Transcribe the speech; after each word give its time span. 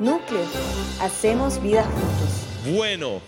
Núcleo, 0.00 0.46
hacemos 1.00 1.60
vida 1.62 1.84
juntos. 1.84 2.74
Bueno, 2.76 3.20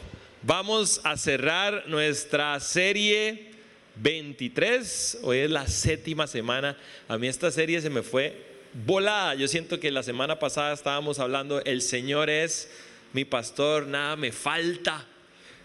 vamos 0.43 1.01
a 1.03 1.16
cerrar 1.16 1.85
nuestra 1.88 2.58
serie 2.61 3.51
23. 3.96 5.19
Hoy 5.22 5.38
es 5.38 5.51
la 5.51 5.66
séptima 5.66 6.27
semana. 6.27 6.77
A 7.08 7.18
mí 7.18 7.27
esta 7.27 7.50
serie 7.50 7.80
se 7.80 7.90
me 7.90 8.02
fue 8.02 8.50
volada. 8.86 9.34
Yo 9.34 9.48
siento 9.48 9.80
que 9.80 9.90
la 9.90 10.02
semana 10.02 10.38
pasada 10.38 10.72
estábamos 10.72 11.18
hablando, 11.18 11.62
el 11.64 11.82
Señor 11.82 12.30
es 12.30 12.70
mi 13.12 13.24
pastor, 13.24 13.86
nada 13.86 14.16
me 14.16 14.32
falta. 14.32 15.06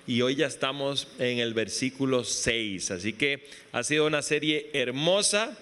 Y 0.07 0.21
hoy 0.21 0.35
ya 0.35 0.47
estamos 0.47 1.07
en 1.19 1.39
el 1.39 1.53
versículo 1.53 2.23
6. 2.23 2.91
Así 2.91 3.13
que 3.13 3.47
ha 3.71 3.83
sido 3.83 4.05
una 4.05 4.21
serie 4.21 4.69
hermosa. 4.73 5.57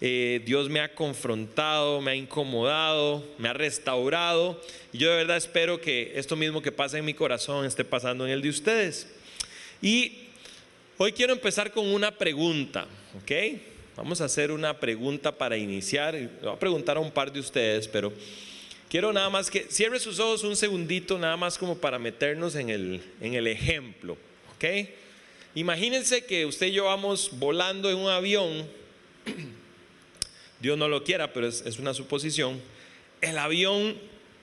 Eh, 0.00 0.42
Dios 0.44 0.68
me 0.68 0.80
ha 0.80 0.94
confrontado, 0.94 2.00
me 2.00 2.10
ha 2.10 2.14
incomodado, 2.14 3.24
me 3.38 3.48
ha 3.48 3.52
restaurado. 3.54 4.60
Y 4.92 4.98
yo 4.98 5.10
de 5.10 5.16
verdad 5.16 5.36
espero 5.36 5.80
que 5.80 6.12
esto 6.16 6.36
mismo 6.36 6.60
que 6.60 6.72
pasa 6.72 6.98
en 6.98 7.04
mi 7.04 7.14
corazón 7.14 7.64
esté 7.64 7.84
pasando 7.84 8.26
en 8.26 8.32
el 8.32 8.42
de 8.42 8.50
ustedes. 8.50 9.08
Y 9.80 10.28
hoy 10.98 11.12
quiero 11.12 11.32
empezar 11.32 11.72
con 11.72 11.86
una 11.86 12.10
pregunta, 12.10 12.86
¿ok? 13.22 13.32
Vamos 13.96 14.20
a 14.20 14.26
hacer 14.26 14.50
una 14.50 14.78
pregunta 14.78 15.32
para 15.32 15.56
iniciar. 15.56 16.14
Voy 16.42 16.52
a 16.52 16.58
preguntar 16.58 16.98
a 16.98 17.00
un 17.00 17.10
par 17.10 17.32
de 17.32 17.40
ustedes, 17.40 17.88
pero 17.88 18.12
quiero 18.90 19.10
nada 19.12 19.30
más 19.30 19.50
que 19.50 19.66
cierre 19.70 19.98
sus 19.98 20.18
ojos 20.18 20.44
un 20.44 20.56
segundito, 20.56 21.18
nada 21.18 21.38
más 21.38 21.56
como 21.56 21.78
para 21.78 21.98
meternos 21.98 22.54
en 22.56 22.68
el, 22.68 23.02
en 23.22 23.32
el 23.32 23.46
ejemplo. 23.46 24.18
¿Ok? 24.54 24.88
Imagínense 25.54 26.26
que 26.26 26.44
usted 26.44 26.66
y 26.66 26.72
yo 26.72 26.84
vamos 26.84 27.30
volando 27.38 27.90
en 27.90 27.96
un 27.96 28.10
avión. 28.10 28.68
Dios 30.60 30.78
no 30.78 30.88
lo 30.88 31.04
quiera, 31.04 31.32
pero 31.32 31.46
es, 31.48 31.78
una 31.78 31.94
suposición. 31.94 32.60
El 33.20 33.38
avión 33.38 33.96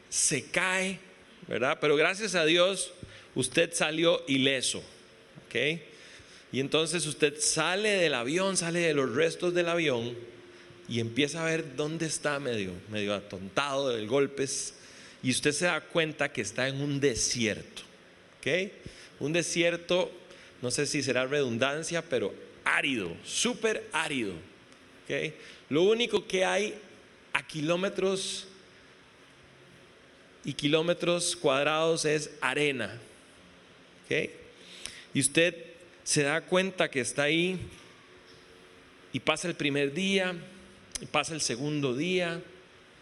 se 0.10 0.46
cae, 0.46 1.00
¿verdad? 1.48 1.78
Pero 1.82 1.96
gracias 1.96 2.36
a 2.36 2.46
Dios, 2.46 2.94
usted 3.36 3.74
salió 3.74 4.24
ileso. 4.28 4.84
¿Ok? 5.48 5.80
Y 6.52 6.60
entonces 6.60 7.08
usted 7.08 7.40
sale 7.40 7.90
del 7.90 8.14
avión, 8.14 8.58
sale 8.58 8.80
de 8.80 8.94
los 8.94 9.14
restos 9.14 9.54
del 9.54 9.70
avión 9.70 10.16
y 10.88 11.00
empieza 11.00 11.42
a 11.42 11.46
ver 11.46 11.76
dónde 11.76 12.06
está 12.06 12.40
medio, 12.40 12.74
medio 12.90 13.16
atontado 13.16 13.90
de 13.90 14.06
golpes 14.06 14.76
y 15.24 15.32
usted 15.32 15.52
se 15.52 15.66
da 15.66 15.82
cuenta 15.82 16.32
que 16.32 16.42
está 16.42 16.68
en 16.68 16.82
un 16.82 17.00
desierto. 17.00 17.82
¿Ok? 18.38 18.72
Un 19.20 19.34
desierto, 19.34 20.12
no 20.62 20.70
sé 20.70 20.86
si 20.86 21.02
será 21.02 21.26
redundancia, 21.26 22.04
pero 22.04 22.34
árido, 22.64 23.16
súper 23.24 23.88
árido. 23.92 24.34
¿Ok? 25.04 25.34
Lo 25.70 25.84
único 25.84 26.28
que 26.28 26.46
hay 26.46 26.76
a 27.34 27.46
kilómetros 27.46 28.48
y 30.46 30.54
kilómetros 30.54 31.36
cuadrados 31.36 32.06
es 32.06 32.32
arena. 32.42 33.00
¿Ok? 34.06 34.30
Y 35.14 35.20
usted 35.20 35.56
se 36.04 36.24
da 36.24 36.42
cuenta 36.42 36.90
que 36.90 37.00
está 37.00 37.24
ahí 37.24 37.58
y 39.14 39.20
pasa 39.20 39.48
el 39.48 39.56
primer 39.56 39.94
día, 39.94 40.36
y 41.00 41.06
pasa 41.06 41.34
el 41.34 41.42
segundo 41.42 41.96
día, 41.96 42.42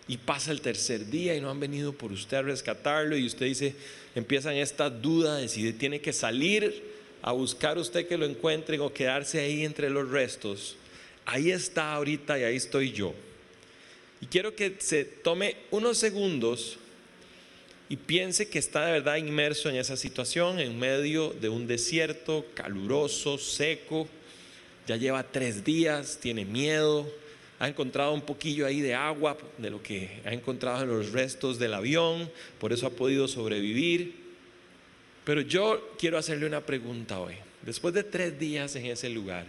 y 0.08 0.17
pasa 0.17 0.52
el 0.52 0.59
tercer 0.61 1.09
día 1.09 1.36
y 1.36 1.41
no 1.41 1.49
han 1.49 1.59
venido 1.59 1.93
por 1.93 2.11
usted 2.11 2.38
a 2.38 2.41
rescatarlo 2.41 3.15
y 3.15 3.25
usted 3.25 3.45
dice, 3.45 3.75
empiezan 4.13 4.55
esta 4.55 4.89
duda 4.89 5.38
de 5.38 5.47
si 5.47 5.71
tiene 5.73 6.02
que 6.02 6.11
salir 6.11 6.83
a 7.21 7.31
buscar 7.31 7.77
usted 7.77 8.08
que 8.08 8.17
lo 8.17 8.25
encuentren 8.25 8.81
o 8.81 8.91
quedarse 8.91 9.39
ahí 9.39 9.63
entre 9.63 9.89
los 9.89 10.09
restos. 10.09 10.75
Ahí 11.25 11.52
está 11.52 11.94
ahorita 11.94 12.39
y 12.39 12.44
ahí 12.44 12.55
estoy 12.55 12.91
yo. 12.91 13.14
Y 14.22 14.27
quiero 14.27 14.55
que 14.55 14.75
se 14.80 15.03
tome 15.03 15.55
unos 15.72 15.97
segundos 15.97 16.77
y 17.89 17.97
piense 17.97 18.47
que 18.47 18.59
está 18.59 18.86
de 18.86 18.93
verdad 18.93 19.17
inmerso 19.17 19.70
en 19.70 19.76
esa 19.76 19.98
situación, 19.98 20.59
en 20.59 20.80
medio 20.80 21.32
de 21.32 21.49
un 21.49 21.67
desierto 21.67 22.45
caluroso, 22.54 23.37
seco, 23.37 24.08
ya 24.87 24.95
lleva 24.95 25.23
tres 25.23 25.64
días, 25.64 26.17
tiene 26.21 26.45
miedo, 26.45 27.11
ha 27.59 27.67
encontrado 27.67 28.14
un 28.14 28.21
poquillo 28.21 28.65
ahí 28.65 28.82
de 28.82 28.95
agua 28.95 29.38
de 29.58 29.70
lo 29.70 29.83
que 29.83 30.21
ha 30.26 30.33
encontrado 30.33 30.83
en 30.83 30.89
los 30.89 31.11
restos 31.11 31.59
del 31.59 31.73
avión, 31.73 32.32
por 32.59 32.73
eso 32.73 32.88
ha 32.88 32.92
podido 32.92 33.27
sobrevivir. 33.27 34.15
Pero 35.23 35.42
yo 35.42 35.93
quiero 35.99 36.17
hacerle 36.17 36.48
una 36.48 36.65
pregunta 36.65 37.20
hoy. 37.20 37.36
Después 37.61 37.93
de 37.93 38.03
tres 38.03 38.39
días 38.39 38.76
en 38.76 38.88
ese 38.88 39.09
lugar, 39.09 39.45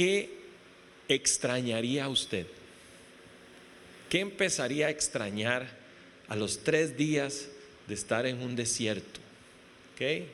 ¿qué 0.00 0.30
extrañaría 1.08 2.08
usted? 2.08 2.46
¿Qué 4.08 4.20
empezaría 4.20 4.86
a 4.86 4.90
extrañar 4.90 5.68
a 6.26 6.36
los 6.36 6.60
tres 6.60 6.96
días 6.96 7.48
de 7.86 7.92
estar 7.92 8.24
en 8.24 8.40
un 8.40 8.56
desierto. 8.56 9.20
¿Ok? 9.92 10.26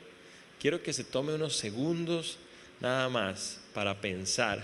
Quiero 0.61 0.81
que 0.81 0.93
se 0.93 1.03
tome 1.03 1.33
unos 1.33 1.57
segundos 1.57 2.37
nada 2.79 3.09
más 3.09 3.59
para 3.73 3.99
pensar 3.99 4.63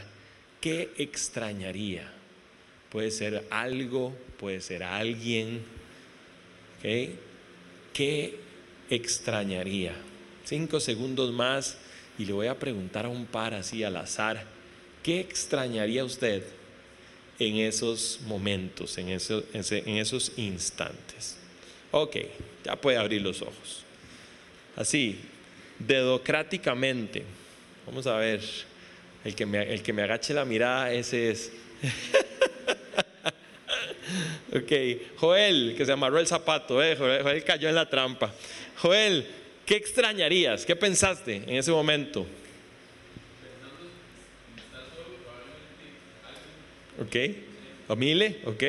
qué 0.61 0.93
extrañaría. 0.97 2.09
Puede 2.89 3.11
ser 3.11 3.45
algo, 3.49 4.15
puede 4.39 4.61
ser 4.61 4.83
alguien. 4.83 5.65
¿Ok? 6.77 7.17
¿Qué 7.91 8.39
extrañaría? 8.89 9.95
Cinco 10.45 10.79
segundos 10.79 11.33
más 11.33 11.77
y 12.17 12.23
le 12.23 12.31
voy 12.31 12.47
a 12.47 12.57
preguntar 12.57 13.05
a 13.05 13.09
un 13.09 13.25
par 13.25 13.53
así 13.53 13.83
al 13.83 13.97
azar. 13.97 14.52
¿Qué 15.03 15.19
extrañaría 15.19 16.03
usted 16.03 16.43
en 17.39 17.57
esos 17.57 18.19
momentos, 18.25 18.97
en, 18.97 19.09
esos 19.09 20.31
instantes. 20.37 21.37
Ok, 21.91 22.17
ya 22.63 22.75
puede 22.75 22.97
abrir 22.97 23.21
los 23.21 23.41
ojos. 23.41 23.83
Así, 24.75 25.19
dedocráticamente. 25.79 27.23
Vamos 27.85 28.07
a 28.07 28.17
ver. 28.17 28.41
El 29.23 29.35
que 29.35 29.45
me, 29.45 29.73
el 29.73 29.81
que 29.81 29.93
me 29.93 30.03
agache 30.03 30.33
la 30.33 30.43
mirada, 30.43 30.91
ese 30.91 31.31
es. 31.31 31.53
ok, 34.53 35.17
Joel, 35.17 35.75
que 35.77 35.85
se 35.85 35.93
amarró 35.93 36.19
el 36.19 36.27
zapato, 36.27 36.83
eh, 36.83 36.97
Joel 36.97 37.43
cayó 37.45 37.69
en 37.69 37.75
la 37.75 37.89
trampa. 37.89 38.33
Joel, 38.77 39.25
¿qué 39.65 39.77
extrañarías? 39.77 40.65
¿Qué 40.65 40.75
pensaste 40.75 41.35
en 41.35 41.51
ese 41.51 41.71
momento? 41.71 42.25
Ok. 46.99 47.15
Familia, 47.87 48.35
ok. 48.45 48.63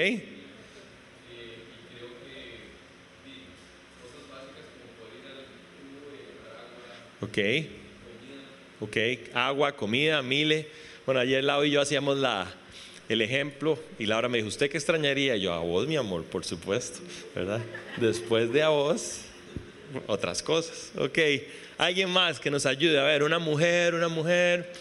Ok. 7.21 7.39
Ok, 8.81 8.97
agua, 9.33 9.73
comida, 9.73 10.21
mile. 10.21 10.67
Bueno, 11.07 11.21
ayer 11.21 11.43
Lau 11.43 11.65
y 11.65 11.71
yo 11.71 11.81
hacíamos 11.81 12.19
la, 12.19 12.53
el 13.09 13.23
ejemplo 13.23 13.79
y 13.99 14.07
Laura 14.07 14.29
me 14.29 14.39
dijo, 14.39 14.49
¿usted 14.49 14.69
qué 14.69 14.77
extrañaría? 14.77 15.37
Yo, 15.37 15.53
a 15.53 15.61
vos, 15.61 15.87
mi 15.87 15.97
amor, 15.97 16.25
por 16.25 16.45
supuesto, 16.45 17.01
¿verdad? 17.35 17.61
Después 17.97 18.53
de 18.53 18.63
a 18.63 18.69
vos, 18.69 19.21
otras 20.07 20.43
cosas. 20.43 20.93
Ok, 20.99 21.19
alguien 21.79 22.11
más 22.11 22.41
que 22.41 22.51
nos 22.51 22.67
ayude. 22.67 22.99
A 22.99 23.05
ver, 23.05 23.23
una 23.23 23.39
mujer, 23.39 23.95
una 23.95 24.09
mujer. 24.09 24.73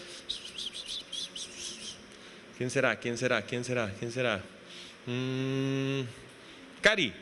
¿Quién 2.56 2.70
será? 2.70 2.98
¿Quién 3.00 3.18
será? 3.18 3.42
¿Quién 3.42 3.64
será? 3.64 3.92
¿Quién 3.98 4.12
será? 4.12 4.40
Mm, 5.06 6.02
Cari. 6.80 7.12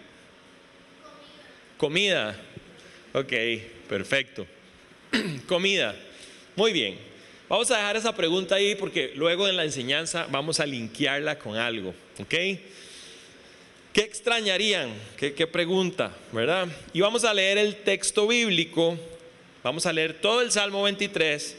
Comida. 1.78 2.36
Ok, 3.14 3.32
perfecto. 3.88 4.46
Comida. 5.48 5.96
Muy 6.54 6.72
bien. 6.72 6.98
Vamos 7.48 7.70
a 7.70 7.78
dejar 7.78 7.96
esa 7.96 8.14
pregunta 8.14 8.56
ahí 8.56 8.74
porque 8.74 9.12
luego 9.14 9.48
en 9.48 9.56
la 9.56 9.64
enseñanza 9.64 10.26
vamos 10.30 10.60
a 10.60 10.66
linkearla 10.66 11.38
con 11.38 11.56
algo. 11.56 11.94
¿Ok? 12.18 12.28
¿Qué 12.28 14.00
extrañarían? 14.00 14.92
¿Qué, 15.16 15.32
¿Qué, 15.32 15.46
pregunta? 15.46 16.14
¿Verdad? 16.32 16.68
Y 16.92 17.00
vamos 17.00 17.24
a 17.24 17.32
leer 17.32 17.56
el 17.56 17.76
texto 17.76 18.26
bíblico. 18.26 18.98
Vamos 19.62 19.86
a 19.86 19.92
leer 19.92 20.20
todo 20.20 20.42
el 20.42 20.50
Salmo 20.50 20.82
23 20.82 21.56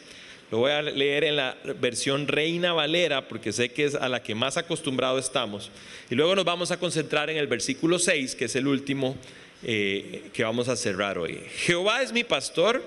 lo 0.51 0.59
voy 0.59 0.71
a 0.71 0.81
leer 0.81 1.23
en 1.23 1.35
la 1.35 1.57
versión 1.79 2.27
Reina 2.27 2.73
Valera 2.73 3.27
porque 3.27 3.51
sé 3.51 3.69
que 3.69 3.85
es 3.85 3.95
a 3.95 4.07
la 4.07 4.21
que 4.21 4.35
más 4.35 4.57
acostumbrado 4.57 5.17
estamos. 5.17 5.71
Y 6.09 6.15
luego 6.15 6.35
nos 6.35 6.45
vamos 6.45 6.71
a 6.71 6.77
concentrar 6.77 7.29
en 7.29 7.37
el 7.37 7.47
versículo 7.47 7.97
6, 7.97 8.35
que 8.35 8.45
es 8.45 8.55
el 8.55 8.67
último 8.67 9.15
eh, 9.63 10.29
que 10.33 10.43
vamos 10.43 10.67
a 10.67 10.75
cerrar 10.75 11.17
hoy. 11.17 11.41
Jehová 11.55 12.01
es 12.01 12.11
mi 12.11 12.23
pastor, 12.23 12.83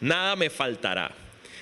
nada 0.00 0.34
me 0.36 0.48
faltará. 0.48 1.12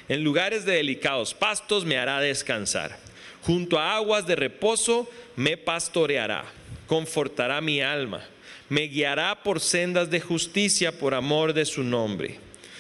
En 0.09 0.23
lugares 0.23 0.65
de 0.65 0.75
delicados 0.75 1.35
pastos 1.35 1.85
me 1.85 1.99
hará 1.99 2.21
descansar. 2.21 2.99
Junto 3.43 3.79
a 3.79 3.97
aguas 3.97 4.27
de 4.27 4.37
reposo 4.37 5.09
me 5.37 5.57
pastoreará. 5.57 6.45
Confortará 6.87 7.61
mi 7.61 7.81
alma. 7.81 8.23
Me 8.69 8.83
guiará 8.83 9.43
por 9.43 9.61
sendas 9.61 10.11
de 10.11 10.21
justicia 10.21 10.99
por 10.99 11.15
amor 11.15 11.53
de 11.53 11.65
su 11.65 11.83
nombre. 11.83 12.39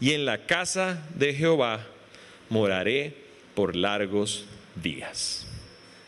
y 0.00 0.12
en 0.12 0.24
la 0.24 0.46
casa 0.46 1.02
de 1.14 1.34
Jehová 1.34 1.86
moraré 2.48 3.14
por 3.54 3.74
largos 3.74 4.44
días. 4.74 5.46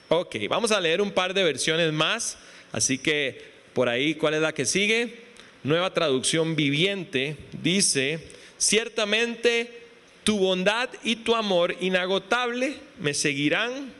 Ok, 0.08 0.36
vamos 0.48 0.72
a 0.72 0.80
leer 0.80 1.00
un 1.00 1.12
par 1.12 1.34
de 1.34 1.44
versiones 1.44 1.92
más, 1.92 2.38
así 2.72 2.98
que 2.98 3.50
por 3.72 3.88
ahí, 3.88 4.14
¿cuál 4.14 4.34
es 4.34 4.40
la 4.40 4.52
que 4.52 4.64
sigue? 4.64 5.30
Nueva 5.62 5.92
traducción 5.92 6.56
viviente 6.56 7.36
dice, 7.62 8.18
ciertamente 8.58 9.80
tu 10.24 10.38
bondad 10.38 10.88
y 11.02 11.16
tu 11.16 11.34
amor 11.34 11.76
inagotable 11.80 12.74
me 12.98 13.14
seguirán 13.14 13.92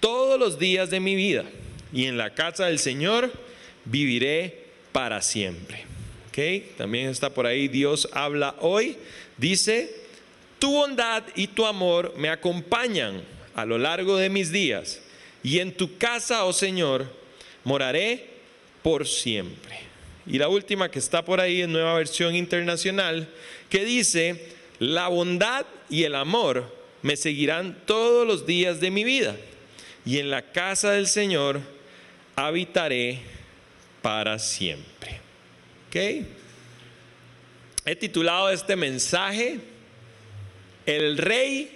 todos 0.00 0.38
los 0.38 0.58
días 0.58 0.90
de 0.90 1.00
mi 1.00 1.14
vida, 1.14 1.44
y 1.92 2.06
en 2.06 2.18
la 2.18 2.34
casa 2.34 2.66
del 2.66 2.78
Señor 2.78 3.30
viviré 3.84 4.64
para 4.92 5.22
siempre. 5.22 5.96
También 6.76 7.08
está 7.08 7.30
por 7.30 7.46
ahí, 7.46 7.66
Dios 7.66 8.10
habla 8.12 8.56
hoy. 8.60 8.98
Dice, 9.38 9.94
tu 10.58 10.72
bondad 10.72 11.24
y 11.34 11.48
tu 11.48 11.66
amor 11.66 12.14
me 12.16 12.28
acompañan 12.28 13.22
a 13.54 13.64
lo 13.64 13.78
largo 13.78 14.16
de 14.16 14.30
mis 14.30 14.50
días, 14.52 15.00
y 15.42 15.60
en 15.60 15.72
tu 15.72 15.96
casa, 15.98 16.44
oh 16.44 16.52
Señor, 16.52 17.06
moraré 17.64 18.30
por 18.82 19.06
siempre. 19.06 19.80
Y 20.26 20.38
la 20.38 20.48
última 20.48 20.90
que 20.90 20.98
está 20.98 21.24
por 21.24 21.40
ahí 21.40 21.62
en 21.62 21.72
nueva 21.72 21.94
versión 21.94 22.34
internacional, 22.34 23.28
que 23.68 23.84
dice, 23.84 24.54
la 24.78 25.08
bondad 25.08 25.66
y 25.88 26.02
el 26.04 26.14
amor 26.14 26.74
me 27.02 27.16
seguirán 27.16 27.78
todos 27.86 28.26
los 28.26 28.46
días 28.46 28.80
de 28.80 28.90
mi 28.90 29.04
vida, 29.04 29.36
y 30.04 30.18
en 30.18 30.30
la 30.30 30.52
casa 30.52 30.92
del 30.92 31.06
Señor 31.06 31.60
habitaré 32.34 33.20
para 34.02 34.38
siempre. 34.38 35.20
He 37.88 37.94
titulado 37.94 38.50
este 38.50 38.74
mensaje 38.74 39.60
El 40.86 41.16
Rey 41.16 41.70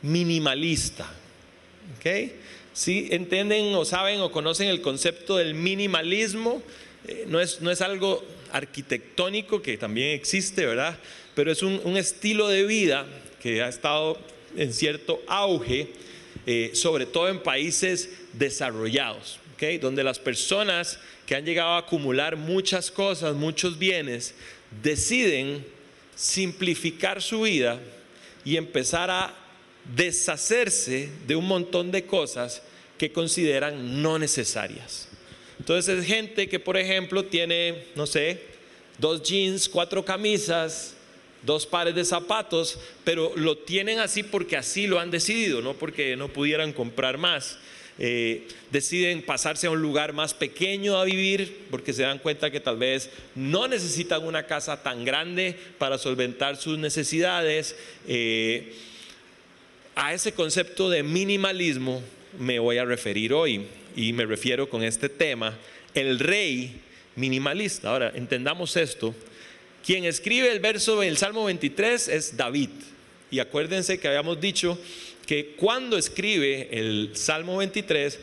Minimalista. 0.00 1.04
¿Ok? 1.98 2.32
Si 2.72 3.08
entienden 3.10 3.74
o 3.74 3.84
saben 3.84 4.22
o 4.22 4.32
conocen 4.32 4.68
el 4.68 4.80
concepto 4.80 5.36
del 5.36 5.52
minimalismo, 5.52 6.62
eh, 7.06 7.26
no, 7.28 7.38
es, 7.38 7.60
no 7.60 7.70
es 7.70 7.82
algo 7.82 8.24
arquitectónico 8.50 9.60
que 9.60 9.76
también 9.76 10.14
existe, 10.14 10.64
¿verdad? 10.64 10.98
Pero 11.34 11.52
es 11.52 11.62
un, 11.62 11.98
estilo 11.98 12.48
de 12.48 12.64
vida 12.64 13.06
que 13.42 13.62
ha 13.62 13.68
estado 13.68 14.18
en 14.56 14.72
cierto 14.72 15.20
auge, 15.26 15.92
eh, 16.46 16.70
sobre 16.72 17.04
todo 17.04 17.28
en 17.28 17.40
países 17.40 18.08
desarrollados, 18.32 19.38
¿ok? 19.54 19.82
donde 19.82 20.02
las 20.02 20.18
personas 20.18 20.98
que 21.26 21.34
han 21.36 21.44
llegado 21.44 21.72
a 21.72 21.78
acumular 21.78 22.36
muchas 22.36 22.90
cosas, 22.90 23.34
muchos 23.34 23.78
bienes, 23.78 24.34
deciden 24.82 25.64
simplificar 26.14 27.20
su 27.20 27.42
vida 27.42 27.80
y 28.44 28.56
empezar 28.56 29.10
a 29.10 29.34
deshacerse 29.94 31.10
de 31.26 31.36
un 31.36 31.46
montón 31.46 31.90
de 31.90 32.06
cosas 32.06 32.62
que 32.98 33.12
consideran 33.12 34.00
no 34.00 34.18
necesarias. 34.18 35.08
Entonces 35.58 35.98
es 35.98 36.06
gente 36.06 36.48
que, 36.48 36.60
por 36.60 36.76
ejemplo, 36.76 37.24
tiene, 37.24 37.84
no 37.94 38.06
sé, 38.06 38.42
dos 38.98 39.22
jeans, 39.22 39.68
cuatro 39.68 40.04
camisas, 40.04 40.94
dos 41.42 41.66
pares 41.66 41.94
de 41.94 42.04
zapatos, 42.04 42.78
pero 43.04 43.32
lo 43.36 43.58
tienen 43.58 43.98
así 43.98 44.22
porque 44.22 44.56
así 44.56 44.86
lo 44.86 45.00
han 45.00 45.10
decidido, 45.10 45.60
no 45.60 45.74
porque 45.74 46.16
no 46.16 46.28
pudieran 46.28 46.72
comprar 46.72 47.18
más. 47.18 47.58
Eh, 47.98 48.48
deciden 48.70 49.22
pasarse 49.22 49.66
a 49.66 49.70
un 49.70 49.82
lugar 49.82 50.12
más 50.12 50.32
pequeño 50.32 50.96
a 50.96 51.04
vivir 51.04 51.66
porque 51.70 51.92
se 51.92 52.02
dan 52.02 52.18
cuenta 52.18 52.50
que 52.50 52.58
tal 52.58 52.78
vez 52.78 53.10
no 53.34 53.68
necesitan 53.68 54.24
una 54.24 54.46
casa 54.46 54.82
tan 54.82 55.04
grande 55.04 55.56
para 55.78 55.98
solventar 55.98 56.56
sus 56.56 56.78
necesidades. 56.78 57.76
Eh, 58.08 58.72
a 59.94 60.14
ese 60.14 60.32
concepto 60.32 60.88
de 60.88 61.02
minimalismo 61.02 62.02
me 62.38 62.58
voy 62.58 62.78
a 62.78 62.84
referir 62.84 63.32
hoy 63.34 63.66
y 63.94 64.12
me 64.14 64.24
refiero 64.24 64.68
con 64.68 64.82
este 64.82 65.08
tema, 65.08 65.58
el 65.94 66.18
rey 66.18 66.80
minimalista. 67.16 67.90
Ahora, 67.90 68.12
entendamos 68.14 68.76
esto. 68.76 69.14
Quien 69.84 70.04
escribe 70.04 70.50
el 70.50 70.60
verso 70.60 71.00
del 71.00 71.18
Salmo 71.18 71.44
23 71.44 72.08
es 72.08 72.36
David. 72.36 72.70
Y 73.30 73.38
acuérdense 73.40 73.98
que 73.98 74.08
habíamos 74.08 74.40
dicho 74.40 74.78
que 75.26 75.54
cuando 75.56 75.96
escribe 75.96 76.68
el 76.72 77.10
Salmo 77.14 77.58
23 77.58 78.18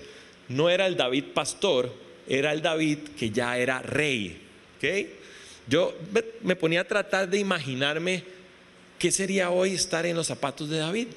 no 0.49 0.69
era 0.69 0.87
el 0.87 0.97
David 0.97 1.25
pastor, 1.33 1.93
era 2.27 2.51
el 2.51 2.61
David 2.61 2.99
que 3.17 3.29
ya 3.29 3.57
era 3.57 3.81
rey. 3.81 4.41
Yo 5.67 5.95
me 6.41 6.55
ponía 6.55 6.81
a 6.81 6.83
tratar 6.85 7.29
de 7.29 7.37
imaginarme 7.37 8.23
qué 8.97 9.11
sería 9.11 9.49
hoy 9.49 9.73
estar 9.73 10.05
en 10.05 10.15
los 10.15 10.27
zapatos 10.27 10.69
de 10.69 10.77
David. 10.77 11.07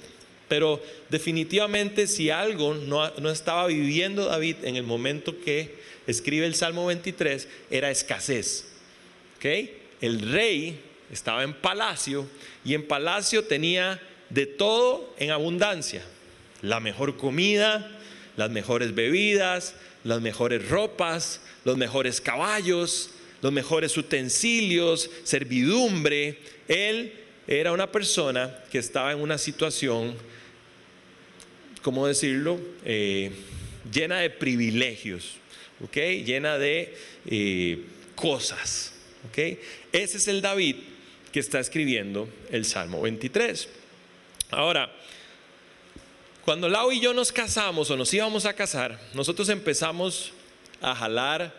Pero 0.49 0.83
definitivamente 1.09 2.07
si 2.07 2.29
algo 2.29 2.75
no, 2.75 3.11
no 3.19 3.31
estaba 3.31 3.67
viviendo 3.69 4.27
David 4.27 4.57
en 4.65 4.77
el 4.77 4.83
momento 4.83 5.41
que 5.41 5.77
escribe 6.07 6.45
el 6.45 6.55
Salmo 6.55 6.87
23, 6.87 7.49
era 7.71 7.91
escasez. 7.91 8.67
El 10.01 10.31
rey 10.31 10.79
estaba 11.11 11.43
en 11.43 11.55
palacio 11.55 12.29
y 12.65 12.75
en 12.75 12.87
palacio 12.87 13.45
tenía 13.45 14.01
de 14.33 14.47
todo 14.47 15.15
en 15.19 15.31
abundancia. 15.31 16.03
La 16.63 16.81
mejor 16.81 17.17
comida, 17.17 17.91
las 18.37 18.51
mejores 18.51 18.95
bebidas, 18.95 19.75
las 20.05 20.21
mejores 20.21 20.69
ropas, 20.69 21.41
los 21.65 21.77
mejores 21.77 22.21
caballos, 22.21 23.11
los 23.41 23.53
mejores 23.53 23.97
utensilios, 23.97 25.11
servidumbre. 25.25 26.39
Él 26.69 27.13
era 27.47 27.73
una 27.73 27.91
persona 27.91 28.57
que 28.71 28.79
estaba 28.79 29.13
en 29.13 29.21
una 29.21 29.39
situación, 29.39 30.15
¿cómo 31.83 32.07
decirlo?, 32.07 32.61
eh, 32.85 33.33
llena 33.93 34.21
de 34.21 34.31
privilegios, 34.31 35.35
¿ok? 35.85 35.97
Llena 36.25 36.57
de 36.57 36.95
eh, 37.27 37.81
cosas, 38.15 38.93
¿ok? 39.29 39.59
Ese 39.93 40.17
es 40.17 40.29
el 40.29 40.41
David 40.41 40.77
que 41.33 41.41
está 41.41 41.59
escribiendo 41.59 42.29
el 42.51 42.65
Salmo 42.65 43.03
23. 43.03 43.69
Ahora, 44.53 44.93
cuando 46.45 46.69
Lau 46.69 46.93
y 46.93 47.01
yo 47.01 47.15
nos 47.15 47.33
casamos 47.33 47.91
o 47.91 47.97
nos 47.97 48.13
íbamos 48.13 48.45
a 48.45 48.53
casar, 48.53 49.01
nosotros 49.15 49.49
empezamos 49.49 50.31
a 50.83 50.95
jalar 50.95 51.55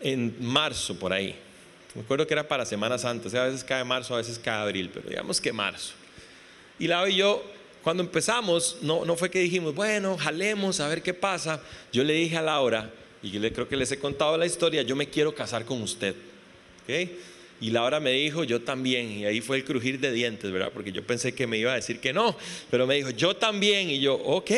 en 0.00 0.34
marzo 0.40 0.98
por 0.98 1.12
ahí. 1.12 1.36
Me 1.94 2.02
acuerdo 2.02 2.26
que 2.26 2.34
era 2.34 2.48
para 2.48 2.66
Semana 2.66 2.98
Santa, 2.98 3.28
a 3.40 3.46
veces 3.46 3.62
cae 3.62 3.84
marzo, 3.84 4.14
a 4.14 4.18
veces 4.18 4.36
cae 4.36 4.60
abril, 4.60 4.90
pero 4.92 5.08
digamos 5.08 5.40
que 5.40 5.52
marzo. 5.52 5.92
Y 6.80 6.88
Lau 6.88 7.06
y 7.06 7.14
yo, 7.14 7.44
cuando 7.84 8.02
empezamos, 8.02 8.78
no, 8.82 9.04
no 9.04 9.14
fue 9.14 9.30
que 9.30 9.38
dijimos, 9.38 9.76
bueno, 9.76 10.18
jalemos 10.18 10.80
a 10.80 10.88
ver 10.88 11.02
qué 11.02 11.14
pasa. 11.14 11.62
Yo 11.92 12.02
le 12.02 12.14
dije 12.14 12.36
a 12.36 12.42
Laura, 12.42 12.90
y 13.22 13.30
yo 13.30 13.40
creo 13.52 13.68
que 13.68 13.76
les 13.76 13.92
he 13.92 13.98
contado 14.00 14.36
la 14.36 14.46
historia, 14.46 14.82
yo 14.82 14.96
me 14.96 15.08
quiero 15.08 15.36
casar 15.36 15.64
con 15.64 15.80
usted. 15.82 16.16
¿Okay? 16.82 17.16
Y 17.60 17.70
Laura 17.70 17.98
me 17.98 18.12
dijo, 18.12 18.44
yo 18.44 18.62
también. 18.62 19.10
Y 19.10 19.24
ahí 19.26 19.40
fue 19.40 19.56
el 19.56 19.64
crujir 19.64 19.98
de 19.98 20.12
dientes, 20.12 20.50
¿verdad? 20.50 20.70
Porque 20.72 20.92
yo 20.92 21.04
pensé 21.04 21.34
que 21.34 21.46
me 21.46 21.58
iba 21.58 21.72
a 21.72 21.76
decir 21.76 22.00
que 22.00 22.12
no. 22.12 22.36
Pero 22.70 22.86
me 22.86 22.94
dijo, 22.94 23.10
yo 23.10 23.34
también. 23.34 23.90
Y 23.90 24.00
yo, 24.00 24.14
ok. 24.14 24.50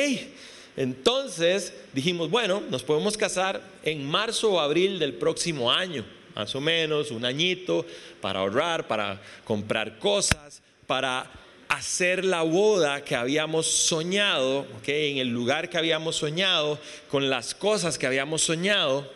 Entonces 0.77 1.75
dijimos, 1.93 2.31
bueno, 2.31 2.63
nos 2.71 2.83
podemos 2.83 3.17
casar 3.17 3.63
en 3.83 4.09
marzo 4.09 4.53
o 4.53 4.61
abril 4.61 4.99
del 4.99 5.15
próximo 5.15 5.71
año, 5.71 6.05
más 6.35 6.55
o 6.55 6.61
menos, 6.61 7.11
un 7.11 7.25
añito, 7.25 7.85
para 8.21 8.41
ahorrar, 8.41 8.87
para 8.87 9.21
comprar 9.45 9.99
cosas, 9.99 10.63
para 10.87 11.31
hacer 11.69 12.25
la 12.25 12.43
boda 12.43 13.05
que 13.05 13.15
habíamos 13.15 13.67
soñado, 13.67 14.61
¿ok? 14.61 14.89
en 14.89 15.19
el 15.19 15.29
lugar 15.29 15.69
que 15.69 15.79
habíamos 15.79 16.17
soñado, 16.17 16.79
con 17.11 17.31
las 17.31 17.55
cosas 17.55 17.99
que 17.99 18.07
habíamos 18.07 18.43
soñado. 18.43 19.11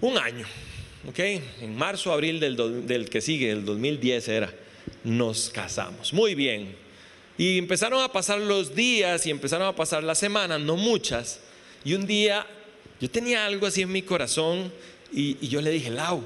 Un 0.00 0.18
año. 0.18 0.46
¿Ok? 1.08 1.18
En 1.60 1.76
marzo, 1.76 2.12
abril 2.12 2.40
del, 2.40 3.08
que 3.10 3.20
sigue, 3.20 3.50
el 3.50 3.64
2010 3.64 4.28
era, 4.28 4.54
nos 5.04 5.50
casamos. 5.50 6.12
Muy 6.12 6.34
bien. 6.34 6.74
Y 7.36 7.58
empezaron 7.58 8.02
a 8.02 8.12
pasar 8.12 8.40
los 8.40 8.74
días 8.74 9.26
y 9.26 9.30
empezaron 9.30 9.66
a 9.66 9.74
pasar 9.74 10.04
las 10.04 10.18
semanas, 10.18 10.60
no 10.60 10.76
muchas. 10.76 11.40
Y 11.84 11.94
un 11.94 12.06
día 12.06 12.46
yo 13.00 13.10
tenía 13.10 13.44
algo 13.44 13.66
así 13.66 13.82
en 13.82 13.92
mi 13.92 14.02
corazón 14.02 14.72
y, 15.12 15.36
y 15.40 15.48
yo 15.48 15.60
le 15.60 15.70
dije, 15.70 15.90
Lau, 15.90 16.22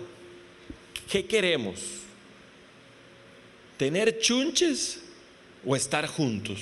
¿qué 1.11 1.25
queremos? 1.25 1.99
¿tener 3.78 4.18
chunches 4.18 5.00
o 5.64 5.75
estar 5.75 6.06
juntos? 6.06 6.58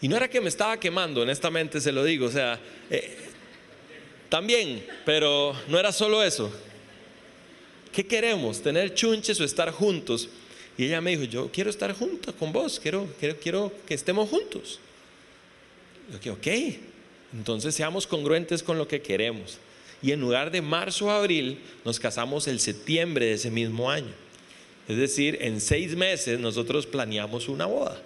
Y 0.00 0.06
no 0.06 0.16
era 0.16 0.28
que 0.28 0.40
me 0.40 0.50
estaba 0.50 0.78
quemando, 0.78 1.22
honestamente 1.22 1.80
se 1.80 1.90
lo 1.90 2.04
digo, 2.04 2.26
o 2.26 2.30
sea, 2.30 2.60
eh, 2.90 3.23
también, 4.28 4.84
pero 5.04 5.54
no 5.68 5.78
era 5.78 5.92
solo 5.92 6.22
eso. 6.22 6.50
¿Qué 7.92 8.06
queremos? 8.06 8.60
¿Tener 8.60 8.94
chunches 8.94 9.40
o 9.40 9.44
estar 9.44 9.70
juntos? 9.70 10.28
Y 10.76 10.86
ella 10.86 11.00
me 11.00 11.12
dijo, 11.12 11.24
yo 11.24 11.50
quiero 11.52 11.70
estar 11.70 11.92
junto 11.92 12.34
con 12.34 12.52
vos, 12.52 12.80
quiero, 12.80 13.06
quiero, 13.20 13.36
quiero 13.38 13.72
que 13.86 13.94
estemos 13.94 14.28
juntos. 14.28 14.80
Yo 16.10 16.18
dije, 16.18 16.30
ok, 16.30 16.78
entonces 17.34 17.74
seamos 17.74 18.06
congruentes 18.06 18.62
con 18.62 18.78
lo 18.78 18.88
que 18.88 19.00
queremos. 19.00 19.58
Y 20.02 20.12
en 20.12 20.20
lugar 20.20 20.50
de 20.50 20.60
marzo 20.60 21.06
o 21.06 21.10
abril, 21.10 21.58
nos 21.84 22.00
casamos 22.00 22.48
el 22.48 22.60
septiembre 22.60 23.26
de 23.26 23.32
ese 23.34 23.50
mismo 23.50 23.90
año. 23.90 24.12
Es 24.88 24.96
decir, 24.96 25.38
en 25.40 25.60
seis 25.60 25.96
meses 25.96 26.38
nosotros 26.38 26.86
planeamos 26.86 27.48
una 27.48 27.66
boda. 27.66 28.02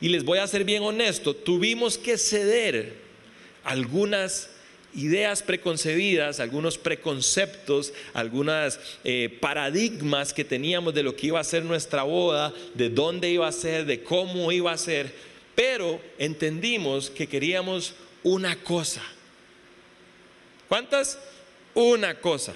Y 0.00 0.08
les 0.08 0.24
voy 0.24 0.38
a 0.38 0.46
ser 0.46 0.64
bien 0.64 0.82
honesto, 0.82 1.34
tuvimos 1.34 1.98
que 1.98 2.18
ceder 2.18 2.94
algunas 3.62 4.50
ideas 4.94 5.42
preconcebidas, 5.42 6.40
algunos 6.40 6.78
preconceptos, 6.78 7.92
algunas 8.12 8.78
eh, 9.04 9.36
paradigmas 9.40 10.32
que 10.32 10.44
teníamos 10.44 10.94
de 10.94 11.02
lo 11.02 11.16
que 11.16 11.28
iba 11.28 11.40
a 11.40 11.44
ser 11.44 11.64
nuestra 11.64 12.04
boda, 12.04 12.52
de 12.74 12.90
dónde 12.90 13.30
iba 13.30 13.48
a 13.48 13.52
ser, 13.52 13.84
de 13.84 14.02
cómo 14.02 14.52
iba 14.52 14.72
a 14.72 14.78
ser, 14.78 15.12
pero 15.54 16.00
entendimos 16.18 17.10
que 17.10 17.26
queríamos 17.26 17.94
una 18.22 18.56
cosa. 18.56 19.02
¿Cuántas? 20.68 21.18
Una 21.74 22.20
cosa. 22.20 22.54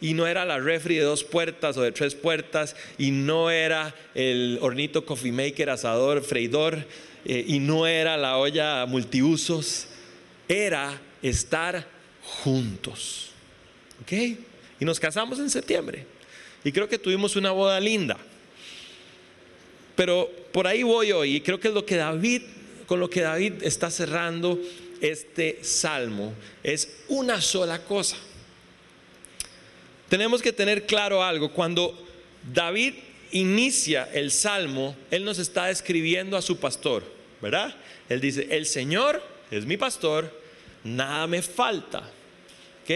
Y 0.00 0.14
no 0.14 0.26
era 0.26 0.46
la 0.46 0.58
refri 0.58 0.96
de 0.96 1.02
dos 1.02 1.24
puertas 1.24 1.76
o 1.76 1.82
de 1.82 1.92
tres 1.92 2.14
puertas, 2.14 2.74
y 2.96 3.10
no 3.10 3.50
era 3.50 3.94
el 4.14 4.58
hornito 4.62 5.04
coffee 5.04 5.32
maker, 5.32 5.70
asador, 5.70 6.22
freidor, 6.22 6.86
eh, 7.26 7.44
y 7.46 7.58
no 7.58 7.86
era 7.86 8.16
la 8.16 8.38
olla 8.38 8.86
multiusos, 8.86 9.86
era 10.48 11.00
estar 11.22 11.86
juntos. 12.22 13.30
¿Ok? 14.02 14.12
Y 14.80 14.84
nos 14.84 14.98
casamos 14.98 15.38
en 15.38 15.50
septiembre. 15.50 16.06
Y 16.64 16.72
creo 16.72 16.88
que 16.88 16.98
tuvimos 16.98 17.36
una 17.36 17.50
boda 17.50 17.80
linda. 17.80 18.18
Pero 19.96 20.30
por 20.52 20.66
ahí 20.66 20.82
voy 20.82 21.12
hoy 21.12 21.36
y 21.36 21.40
creo 21.40 21.60
que 21.60 21.68
es 21.68 21.74
lo 21.74 21.84
que 21.84 21.96
David, 21.96 22.42
con 22.86 23.00
lo 23.00 23.10
que 23.10 23.20
David 23.20 23.62
está 23.62 23.90
cerrando 23.90 24.58
este 25.00 25.58
salmo, 25.62 26.34
es 26.62 27.02
una 27.08 27.40
sola 27.40 27.82
cosa. 27.84 28.16
Tenemos 30.08 30.42
que 30.42 30.52
tener 30.52 30.86
claro 30.86 31.22
algo. 31.22 31.52
Cuando 31.52 32.06
David 32.52 32.94
inicia 33.32 34.08
el 34.12 34.30
salmo, 34.30 34.96
él 35.10 35.24
nos 35.24 35.38
está 35.38 35.66
describiendo 35.66 36.36
a 36.36 36.42
su 36.42 36.58
pastor, 36.58 37.04
¿verdad? 37.40 37.74
Él 38.08 38.20
dice, 38.20 38.48
el 38.50 38.66
Señor 38.66 39.22
es 39.50 39.66
mi 39.66 39.76
pastor 39.76 40.39
nada 40.84 41.26
me 41.26 41.42
falta. 41.42 42.10
¿Ok? 42.82 42.90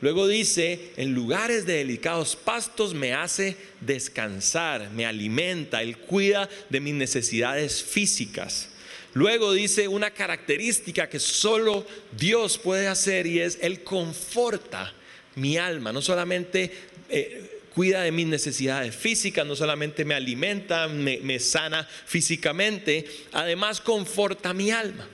Luego 0.00 0.28
dice, 0.28 0.92
en 0.96 1.14
lugares 1.14 1.64
de 1.64 1.78
delicados 1.78 2.36
pastos 2.36 2.92
me 2.92 3.14
hace 3.14 3.56
descansar, 3.80 4.90
me 4.90 5.06
alimenta, 5.06 5.82
Él 5.82 5.96
cuida 5.96 6.48
de 6.68 6.80
mis 6.80 6.94
necesidades 6.94 7.82
físicas. 7.82 8.68
Luego 9.14 9.52
dice 9.52 9.88
una 9.88 10.10
característica 10.10 11.08
que 11.08 11.20
solo 11.20 11.86
Dios 12.18 12.58
puede 12.58 12.88
hacer 12.88 13.26
y 13.26 13.40
es 13.40 13.58
Él 13.62 13.82
conforta 13.82 14.92
mi 15.36 15.56
alma, 15.56 15.92
no 15.92 16.02
solamente 16.02 16.70
eh, 17.08 17.62
cuida 17.74 18.02
de 18.02 18.12
mis 18.12 18.26
necesidades 18.26 18.94
físicas, 18.94 19.46
no 19.46 19.56
solamente 19.56 20.04
me 20.04 20.14
alimenta, 20.14 20.86
me, 20.86 21.18
me 21.18 21.38
sana 21.38 21.88
físicamente, 22.06 23.06
además 23.32 23.80
conforta 23.80 24.52
mi 24.52 24.70
alma. 24.70 25.08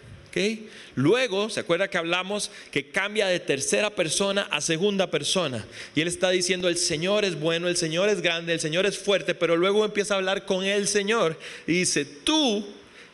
Luego, 0.95 1.51
¿se 1.51 1.61
acuerda 1.61 1.89
que 1.89 1.99
hablamos 1.99 2.51
que 2.71 2.91
cambia 2.91 3.27
de 3.27 3.41
tercera 3.41 3.91
persona 3.91 4.49
a 4.51 4.61
segunda 4.61 5.11
persona? 5.11 5.65
Y 5.95 6.01
él 6.01 6.09
está 6.09 6.31
diciendo, 6.31 6.69
el 6.69 6.77
Señor 6.77 7.25
es 7.25 7.39
bueno, 7.39 7.69
el 7.69 7.77
Señor 7.77 8.09
es 8.09 8.21
grande, 8.21 8.53
el 8.53 8.61
Señor 8.61 8.87
es 8.87 8.99
fuerte, 8.99 9.35
pero 9.35 9.57
luego 9.57 9.85
empieza 9.85 10.15
a 10.15 10.19
hablar 10.19 10.47
con 10.47 10.65
el 10.65 10.87
Señor 10.89 11.39
y 11.67 11.73
dice, 11.73 12.05
tú 12.05 12.67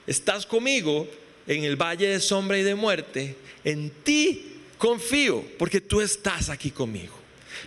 estás 0.07 0.47
conmigo 0.47 1.09
en 1.47 1.65
el 1.65 1.77
valle 1.77 2.09
de 2.09 2.21
sombra 2.21 2.59
y 2.59 2.63
de 2.63 2.75
muerte, 2.75 3.37
en 3.65 3.91
ti 3.91 4.57
confío, 4.79 5.45
porque 5.59 5.81
tú 5.81 6.01
estás 6.01 6.49
aquí 6.51 6.71
conmigo. 6.71 7.15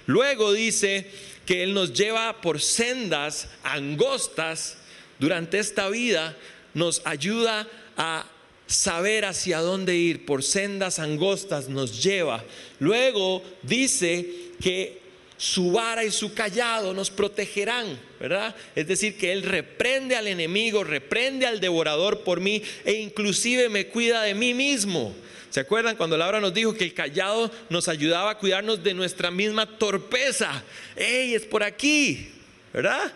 Luego 0.06 0.54
dice 0.54 1.10
que 1.46 1.64
Él 1.64 1.74
nos 1.74 1.94
lleva 1.94 2.42
por 2.42 2.62
sendas 2.62 3.50
angostas 3.64 4.78
durante 5.18 5.60
esta 5.60 5.90
vida, 5.90 6.38
nos 6.74 7.02
ayuda 7.06 7.68
a 7.98 8.26
saber 8.70 9.26
hacia 9.26 9.60
dónde 9.60 9.96
ir 9.96 10.26
por 10.26 10.44
sendas 10.44 11.00
angostas 11.00 11.68
nos 11.68 12.02
lleva. 12.02 12.44
Luego 12.80 13.44
dice 13.64 14.26
que 14.62 15.00
su 15.38 15.72
vara 15.72 16.04
y 16.04 16.12
su 16.12 16.34
callado 16.34 16.94
nos 16.94 17.10
protegerán, 17.10 18.00
¿verdad? 18.20 18.56
Es 18.76 18.88
decir, 18.88 19.18
que 19.18 19.32
Él 19.32 19.42
reprende 19.44 20.16
al 20.16 20.28
enemigo, 20.28 20.84
reprende 20.84 21.48
al 21.48 21.60
devorador 21.60 22.22
por 22.22 22.40
mí 22.40 22.62
e 22.86 22.94
inclusive 22.94 23.70
me 23.70 23.88
cuida 23.88 24.22
de 24.22 24.36
mí 24.36 24.54
mismo. 24.54 25.16
¿Se 25.50 25.62
acuerdan 25.62 25.96
cuando 25.96 26.16
Laura 26.16 26.40
nos 26.40 26.54
dijo 26.54 26.76
que 26.76 26.84
el 26.84 26.94
callado 26.94 27.50
nos 27.70 27.88
ayudaba 27.88 28.32
a 28.32 28.38
cuidarnos 28.38 28.84
de 28.84 28.94
nuestra 28.94 29.32
misma 29.32 29.66
torpeza? 29.66 30.64
¡Ey, 30.96 31.34
es 31.34 31.44
por 31.44 31.64
aquí! 31.64 32.34
¿Verdad? 32.72 33.12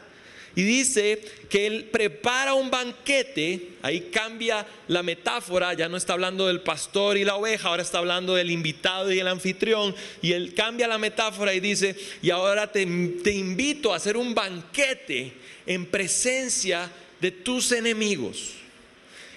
Y 0.56 0.62
dice 0.62 1.20
que 1.50 1.66
él 1.66 1.86
prepara 1.86 2.54
un 2.54 2.70
banquete, 2.70 3.70
ahí 3.82 4.10
cambia 4.12 4.66
la 4.88 5.02
metáfora, 5.02 5.74
ya 5.74 5.90
no 5.90 5.98
está 5.98 6.14
hablando 6.14 6.48
del 6.48 6.62
pastor 6.62 7.18
y 7.18 7.24
la 7.24 7.36
oveja, 7.36 7.70
ahora 7.70 7.82
está 7.82 7.98
hablando 7.98 8.36
del 8.36 8.52
invitado 8.52 9.12
y 9.12 9.20
el 9.20 9.28
anfitrión, 9.28 9.96
y 10.22 10.34
él 10.34 10.54
cambia 10.54 10.88
la 10.88 11.00
metáfora 11.00 11.56
y 11.56 11.60
dice, 11.60 11.96
y 12.22 12.30
ahora 12.30 12.72
te, 12.72 12.84
invito 12.84 13.94
a 13.94 13.96
hacer 13.96 14.16
un 14.16 14.36
banquete 14.36 15.34
en 15.66 15.88
presencia 15.88 16.90
de 17.20 17.32
tus 17.32 17.72
enemigos. 17.72 18.52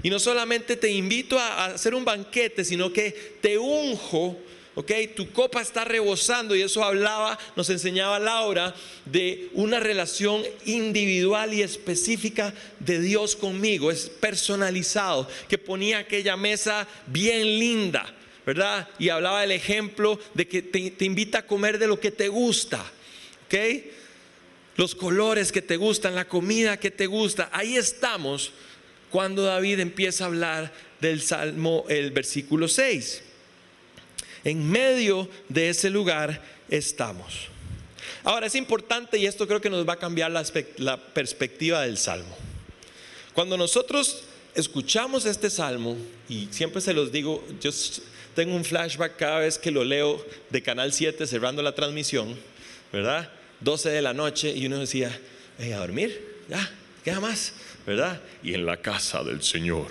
Y 0.03 0.11
no 0.11 0.19
solamente 0.19 0.77
te 0.77 0.91
invito 0.91 1.39
a 1.39 1.65
hacer 1.67 1.95
un 1.95 2.05
banquete, 2.05 2.63
sino 2.63 2.93
que 2.93 3.39
te 3.41 3.57
unjo 3.57 4.39
¿ok? 4.76 4.92
Tu 5.16 5.33
copa 5.33 5.62
está 5.62 5.85
rebosando 5.85 6.54
y 6.54 6.61
eso 6.62 6.85
hablaba, 6.85 7.38
nos 7.56 7.68
enseñaba 7.71 8.18
Laura, 8.18 8.75
de 9.06 9.49
una 9.54 9.80
relación 9.80 10.42
individual 10.66 11.52
y 11.54 11.62
específica 11.62 12.54
de 12.78 13.00
Dios 13.00 13.35
conmigo, 13.35 13.90
es 13.90 14.11
personalizado, 14.11 15.28
que 15.49 15.59
ponía 15.59 15.99
aquella 15.99 16.37
mesa 16.37 16.87
bien 17.06 17.59
linda, 17.59 18.14
¿verdad? 18.45 18.87
Y 18.99 19.09
hablaba 19.09 19.40
del 19.40 19.52
ejemplo 19.52 20.21
de 20.35 20.47
que 20.47 20.61
te, 20.61 21.04
invita 21.04 21.38
a 21.38 21.47
comer 21.47 21.78
de 21.78 21.87
lo 21.87 21.99
que 21.99 22.11
te 22.11 22.28
gusta, 22.28 22.85
¿ok? 23.47 23.54
Los 24.76 24.95
colores 24.95 25.52
que 25.52 25.62
te 25.62 25.78
gustan, 25.78 26.14
la 26.14 26.28
comida 26.28 26.78
que 26.78 26.90
te 26.90 27.06
gusta, 27.06 27.49
ahí 27.50 27.78
estamos 27.78 28.52
cuando 29.11 29.42
David 29.42 29.80
empieza 29.80 30.25
a 30.25 30.26
hablar 30.26 30.71
del 31.00 31.23
Salmo, 31.23 31.87
el 31.88 32.11
versículo 32.11 32.68
6. 32.68 33.23
En 34.47 34.71
medio 34.71 35.29
de 35.49 35.71
ese 35.71 35.91
lugar 35.91 36.41
estamos. 36.69 37.49
Ahora 38.23 38.47
es 38.47 38.55
importante 38.55 39.19
y 39.19 39.26
esto 39.26 39.49
creo 39.49 39.61
que 39.61 39.69
nos 39.69 39.88
va 39.88 39.95
a 39.95 39.99
cambiar 39.99 40.31
la, 40.31 40.97
perspectiva 41.12 41.83
del 41.83 41.99
salmo. 41.99 42.33
Cuando 43.35 43.57
nosotros 43.57 44.23
escuchamos 44.55 45.26
este 45.26 45.50
salmo, 45.50 45.97
y 46.29 46.47
siempre 46.53 46.81
se 46.81 46.95
los 46.95 47.11
digo, 47.11 47.45
yo 47.61 47.73
tengo 48.37 48.55
un 48.55 48.65
flashback 48.65 49.17
cada 49.17 49.41
vez 49.41 49.59
que 49.59 49.73
lo 49.73 49.83
leo 49.83 50.25
de 50.50 50.62
Canal 50.62 50.93
7 50.93 51.26
cerrando 51.26 51.61
la 51.61 51.75
transmisión, 51.75 52.37
¿verdad? 52.93 53.29
12 53.62 53.91
de 53.91 54.03
la 54.03 54.15
noche 54.15 54.53
y 54.53 54.67
uno 54.67 54.79
decía, 54.79 55.11
a 55.59 55.76
dormir, 55.76 56.25
ya, 56.49 56.71
queda 57.05 57.19
más, 57.19 57.53
¿verdad? 57.85 58.21
Y 58.45 58.55
en 58.55 58.65
la 58.65 58.76
casa 58.76 59.25
del 59.25 59.43
Señor 59.43 59.88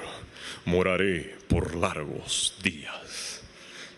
moraré 0.63 1.35
por 1.49 1.75
largos 1.75 2.53
días. 2.63 3.04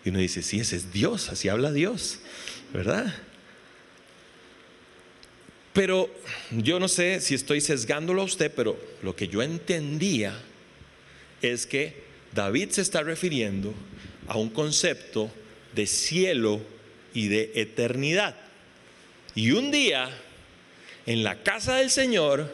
Y 0.08 0.10
uno 0.10 0.20
dice, 0.20 0.42
sí, 0.42 0.62
ese 0.62 0.78
es 0.78 0.94
Dios, 0.94 1.28
así 1.28 1.50
habla 1.50 1.74
Dios, 1.74 2.20
¿verdad? 2.72 3.14
Pero 5.74 6.10
yo 6.52 6.80
no 6.80 6.88
sé 6.88 7.20
si 7.20 7.36
estoy 7.36 7.60
sesgándolo 7.60 8.22
a 8.22 8.24
usted, 8.24 8.50
pero 8.56 8.80
lo 9.04 9.18
que 9.18 9.28
yo 9.28 9.42
entendía 9.42 10.34
es 11.42 11.68
que 11.68 12.06
David 12.34 12.70
se 12.70 12.84
está 12.84 13.04
refiriendo 13.04 13.74
a 14.30 14.38
un 14.38 14.50
concepto 14.50 15.30
de 15.76 15.86
cielo 15.88 16.62
y 17.14 17.28
de 17.28 17.52
eternidad. 17.56 18.38
Y 19.36 19.52
un 19.52 19.72
día, 19.72 20.10
en 21.06 21.26
la 21.26 21.44
casa 21.44 21.76
del 21.76 21.90
Señor, 21.90 22.50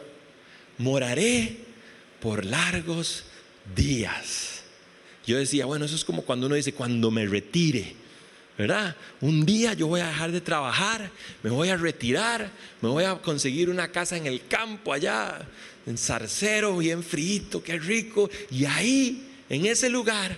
moraré 0.80 1.58
por 2.20 2.46
largos 2.46 3.26
días. 3.76 4.53
Yo 5.26 5.38
decía, 5.38 5.66
bueno, 5.66 5.86
eso 5.86 5.96
es 5.96 6.04
como 6.04 6.24
cuando 6.24 6.48
uno 6.48 6.56
dice, 6.56 6.74
cuando 6.74 7.10
me 7.12 7.26
retire, 7.26 7.96
¿verdad? 8.58 8.96
Un 9.22 9.46
día 9.46 9.74
yo 9.74 9.88
voy 9.88 10.02
a 10.02 10.08
dejar 10.08 10.32
de 10.32 10.42
trabajar, 10.42 11.10
me 11.42 11.50
voy 11.50 11.70
a 11.70 11.78
retirar, 11.78 12.52
me 12.82 12.90
voy 12.90 13.06
a 13.06 13.16
conseguir 13.16 13.70
una 13.70 13.92
casa 13.92 14.18
en 14.18 14.28
el 14.28 14.48
campo 14.48 14.94
allá, 14.94 15.40
en 15.86 15.98
Zarcero, 15.98 16.78
bien 16.78 17.04
frío, 17.04 17.64
qué 17.64 17.80
rico. 17.80 18.30
Y 18.52 18.66
ahí, 18.66 19.30
en 19.50 19.66
ese 19.66 19.90
lugar, 19.90 20.38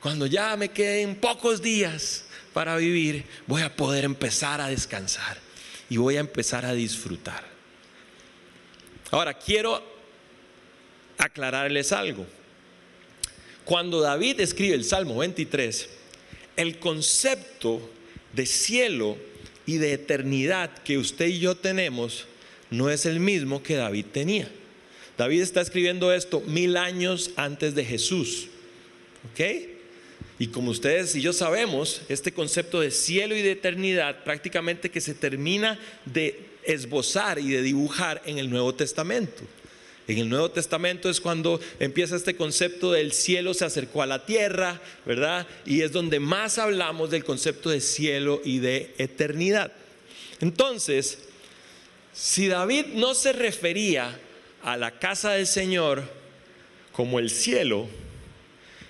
cuando 0.00 0.26
ya 0.26 0.56
me 0.56 0.70
queden 0.70 1.16
pocos 1.16 1.62
días 1.62 2.24
para 2.52 2.76
vivir, 2.76 3.24
voy 3.46 3.62
a 3.62 3.74
poder 3.74 4.04
empezar 4.04 4.60
a 4.60 4.68
descansar 4.68 5.38
y 5.88 5.96
voy 5.96 6.16
a 6.16 6.20
empezar 6.20 6.64
a 6.64 6.72
disfrutar. 6.72 7.44
Ahora, 9.10 9.34
quiero 9.34 9.82
aclararles 11.18 11.92
algo. 11.92 12.26
Cuando 13.66 14.00
David 14.00 14.38
escribe 14.38 14.76
el 14.76 14.84
Salmo 14.84 15.16
23, 15.16 15.88
el 16.56 16.78
concepto 16.78 17.80
de 18.32 18.46
cielo 18.46 19.18
y 19.66 19.78
de 19.78 19.92
eternidad 19.92 20.70
que 20.84 20.98
usted 20.98 21.26
y 21.26 21.40
yo 21.40 21.56
tenemos 21.56 22.26
no 22.70 22.90
es 22.90 23.06
el 23.06 23.18
mismo 23.18 23.64
que 23.64 23.74
David 23.74 24.04
tenía. 24.12 24.48
David 25.18 25.42
está 25.42 25.62
escribiendo 25.62 26.12
esto 26.12 26.42
mil 26.42 26.76
años 26.76 27.32
antes 27.34 27.74
de 27.74 27.84
Jesús. 27.84 28.46
¿Ok? 29.32 29.40
Y 30.38 30.46
como 30.46 30.70
ustedes 30.70 31.16
y 31.16 31.20
yo 31.20 31.32
sabemos, 31.32 32.02
este 32.08 32.30
concepto 32.30 32.78
de 32.78 32.92
cielo 32.92 33.34
y 33.34 33.42
de 33.42 33.50
eternidad 33.50 34.22
prácticamente 34.22 34.92
que 34.92 35.00
se 35.00 35.14
termina 35.14 35.76
de 36.04 36.38
esbozar 36.62 37.40
y 37.40 37.48
de 37.48 37.62
dibujar 37.62 38.22
en 38.26 38.38
el 38.38 38.48
Nuevo 38.48 38.76
Testamento. 38.76 39.42
En 40.08 40.18
el 40.18 40.28
Nuevo 40.28 40.50
Testamento 40.50 41.10
es 41.10 41.20
cuando 41.20 41.60
empieza 41.80 42.14
este 42.14 42.36
concepto 42.36 42.92
del 42.92 43.12
cielo 43.12 43.54
se 43.54 43.64
acercó 43.64 44.02
a 44.02 44.06
la 44.06 44.24
tierra, 44.24 44.80
¿verdad? 45.04 45.46
Y 45.64 45.82
es 45.82 45.90
donde 45.90 46.20
más 46.20 46.58
hablamos 46.58 47.10
del 47.10 47.24
concepto 47.24 47.70
de 47.70 47.80
cielo 47.80 48.40
y 48.44 48.60
de 48.60 48.94
eternidad. 48.98 49.72
Entonces, 50.40 51.18
si 52.12 52.46
David 52.46 52.86
no 52.94 53.14
se 53.14 53.32
refería 53.32 54.18
a 54.62 54.76
la 54.76 54.98
casa 54.98 55.32
del 55.32 55.46
Señor 55.46 56.04
como 56.92 57.18
el 57.18 57.28
cielo, 57.28 57.88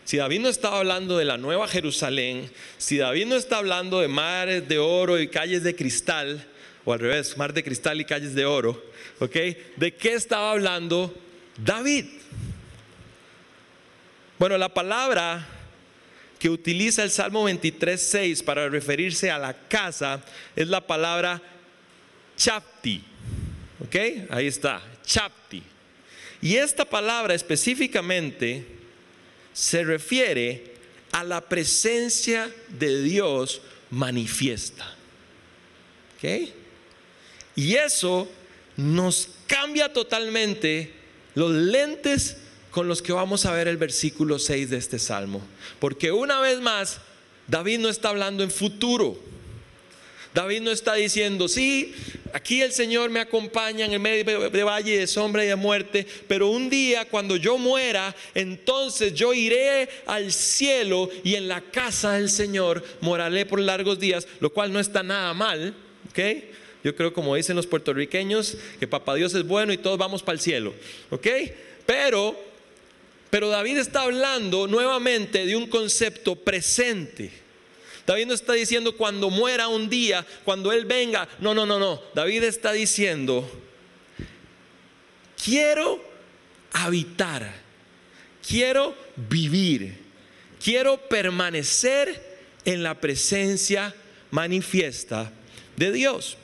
si 0.05 0.19
David 0.19 0.41
no 0.41 0.49
estaba 0.49 0.79
hablando 0.79 1.17
de 1.17 1.25
la 1.25 1.39
nueva 1.39 1.67
Jerusalén, 1.67 2.51
si 2.77 2.99
David 2.99 3.27
no 3.27 3.37
está 3.37 3.59
hablando 3.59 4.01
de 4.01 4.09
mares 4.09 4.69
de 4.69 4.79
oro 4.79 5.19
y 5.19 5.29
calles 5.29 5.65
de 5.65 5.75
cristal, 5.75 6.47
o 6.85 6.93
al 6.93 7.01
revés, 7.01 7.37
mar 7.37 7.53
de 7.53 7.65
cristal 7.65 8.01
y 8.01 8.05
calles 8.05 8.35
de 8.35 8.45
oro, 8.45 8.81
¿ok? 9.21 9.37
¿De 9.77 9.95
qué 9.97 10.15
estaba 10.15 10.53
hablando 10.53 11.15
David? 11.57 12.07
Bueno, 14.39 14.59
la 14.59 14.73
palabra 14.73 15.47
que 16.39 16.51
utiliza 16.51 17.03
el 17.03 17.11
Salmo 17.11 17.49
23.6 17.49 18.45
para 18.45 18.69
referirse 18.69 19.31
a 19.31 19.39
la 19.39 19.55
casa 19.55 20.23
es 20.55 20.69
la 20.69 20.87
palabra 20.87 21.41
chapti, 22.37 23.03
¿ok? 23.81 23.97
Ahí 24.31 24.47
está, 24.47 24.83
chapti. 25.05 25.63
Y 26.43 26.57
esta 26.57 26.85
palabra 26.85 27.35
específicamente 27.35 28.67
se 29.53 29.83
refiere 29.85 30.75
a 31.13 31.25
la 31.25 31.41
presencia 31.41 32.55
de 32.69 33.03
Dios 33.03 33.63
manifiesta. 33.91 34.95
¿Ok? 36.17 36.51
Y 37.55 37.75
eso 37.75 38.31
nos 38.77 39.29
cambia 39.47 39.93
totalmente 39.93 40.93
los 41.35 41.53
lentes 41.53 42.37
con 42.71 42.89
los 42.89 43.01
que 43.01 43.13
vamos 43.13 43.47
a 43.47 43.53
ver 43.53 43.69
el 43.69 43.77
versículo 43.79 44.39
6 44.39 44.71
de 44.71 44.77
este 44.77 44.99
salmo. 44.99 45.43
Porque 45.79 46.13
una 46.13 46.41
vez 46.41 46.61
más, 46.61 46.99
David 47.47 47.79
no 47.79 47.89
está 47.89 48.11
hablando 48.11 48.43
en 48.43 48.51
futuro. 48.51 49.19
David 50.35 50.61
no 50.61 50.71
está 50.71 50.93
diciendo, 50.93 51.49
sí, 51.49 51.95
aquí 52.35 52.61
el 52.61 52.73
Señor 52.73 53.09
me 53.09 53.21
acompaña 53.21 53.87
en 53.87 53.95
el 53.95 54.01
medio 54.01 54.51
de 54.51 54.65
valle 54.65 54.99
de 54.99 55.07
sombra 55.07 55.43
y 55.43 55.49
de 55.49 55.57
muerte, 55.57 56.07
pero 56.29 56.49
un 56.49 56.69
día 56.69 57.09
cuando 57.09 57.37
yo 57.37 57.57
muera, 57.57 58.15
entonces 58.35 59.15
yo 59.15 59.33
iré 59.33 59.89
al 60.05 60.31
cielo 60.31 61.09
y 61.25 61.37
en 61.37 61.49
la 61.49 61.63
casa 61.63 62.13
del 62.13 62.29
Señor 62.29 62.85
moraré 63.01 63.47
por 63.47 63.61
largos 63.61 63.99
días, 63.99 64.29
lo 64.41 64.53
cual 64.53 64.71
no 64.71 64.79
está 64.79 65.03
nada 65.03 65.33
mal, 65.33 65.75
¿ok? 66.11 66.19
Yo 66.87 66.95
creo, 66.95 67.13
como 67.13 67.35
dicen 67.35 67.57
los 67.57 67.67
puertorriqueños, 67.67 68.59
que 68.79 68.87
Papá 68.87 69.17
Dios 69.17 69.35
es 69.35 69.45
bueno 69.45 69.73
y 69.73 69.77
todos 69.77 69.99
vamos 69.99 70.23
para 70.23 70.35
el 70.35 70.41
cielo. 70.41 70.73
¿Ok? 71.11 71.27
Pero, 71.85 72.41
pero 73.29 73.49
David 73.49 73.79
está 73.79 74.03
hablando 74.03 74.69
nuevamente 74.69 75.47
de 75.47 75.57
un 75.57 75.67
concepto 75.67 76.37
presente. 76.37 77.33
David 78.07 78.27
no 78.27 78.35
está 78.35 78.53
diciendo 78.53 78.97
cuando 78.97 79.31
muera 79.31 79.67
un 79.67 79.89
día, 79.89 80.25
cuando 80.45 80.71
Él 80.71 80.85
venga. 80.85 81.29
No, 81.41 81.55
no, 81.55 81.67
no, 81.67 81.81
no. 81.81 82.01
David 82.15 82.45
está 82.45 82.71
diciendo, 82.71 83.51
quiero 85.45 86.01
habitar, 86.73 87.53
quiero 88.47 88.95
vivir, 89.17 90.05
quiero 90.63 90.99
permanecer 91.09 92.39
en 92.65 92.85
la 92.85 93.01
presencia 93.01 93.93
manifiesta 94.31 95.33
de 95.77 95.91
Dios. 95.91 96.39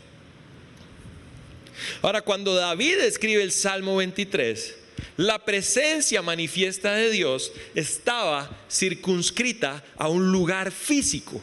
Ahora, 2.02 2.22
cuando 2.22 2.54
David 2.54 2.98
escribe 3.00 3.42
el 3.42 3.52
Salmo 3.52 3.96
23, 3.96 4.76
la 5.16 5.44
presencia 5.44 6.22
manifiesta 6.22 6.94
de 6.94 7.10
Dios 7.10 7.52
estaba 7.74 8.50
circunscrita 8.70 9.84
a 9.96 10.08
un 10.08 10.32
lugar 10.32 10.72
físico. 10.72 11.40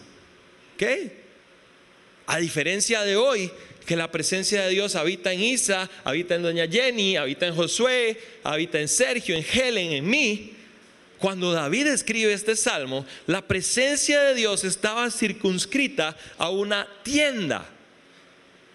¿Ok? 0.75 0.83
A 2.25 2.37
diferencia 2.37 3.01
de 3.01 3.15
hoy, 3.15 3.51
que 3.85 3.95
la 3.95 4.11
presencia 4.11 4.61
de 4.63 4.69
Dios 4.69 4.95
habita 4.95 5.33
en 5.33 5.41
Isa, 5.41 5.89
habita 6.03 6.35
en 6.35 6.43
Doña 6.43 6.67
Jenny, 6.67 7.17
habita 7.17 7.47
en 7.47 7.55
Josué, 7.55 8.19
habita 8.43 8.79
en 8.79 8.87
Sergio, 8.87 9.35
en 9.35 9.43
Helen, 9.43 9.93
en 9.93 10.07
mí. 10.07 10.53
Cuando 11.17 11.51
David 11.51 11.87
escribe 11.87 12.31
este 12.31 12.55
salmo, 12.55 13.05
la 13.27 13.41
presencia 13.47 14.21
de 14.21 14.35
Dios 14.35 14.63
estaba 14.63 15.09
circunscrita 15.11 16.15
a 16.37 16.49
una 16.49 16.87
tienda 17.03 17.67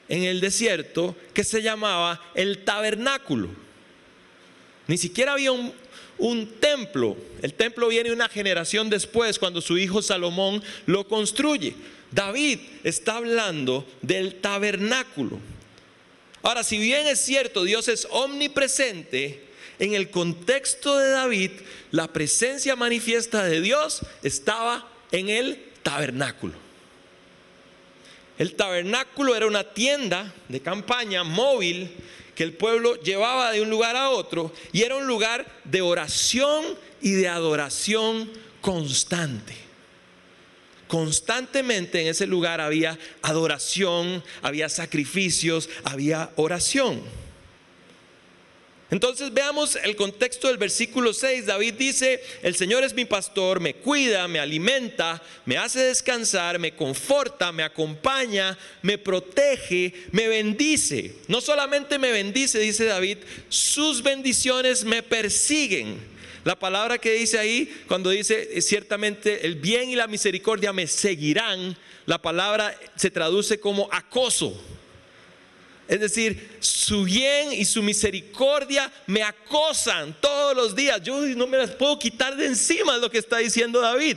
en 0.08 0.24
el 0.24 0.40
desierto 0.40 1.16
que 1.32 1.44
se 1.44 1.62
llamaba 1.62 2.20
el 2.34 2.64
tabernáculo. 2.64 3.48
Ni 4.86 4.98
siquiera 4.98 5.32
había 5.32 5.52
un, 5.52 5.72
templo. 6.60 7.16
El 7.42 7.54
templo 7.54 7.88
viene 7.88 8.12
una 8.12 8.28
generación 8.28 8.90
después 8.90 9.38
cuando 9.38 9.60
su 9.60 9.78
hijo 9.78 10.02
Salomón 10.02 10.62
lo 10.86 11.08
construye. 11.08 11.74
David 12.10 12.60
está 12.84 13.16
hablando 13.16 13.86
del 14.02 14.40
tabernáculo. 14.40 15.38
Ahora, 16.42 16.62
si 16.62 16.78
bien 16.78 17.06
es 17.06 17.20
cierto, 17.20 17.64
Dios 17.64 17.88
es 17.88 18.06
omnipresente, 18.10 19.42
en 19.78 19.94
el 19.94 20.10
contexto 20.10 20.98
de 20.98 21.10
David, 21.10 21.50
la 21.90 22.12
presencia 22.12 22.76
manifiesta 22.76 23.44
de 23.44 23.60
Dios 23.60 24.02
estaba 24.22 24.88
en 25.10 25.28
el 25.28 25.58
tabernáculo. 25.82 26.63
El 28.38 28.54
tabernáculo 28.54 29.36
era 29.36 29.46
una 29.46 29.64
tienda 29.64 30.32
de 30.48 30.60
campaña 30.60 31.22
móvil 31.22 31.90
que 32.34 32.42
el 32.42 32.52
pueblo 32.52 33.00
llevaba 33.00 33.52
de 33.52 33.62
un 33.62 33.70
lugar 33.70 33.96
a 33.96 34.10
otro 34.10 34.52
y 34.72 34.82
era 34.82 34.96
un 34.96 35.06
lugar 35.06 35.46
de 35.64 35.82
oración 35.82 36.64
y 37.00 37.12
de 37.12 37.28
adoración 37.28 38.30
constante. 38.60 39.54
Constantemente 40.88 42.00
en 42.00 42.08
ese 42.08 42.26
lugar 42.26 42.60
había 42.60 42.98
adoración, 43.22 44.22
había 44.42 44.68
sacrificios, 44.68 45.68
había 45.84 46.30
oración. 46.36 47.02
Entonces 48.90 49.32
veamos 49.32 49.76
el 49.82 49.96
contexto 49.96 50.48
del 50.48 50.58
versículo 50.58 51.14
6. 51.14 51.46
David 51.46 51.74
dice, 51.74 52.22
el 52.42 52.54
Señor 52.54 52.84
es 52.84 52.94
mi 52.94 53.04
pastor, 53.04 53.58
me 53.58 53.74
cuida, 53.74 54.28
me 54.28 54.38
alimenta, 54.38 55.22
me 55.46 55.56
hace 55.56 55.80
descansar, 55.80 56.58
me 56.58 56.76
conforta, 56.76 57.50
me 57.50 57.62
acompaña, 57.62 58.56
me 58.82 58.98
protege, 58.98 59.94
me 60.12 60.28
bendice. 60.28 61.14
No 61.28 61.40
solamente 61.40 61.98
me 61.98 62.12
bendice, 62.12 62.58
dice 62.58 62.84
David, 62.84 63.18
sus 63.48 64.02
bendiciones 64.02 64.84
me 64.84 65.02
persiguen. 65.02 65.98
La 66.44 66.58
palabra 66.58 66.98
que 66.98 67.12
dice 67.12 67.38
ahí, 67.38 67.74
cuando 67.88 68.10
dice 68.10 68.60
ciertamente 68.60 69.46
el 69.46 69.54
bien 69.54 69.88
y 69.88 69.96
la 69.96 70.06
misericordia 70.06 70.74
me 70.74 70.86
seguirán, 70.86 71.74
la 72.04 72.20
palabra 72.20 72.78
se 72.96 73.10
traduce 73.10 73.58
como 73.58 73.88
acoso. 73.90 74.62
Es 75.86 76.00
decir, 76.00 76.56
su 76.60 77.04
bien 77.04 77.52
y 77.52 77.64
su 77.64 77.82
misericordia 77.82 78.90
me 79.06 79.22
acosan 79.22 80.16
todos 80.20 80.56
los 80.56 80.74
días. 80.74 81.02
Yo 81.02 81.20
no 81.20 81.46
me 81.46 81.58
las 81.58 81.70
puedo 81.70 81.98
quitar 81.98 82.36
de 82.36 82.46
encima, 82.46 82.94
es 82.94 83.00
lo 83.00 83.10
que 83.10 83.18
está 83.18 83.38
diciendo 83.38 83.80
David. 83.80 84.16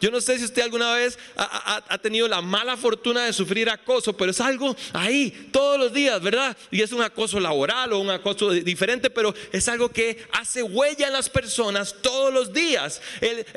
Yo 0.00 0.10
no 0.10 0.20
sé 0.20 0.38
si 0.38 0.44
usted 0.44 0.62
alguna 0.62 0.94
vez 0.94 1.18
ha, 1.36 1.98
tenido 1.98 2.28
la 2.28 2.40
mala 2.40 2.76
fortuna 2.76 3.24
de 3.24 3.32
sufrir 3.32 3.68
acoso, 3.68 4.16
pero 4.16 4.30
es 4.30 4.40
algo 4.40 4.76
ahí 4.92 5.48
todos 5.50 5.78
los 5.78 5.92
días, 5.92 6.20
¿verdad? 6.22 6.56
Y 6.70 6.82
es 6.82 6.92
un 6.92 7.02
acoso 7.02 7.40
laboral 7.40 7.92
o 7.92 7.98
un 7.98 8.10
acoso 8.10 8.50
diferente, 8.50 9.10
pero 9.10 9.34
es 9.52 9.68
algo 9.68 9.88
que 9.88 10.26
hace 10.32 10.62
huella 10.62 11.08
en 11.08 11.12
las 11.12 11.28
personas 11.28 11.96
todos 12.00 12.32
los 12.32 12.52
días. 12.52 13.00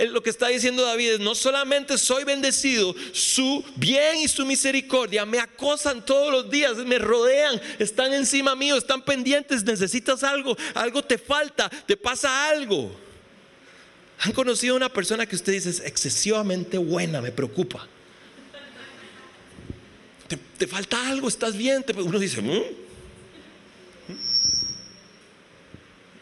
lo 0.09 0.23
que 0.23 0.29
está 0.29 0.47
diciendo 0.47 0.83
David 0.83 1.11
es, 1.11 1.19
no 1.19 1.35
solamente 1.35 1.97
soy 1.97 2.23
bendecido, 2.23 2.95
su 3.13 3.63
bien 3.75 4.17
y 4.17 4.27
su 4.27 4.45
misericordia 4.45 5.25
me 5.25 5.39
acosan 5.39 6.05
todos 6.05 6.31
los 6.31 6.49
días, 6.49 6.77
me 6.77 6.97
rodean, 6.97 7.61
están 7.79 8.13
encima 8.13 8.55
mío, 8.55 8.77
están 8.77 9.01
pendientes, 9.01 9.63
necesitas 9.63 10.23
algo, 10.23 10.57
algo 10.73 11.03
te 11.03 11.17
falta, 11.17 11.69
te 11.69 11.97
pasa 11.97 12.49
algo. 12.49 13.10
¿Han 14.23 14.33
conocido 14.33 14.75
a 14.75 14.77
una 14.77 14.89
persona 14.89 15.25
que 15.25 15.35
usted 15.35 15.53
dice 15.53 15.71
es 15.71 15.79
excesivamente 15.79 16.77
buena? 16.77 17.21
Me 17.21 17.31
preocupa. 17.31 17.87
Te, 20.57 20.67
falta 20.67 21.09
algo, 21.09 21.27
estás 21.27 21.57
bien. 21.57 21.83
uno 21.97 22.19
dice, 22.19 22.41
mm". 22.41 22.61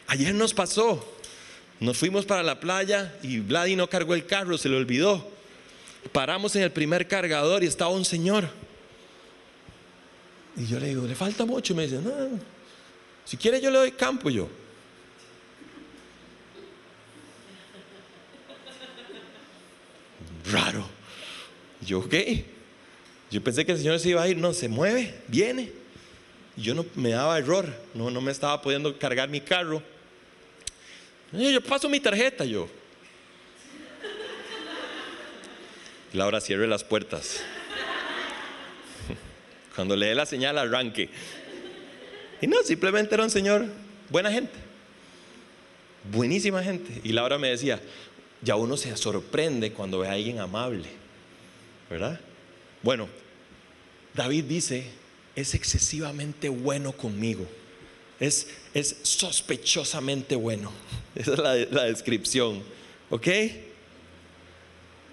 ayer 0.06 0.34
nos 0.34 0.54
pasó. 0.54 1.16
Nos 1.78 1.98
fuimos 1.98 2.24
para 2.24 2.42
la 2.42 2.58
playa 2.58 3.14
y 3.22 3.38
Vladi 3.38 3.76
no 3.76 3.88
cargó 3.88 4.14
el 4.14 4.26
carro, 4.26 4.56
se 4.56 4.70
le 4.70 4.76
olvidó. 4.76 5.30
Paramos 6.10 6.56
en 6.56 6.62
el 6.62 6.72
primer 6.72 7.06
cargador 7.06 7.62
y 7.62 7.66
estaba 7.66 7.90
un 7.90 8.06
señor. 8.06 8.48
Y 10.56 10.66
yo 10.66 10.80
le 10.80 10.88
digo, 10.88 11.06
le 11.06 11.14
falta 11.14 11.44
mucho. 11.44 11.74
Y 11.74 11.76
me 11.76 11.82
dice, 11.82 12.00
no, 12.00 12.12
si 13.26 13.36
quiere 13.36 13.60
yo 13.60 13.70
le 13.70 13.78
doy 13.78 13.92
campo 13.92 14.30
yo. 14.30 14.48
Raro. 20.52 20.84
Yo, 21.80 22.00
ok. 22.00 22.14
Yo 23.30 23.42
pensé 23.42 23.64
que 23.64 23.72
el 23.72 23.78
Señor 23.78 23.98
se 23.98 24.10
iba 24.10 24.22
a 24.22 24.28
ir. 24.28 24.36
No, 24.36 24.52
se 24.52 24.68
mueve, 24.68 25.14
viene. 25.28 25.72
Yo 26.56 26.74
no 26.74 26.84
me 26.94 27.10
daba 27.10 27.38
error. 27.38 27.66
No, 27.94 28.10
no 28.10 28.20
me 28.20 28.32
estaba 28.32 28.60
pudiendo 28.60 28.98
cargar 28.98 29.28
mi 29.28 29.40
carro. 29.40 29.82
Yo 31.32 31.60
paso 31.60 31.88
mi 31.88 32.00
tarjeta, 32.00 32.44
yo. 32.44 32.68
Laura 36.12 36.40
cierre 36.40 36.66
las 36.66 36.82
puertas. 36.82 37.40
Cuando 39.76 39.94
le 39.94 40.06
dé 40.06 40.14
la 40.14 40.26
señal, 40.26 40.58
arranque. 40.58 41.08
Y 42.40 42.46
no, 42.48 42.62
simplemente 42.64 43.14
era 43.14 43.22
un 43.22 43.30
señor, 43.30 43.66
buena 44.08 44.32
gente. 44.32 44.54
Buenísima 46.10 46.62
gente. 46.62 47.00
Y 47.04 47.12
Laura 47.12 47.38
me 47.38 47.48
decía, 47.50 47.80
ya 48.42 48.56
uno 48.56 48.76
se 48.76 48.96
sorprende 48.96 49.72
cuando 49.72 50.00
ve 50.00 50.08
a 50.08 50.12
alguien 50.12 50.38
amable, 50.38 50.88
¿verdad? 51.88 52.18
Bueno, 52.82 53.08
David 54.14 54.44
dice, 54.44 54.86
es 55.36 55.54
excesivamente 55.54 56.48
bueno 56.48 56.92
conmigo, 56.92 57.46
es, 58.18 58.48
es 58.74 58.96
sospechosamente 59.02 60.36
bueno. 60.36 60.72
Esa 61.14 61.32
es 61.32 61.38
la, 61.38 61.54
la 61.54 61.84
descripción, 61.84 62.62
¿ok? 63.10 63.28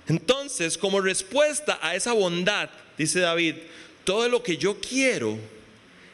Entonces, 0.07 0.77
como 0.77 1.01
respuesta 1.01 1.79
a 1.81 1.95
esa 1.95 2.13
bondad, 2.13 2.69
dice 2.97 3.19
David, 3.19 3.55
todo 4.05 4.29
lo 4.29 4.41
que 4.41 4.55
yo 4.55 4.79
quiero 4.79 5.37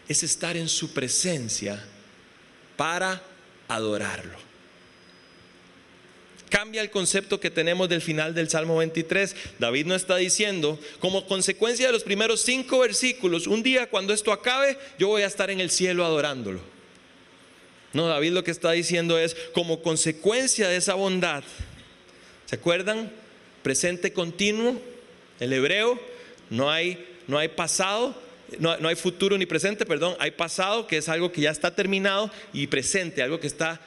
es 0.08 0.24
estar 0.24 0.58
en 0.58 0.68
su 0.68 0.94
presencia 0.94 1.84
para 2.76 3.22
adorarlo 3.68 4.53
cambia 6.54 6.84
el 6.84 6.92
concepto 6.92 7.40
que 7.40 7.50
tenemos 7.50 7.90
del 7.90 8.00
final 8.00 8.36
del 8.36 8.48
Salmo 8.48 8.78
23. 8.78 9.36
David 9.58 9.88
no 9.88 9.96
está 9.96 10.18
diciendo, 10.18 10.80
como 11.00 11.26
consecuencia 11.26 11.88
de 11.88 11.92
los 11.92 12.04
primeros 12.04 12.42
cinco 12.42 12.78
versículos, 12.78 13.48
un 13.48 13.64
día 13.64 13.90
cuando 13.90 14.14
esto 14.14 14.32
acabe, 14.32 14.78
yo 15.00 15.08
voy 15.08 15.24
a 15.24 15.26
estar 15.26 15.50
en 15.50 15.60
el 15.60 15.72
cielo 15.72 16.06
adorándolo. 16.06 16.60
No, 17.94 18.06
David 18.06 18.34
lo 18.34 18.44
que 18.44 18.52
está 18.52 18.72
diciendo 18.72 19.18
es, 19.18 19.36
como 19.52 19.82
consecuencia 19.82 20.70
de 20.70 20.76
esa 20.76 20.94
bondad, 20.94 21.44
¿se 22.46 22.56
acuerdan? 22.56 23.12
Presente 23.64 24.14
continuo, 24.14 24.80
el 25.40 25.54
hebreo, 25.54 26.00
no 26.52 26.70
hay, 26.70 27.04
no 27.26 27.40
hay 27.40 27.48
pasado, 27.48 28.16
no, 28.60 28.78
no, 28.78 28.90
hay 28.90 28.96
futuro 28.96 29.40
ni 29.40 29.48
presente, 29.48 29.88
perdón, 29.88 30.16
hay 30.20 30.30
pasado 30.30 30.86
que 30.86 30.98
es 30.98 31.10
algo 31.10 31.32
que 31.32 31.42
ya 31.42 31.50
está 31.50 31.74
terminado 31.74 32.30
y 32.54 32.68
presente, 32.68 33.24
algo 33.24 33.40
que 33.40 33.48
está 33.48 33.82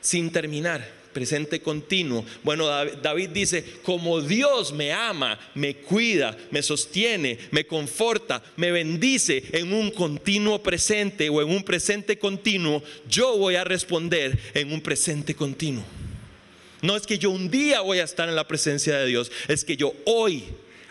sin 0.00 0.30
terminar 0.30 1.01
presente 1.12 1.60
continuo. 1.60 2.24
Bueno, 2.42 2.66
David 2.66 3.30
dice, 3.30 3.64
como 3.82 4.20
Dios 4.20 4.72
me 4.72 4.92
ama, 4.92 5.38
me 5.54 5.76
cuida, 5.76 6.36
me 6.50 6.62
sostiene, 6.62 7.38
me 7.50 7.66
conforta, 7.66 8.42
me 8.56 8.72
bendice 8.72 9.42
en 9.52 9.72
un 9.72 9.90
continuo 9.90 10.62
presente 10.62 11.28
o 11.28 11.40
en 11.42 11.50
un 11.50 11.62
presente 11.62 12.18
continuo, 12.18 12.82
yo 13.08 13.36
voy 13.36 13.56
a 13.56 13.64
responder 13.64 14.38
en 14.54 14.72
un 14.72 14.80
presente 14.80 15.34
continuo. 15.34 15.84
No 16.80 16.96
es 16.96 17.06
que 17.06 17.18
yo 17.18 17.30
un 17.30 17.50
día 17.50 17.80
voy 17.80 18.00
a 18.00 18.04
estar 18.04 18.28
en 18.28 18.34
la 18.34 18.48
presencia 18.48 18.98
de 18.98 19.06
Dios, 19.06 19.30
es 19.46 19.64
que 19.64 19.76
yo 19.76 19.94
hoy 20.04 20.44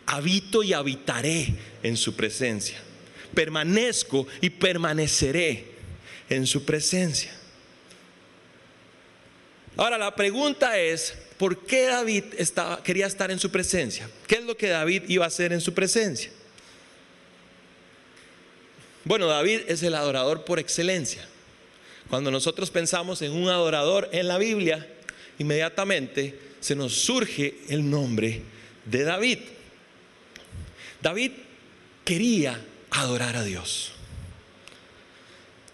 habito 0.06 0.64
y 0.64 0.74
habitaré 0.74 1.54
en 1.84 1.98
su 1.98 2.16
presencia. 2.16 2.82
Permanezco 3.34 4.28
y 4.40 4.50
permaneceré 4.50 5.66
en 6.30 6.48
su 6.48 6.64
presencia. 6.64 7.32
Ahora 9.78 9.98
la 9.98 10.16
pregunta 10.16 10.78
es, 10.78 11.14
¿por 11.38 11.66
qué 11.66 11.88
David 11.88 12.26
quería 12.84 13.08
estar 13.08 13.32
en 13.32 13.40
su 13.40 13.50
presencia? 13.50 14.10
¿Qué 14.28 14.36
es 14.36 14.44
lo 14.44 14.56
que 14.56 14.68
David 14.68 15.04
iba 15.08 15.26
a 15.26 15.30
hacer 15.30 15.54
en 15.54 15.62
su 15.62 15.74
presencia? 15.74 16.32
Bueno, 19.04 19.28
David 19.28 19.62
es 19.68 19.82
el 19.84 19.96
adorador 19.96 20.46
por 20.46 20.60
excelencia. 20.60 21.28
Cuando 22.10 22.30
nosotros 22.30 22.70
pensamos 22.70 23.22
en 23.22 23.32
un 23.32 23.50
adorador 23.50 24.10
en 24.12 24.28
la 24.28 24.38
Biblia, 24.38 24.88
inmediatamente 25.40 26.38
se 26.60 26.76
nos 26.76 26.94
surge 26.94 27.56
el 27.70 27.90
nombre 27.90 28.42
de 28.86 29.04
David. 29.04 29.40
David 31.02 31.32
quería 32.04 32.62
adorar 32.92 33.38
a 33.38 33.44
Dios. 33.44 33.94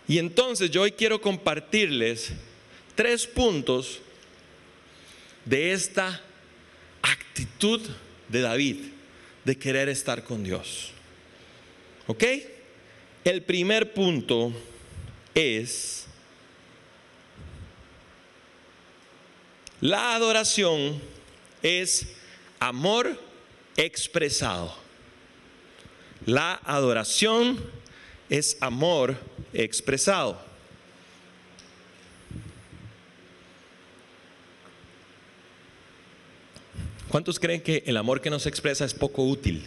Y 0.07 0.19
entonces 0.19 0.71
yo 0.71 0.83
hoy 0.83 0.91
quiero 0.91 1.19
compartirles 1.19 2.31
tres 2.97 3.27
puntos 3.27 3.99
de 5.45 5.71
esta 5.71 6.19
actitud 7.03 7.79
de 8.27 8.41
David 8.41 8.77
de 9.45 9.55
querer 9.55 9.87
estar 9.87 10.23
con 10.23 10.43
Dios. 10.43 10.91
¿Ok? 12.07 12.23
El 13.23 13.43
primer 13.43 13.93
punto 13.93 14.51
es 15.35 16.07
la 19.79 20.15
adoración 20.15 20.99
es 21.61 22.07
amor 22.59 23.21
expresado. 23.75 24.75
La 26.25 26.59
adoración 26.65 27.63
es 28.27 28.57
amor 28.59 29.15
expresado. 29.53 30.46
¿Cuántos 37.09 37.39
creen 37.39 37.61
que 37.61 37.83
el 37.85 37.95
amor 37.95 38.19
que 38.19 38.29
nos 38.29 38.45
expresa 38.45 38.83
es 38.83 38.93
poco 38.93 39.23
útil? 39.23 39.63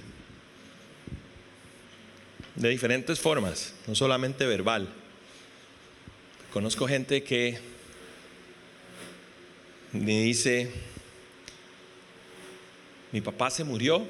De 2.55 2.69
diferentes 2.69 3.19
formas, 3.19 3.73
no 3.87 3.95
solamente 3.95 4.45
verbal. 4.45 4.89
Conozco 6.53 6.87
gente 6.87 7.23
que 7.23 7.59
me 9.93 10.23
dice, 10.23 10.71
mi 13.11 13.23
papá 13.23 13.49
se 13.49 13.65
murió 13.65 14.07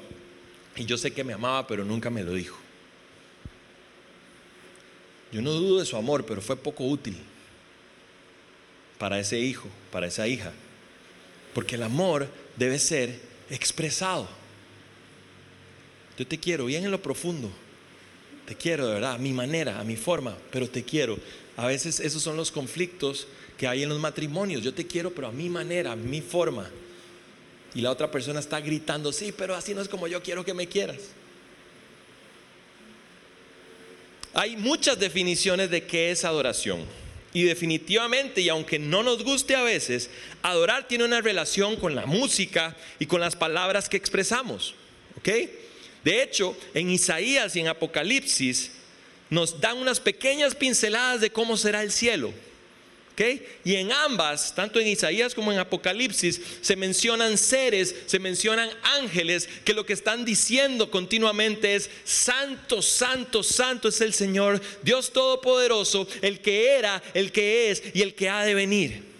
y 0.75 0.85
yo 0.85 0.97
sé 0.97 1.11
que 1.11 1.23
me 1.23 1.31
amaba, 1.31 1.67
pero 1.67 1.85
nunca 1.85 2.09
me 2.09 2.23
lo 2.23 2.33
dijo. 2.33 2.57
Yo 5.31 5.41
no 5.41 5.51
dudo 5.51 5.79
de 5.79 5.85
su 5.85 5.95
amor, 5.95 6.25
pero 6.25 6.41
fue 6.41 6.57
poco 6.57 6.83
útil 6.83 7.15
para 8.97 9.19
ese 9.19 9.39
hijo, 9.39 9.69
para 9.89 10.07
esa 10.07 10.27
hija. 10.27 10.51
Porque 11.53 11.75
el 11.75 11.83
amor 11.83 12.27
debe 12.61 12.77
ser 12.77 13.19
expresado. 13.49 14.27
Yo 16.15 16.27
te 16.27 16.39
quiero 16.39 16.65
bien 16.65 16.85
en 16.85 16.91
lo 16.91 17.01
profundo. 17.01 17.49
Te 18.45 18.55
quiero 18.55 18.85
de 18.85 18.93
verdad, 18.93 19.13
a 19.13 19.17
mi 19.17 19.33
manera, 19.33 19.79
a 19.79 19.83
mi 19.83 19.95
forma, 19.95 20.37
pero 20.51 20.69
te 20.69 20.83
quiero. 20.83 21.17
A 21.57 21.65
veces 21.65 21.99
esos 21.99 22.21
son 22.21 22.37
los 22.37 22.51
conflictos 22.51 23.25
que 23.57 23.67
hay 23.67 23.81
en 23.81 23.89
los 23.89 23.99
matrimonios. 23.99 24.61
Yo 24.61 24.75
te 24.75 24.85
quiero, 24.85 25.09
pero 25.09 25.29
a 25.29 25.31
mi 25.31 25.49
manera, 25.49 25.93
a 25.93 25.95
mi 25.95 26.21
forma. 26.21 26.69
Y 27.73 27.81
la 27.81 27.89
otra 27.89 28.11
persona 28.11 28.39
está 28.39 28.59
gritando, 28.59 29.11
sí, 29.11 29.33
pero 29.35 29.55
así 29.55 29.73
no 29.73 29.81
es 29.81 29.89
como 29.89 30.07
yo 30.07 30.21
quiero 30.21 30.45
que 30.45 30.53
me 30.53 30.67
quieras. 30.67 30.99
Hay 34.35 34.55
muchas 34.55 34.99
definiciones 34.99 35.71
de 35.71 35.87
qué 35.87 36.11
es 36.11 36.23
adoración. 36.25 36.85
Y 37.33 37.43
definitivamente, 37.43 38.41
y 38.41 38.49
aunque 38.49 38.77
no 38.77 39.03
nos 39.03 39.23
guste 39.23 39.55
a 39.55 39.61
veces, 39.61 40.09
adorar 40.41 40.87
tiene 40.87 41.05
una 41.05 41.21
relación 41.21 41.77
con 41.77 41.95
la 41.95 42.05
música 42.05 42.75
y 42.99 43.05
con 43.05 43.21
las 43.21 43.35
palabras 43.35 43.87
que 43.87 43.97
expresamos. 43.97 44.75
¿Ok? 45.17 45.29
De 46.03 46.23
hecho, 46.23 46.57
en 46.73 46.89
Isaías 46.89 47.55
y 47.55 47.59
en 47.61 47.67
Apocalipsis 47.67 48.71
nos 49.29 49.61
dan 49.61 49.77
unas 49.77 49.99
pequeñas 49.99 50.55
pinceladas 50.55 51.21
de 51.21 51.31
cómo 51.31 51.55
será 51.55 51.83
el 51.83 51.91
cielo. 51.91 52.33
Y 53.63 53.75
en 53.75 53.91
ambas, 53.91 54.55
tanto 54.55 54.79
en 54.79 54.87
Isaías 54.87 55.35
como 55.35 55.51
en 55.51 55.59
Apocalipsis, 55.59 56.41
se 56.61 56.75
mencionan 56.75 57.37
seres, 57.37 57.95
se 58.05 58.19
mencionan 58.19 58.69
ángeles 58.99 59.47
que 59.63 59.73
lo 59.73 59.85
que 59.85 59.93
están 59.93 60.25
diciendo 60.25 60.89
continuamente 60.89 61.75
es, 61.75 61.89
santo, 62.03 62.81
santo, 62.81 63.43
santo 63.43 63.89
es 63.89 64.01
el 64.01 64.13
Señor, 64.13 64.61
Dios 64.83 65.11
Todopoderoso, 65.11 66.07
el 66.21 66.39
que 66.39 66.73
era, 66.73 67.01
el 67.13 67.31
que 67.31 67.71
es 67.71 67.83
y 67.93 68.01
el 68.01 68.15
que 68.15 68.29
ha 68.29 68.43
de 68.43 68.55
venir. 68.55 69.10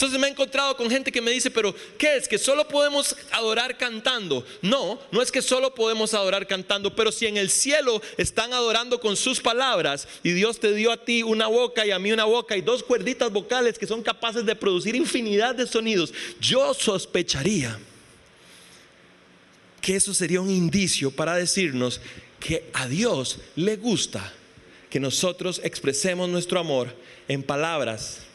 Entonces 0.00 0.18
me 0.18 0.28
he 0.28 0.30
encontrado 0.30 0.74
con 0.78 0.88
gente 0.88 1.12
que 1.12 1.20
me 1.20 1.30
dice, 1.30 1.50
pero 1.50 1.74
¿qué 1.98 2.16
es? 2.16 2.26
¿Que 2.26 2.38
solo 2.38 2.66
podemos 2.66 3.14
adorar 3.32 3.76
cantando? 3.76 4.46
No, 4.62 4.98
no 5.12 5.20
es 5.20 5.30
que 5.30 5.42
solo 5.42 5.74
podemos 5.74 6.14
adorar 6.14 6.46
cantando, 6.46 6.96
pero 6.96 7.12
si 7.12 7.26
en 7.26 7.36
el 7.36 7.50
cielo 7.50 8.00
están 8.16 8.54
adorando 8.54 8.98
con 8.98 9.14
sus 9.14 9.40
palabras 9.40 10.08
y 10.22 10.30
Dios 10.30 10.58
te 10.58 10.72
dio 10.72 10.90
a 10.90 11.04
ti 11.04 11.22
una 11.22 11.48
boca 11.48 11.84
y 11.84 11.90
a 11.90 11.98
mí 11.98 12.12
una 12.12 12.24
boca 12.24 12.56
y 12.56 12.62
dos 12.62 12.82
cuerditas 12.82 13.30
vocales 13.30 13.78
que 13.78 13.86
son 13.86 14.02
capaces 14.02 14.46
de 14.46 14.56
producir 14.56 14.96
infinidad 14.96 15.54
de 15.54 15.66
sonidos, 15.66 16.14
yo 16.40 16.72
sospecharía 16.72 17.78
que 19.82 19.96
eso 19.96 20.14
sería 20.14 20.40
un 20.40 20.48
indicio 20.48 21.10
para 21.10 21.34
decirnos 21.34 22.00
que 22.38 22.70
a 22.72 22.88
Dios 22.88 23.38
le 23.54 23.76
gusta 23.76 24.32
que 24.88 24.98
nosotros 24.98 25.60
expresemos 25.62 26.26
nuestro 26.30 26.58
amor 26.58 26.96
en 27.28 27.42
palabras 27.42 28.29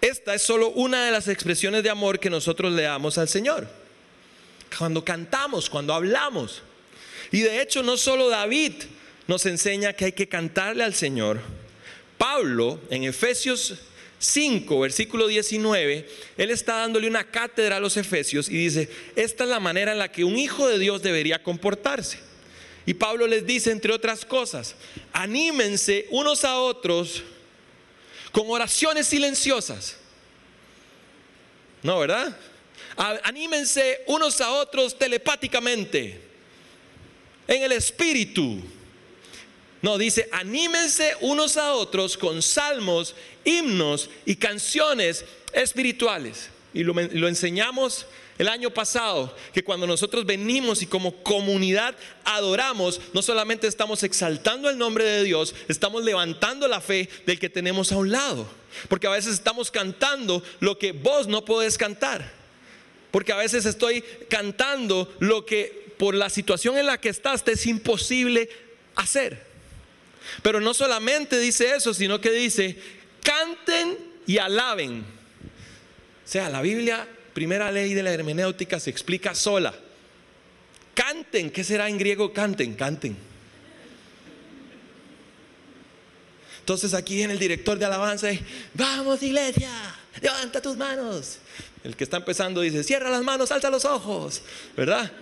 Esta 0.00 0.34
es 0.34 0.42
solo 0.42 0.70
una 0.70 1.04
de 1.04 1.10
las 1.10 1.28
expresiones 1.28 1.82
de 1.82 1.90
amor 1.90 2.20
que 2.20 2.30
nosotros 2.30 2.72
le 2.72 2.82
damos 2.82 3.18
al 3.18 3.28
Señor. 3.28 3.68
Cuando 4.76 5.04
cantamos, 5.04 5.68
cuando 5.68 5.92
hablamos. 5.92 6.62
Y 7.32 7.40
de 7.40 7.60
hecho 7.60 7.82
no 7.82 7.96
solo 7.96 8.28
David 8.28 8.74
nos 9.26 9.44
enseña 9.46 9.92
que 9.92 10.06
hay 10.06 10.12
que 10.12 10.28
cantarle 10.28 10.84
al 10.84 10.94
Señor. 10.94 11.40
Pablo 12.16 12.80
en 12.90 13.04
Efesios 13.04 13.74
5, 14.18 14.80
versículo 14.80 15.26
19, 15.26 16.08
él 16.36 16.50
está 16.50 16.76
dándole 16.76 17.08
una 17.08 17.30
cátedra 17.30 17.76
a 17.76 17.80
los 17.80 17.96
efesios 17.96 18.48
y 18.48 18.56
dice, 18.56 18.88
esta 19.14 19.44
es 19.44 19.50
la 19.50 19.60
manera 19.60 19.92
en 19.92 19.98
la 19.98 20.10
que 20.10 20.24
un 20.24 20.36
hijo 20.36 20.66
de 20.68 20.78
Dios 20.78 21.02
debería 21.02 21.42
comportarse. 21.42 22.18
Y 22.86 22.94
Pablo 22.94 23.26
les 23.26 23.46
dice, 23.46 23.70
entre 23.70 23.92
otras 23.92 24.24
cosas, 24.24 24.74
anímense 25.12 26.06
unos 26.10 26.44
a 26.44 26.58
otros 26.58 27.22
con 28.38 28.48
oraciones 28.50 29.08
silenciosas. 29.08 29.96
No, 31.82 31.98
¿verdad? 31.98 32.38
Anímense 33.24 34.04
unos 34.06 34.40
a 34.40 34.52
otros 34.52 34.96
telepáticamente, 34.96 36.20
en 37.48 37.62
el 37.64 37.72
espíritu. 37.72 38.62
No, 39.82 39.98
dice, 39.98 40.28
anímense 40.30 41.16
unos 41.20 41.56
a 41.56 41.72
otros 41.72 42.16
con 42.16 42.40
salmos, 42.40 43.16
himnos 43.44 44.08
y 44.24 44.36
canciones 44.36 45.24
espirituales. 45.52 46.48
Y 46.72 46.84
lo, 46.84 46.94
lo 46.94 47.26
enseñamos 47.26 48.06
el 48.38 48.48
año 48.48 48.70
pasado, 48.70 49.34
que 49.52 49.64
cuando 49.64 49.86
nosotros 49.86 50.24
venimos 50.24 50.80
y 50.80 50.86
como 50.86 51.22
comunidad 51.24 51.96
adoramos, 52.24 53.00
no 53.12 53.20
solamente 53.20 53.66
estamos 53.66 54.04
exaltando 54.04 54.70
el 54.70 54.78
nombre 54.78 55.04
de 55.04 55.24
Dios, 55.24 55.56
estamos 55.66 56.04
levantando 56.04 56.68
la 56.68 56.80
fe 56.80 57.08
del 57.26 57.40
que 57.40 57.50
tenemos 57.50 57.90
a 57.90 57.96
un 57.96 58.12
lado. 58.12 58.48
Porque 58.88 59.08
a 59.08 59.10
veces 59.10 59.34
estamos 59.34 59.72
cantando 59.72 60.42
lo 60.60 60.78
que 60.78 60.92
vos 60.92 61.26
no 61.26 61.44
podés 61.44 61.76
cantar. 61.76 62.32
Porque 63.10 63.32
a 63.32 63.36
veces 63.36 63.66
estoy 63.66 64.02
cantando 64.30 65.12
lo 65.18 65.44
que 65.44 65.94
por 65.98 66.14
la 66.14 66.30
situación 66.30 66.78
en 66.78 66.86
la 66.86 67.00
que 67.00 67.08
estás 67.08 67.42
te 67.42 67.52
es 67.52 67.66
imposible 67.66 68.48
hacer. 68.94 69.48
Pero 70.42 70.60
no 70.60 70.74
solamente 70.74 71.40
dice 71.40 71.74
eso, 71.74 71.92
sino 71.92 72.20
que 72.20 72.30
dice, 72.30 72.78
canten 73.24 73.98
y 74.28 74.38
alaben. 74.38 75.00
O 75.00 76.30
sea, 76.30 76.48
la 76.50 76.62
Biblia 76.62 77.08
primera 77.38 77.70
ley 77.70 77.94
de 77.94 78.02
la 78.02 78.10
hermenéutica 78.10 78.80
se 78.80 78.90
explica 78.90 79.32
sola. 79.32 79.72
Canten, 80.92 81.52
¿qué 81.52 81.62
será 81.62 81.88
en 81.88 81.96
griego 81.96 82.32
canten? 82.32 82.74
Canten. 82.74 83.16
Entonces 86.58 86.94
aquí 86.94 87.14
viene 87.14 87.34
el 87.34 87.38
director 87.38 87.78
de 87.78 87.84
alabanza 87.84 88.32
y, 88.32 88.44
vamos 88.74 89.22
iglesia, 89.22 89.70
levanta 90.20 90.60
tus 90.60 90.76
manos. 90.76 91.38
El 91.84 91.94
que 91.94 92.02
está 92.02 92.16
empezando 92.16 92.60
dice, 92.60 92.82
cierra 92.82 93.08
las 93.08 93.22
manos, 93.22 93.52
alza 93.52 93.70
los 93.70 93.84
ojos, 93.84 94.42
¿verdad? 94.76 95.12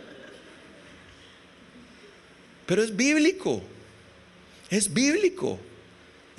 Pero 2.64 2.82
es 2.82 2.96
bíblico, 2.96 3.62
es 4.70 4.90
bíblico. 4.90 5.60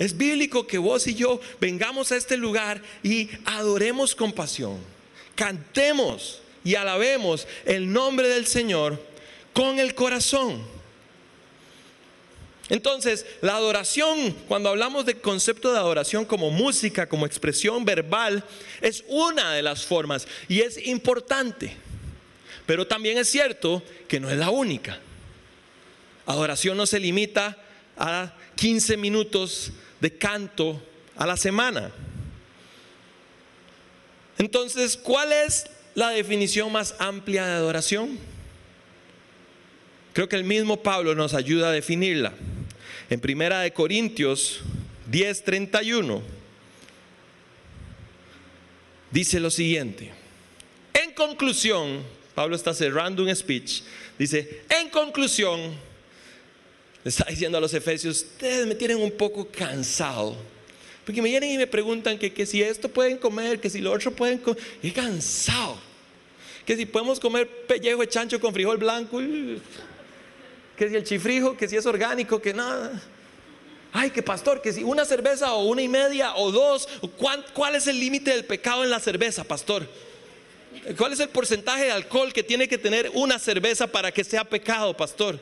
Es 0.00 0.16
bíblico 0.16 0.66
que 0.66 0.78
vos 0.78 1.06
y 1.06 1.14
yo 1.14 1.40
vengamos 1.60 2.10
a 2.10 2.16
este 2.16 2.36
lugar 2.36 2.82
y 3.04 3.30
adoremos 3.44 4.16
con 4.16 4.32
pasión 4.32 4.97
cantemos 5.38 6.40
y 6.64 6.74
alabemos 6.74 7.46
el 7.64 7.92
nombre 7.92 8.28
del 8.28 8.44
Señor 8.44 9.00
con 9.52 9.78
el 9.78 9.94
corazón. 9.94 10.60
Entonces, 12.68 13.24
la 13.40 13.54
adoración, 13.54 14.32
cuando 14.48 14.68
hablamos 14.68 15.06
del 15.06 15.20
concepto 15.20 15.72
de 15.72 15.78
adoración 15.78 16.24
como 16.24 16.50
música, 16.50 17.08
como 17.08 17.24
expresión 17.24 17.84
verbal, 17.84 18.42
es 18.80 19.04
una 19.06 19.52
de 19.54 19.62
las 19.62 19.86
formas 19.86 20.26
y 20.48 20.60
es 20.60 20.84
importante. 20.86 21.76
Pero 22.66 22.88
también 22.88 23.16
es 23.16 23.28
cierto 23.28 23.80
que 24.08 24.18
no 24.18 24.28
es 24.28 24.36
la 24.36 24.50
única. 24.50 24.98
Adoración 26.26 26.76
no 26.76 26.84
se 26.84 26.98
limita 26.98 27.56
a 27.96 28.34
15 28.56 28.96
minutos 28.96 29.70
de 30.00 30.18
canto 30.18 30.82
a 31.16 31.26
la 31.26 31.36
semana. 31.36 31.92
Entonces, 34.38 34.96
¿cuál 34.96 35.32
es 35.32 35.66
la 35.94 36.10
definición 36.10 36.70
más 36.72 36.94
amplia 36.98 37.44
de 37.44 37.52
adoración? 37.52 38.18
Creo 40.12 40.28
que 40.28 40.36
el 40.36 40.44
mismo 40.44 40.82
Pablo 40.82 41.14
nos 41.14 41.34
ayuda 41.34 41.68
a 41.68 41.72
definirla. 41.72 42.32
En 43.10 43.20
Primera 43.20 43.60
de 43.60 43.72
Corintios 43.72 44.60
10:31 45.10 46.22
dice 49.10 49.40
lo 49.40 49.50
siguiente. 49.50 50.10
En 50.94 51.12
conclusión, 51.12 52.02
Pablo 52.34 52.54
está 52.54 52.74
cerrando 52.74 53.22
un 53.22 53.34
speech, 53.34 53.82
dice, 54.18 54.62
en 54.68 54.90
conclusión, 54.90 55.60
le 57.02 57.08
está 57.08 57.24
diciendo 57.24 57.58
a 57.58 57.60
los 57.60 57.74
efesios, 57.74 58.22
ustedes 58.22 58.66
me 58.66 58.74
tienen 58.74 58.98
un 58.98 59.10
poco 59.10 59.48
cansado 59.50 60.36
porque 61.08 61.22
me 61.22 61.30
vienen 61.30 61.52
y 61.52 61.56
me 61.56 61.66
preguntan 61.66 62.18
que, 62.18 62.44
si 62.44 62.62
esto 62.62 62.90
pueden 62.90 63.16
comer, 63.16 63.58
que 63.60 63.70
si 63.70 63.80
lo 63.80 63.92
otro 63.92 64.12
pueden 64.12 64.36
comer. 64.36 64.62
He 64.82 64.92
cansado. 64.92 65.78
Que 66.66 66.76
si 66.76 66.84
podemos 66.84 67.18
comer 67.18 67.48
pellejo 67.66 68.02
de 68.02 68.08
chancho 68.10 68.38
con 68.38 68.52
frijol 68.52 68.76
blanco. 68.76 69.18
Que 70.76 70.86
si 70.90 70.94
el 70.94 71.04
chifrijo, 71.04 71.56
que 71.56 71.66
si 71.66 71.76
es 71.76 71.86
orgánico, 71.86 72.42
que 72.42 72.52
nada. 72.52 73.02
Ay, 73.90 74.10
que 74.10 74.22
pastor, 74.22 74.60
que 74.60 74.70
si 74.70 74.84
una 74.84 75.06
cerveza 75.06 75.54
o 75.54 75.64
una 75.64 75.80
y 75.80 75.88
media 75.88 76.34
o 76.34 76.52
dos. 76.52 76.86
¿Cuál 77.54 77.74
es 77.74 77.86
el 77.86 77.98
límite 77.98 78.32
del 78.32 78.44
pecado 78.44 78.84
en 78.84 78.90
la 78.90 79.00
cerveza, 79.00 79.44
pastor? 79.44 79.88
¿Cuál 80.98 81.14
es 81.14 81.20
el 81.20 81.30
porcentaje 81.30 81.84
de 81.84 81.92
alcohol 81.92 82.34
que 82.34 82.42
tiene 82.42 82.68
que 82.68 82.76
tener 82.76 83.10
una 83.14 83.38
cerveza 83.38 83.86
para 83.86 84.12
que 84.12 84.24
sea 84.24 84.44
pecado, 84.44 84.94
pastor? 84.94 85.40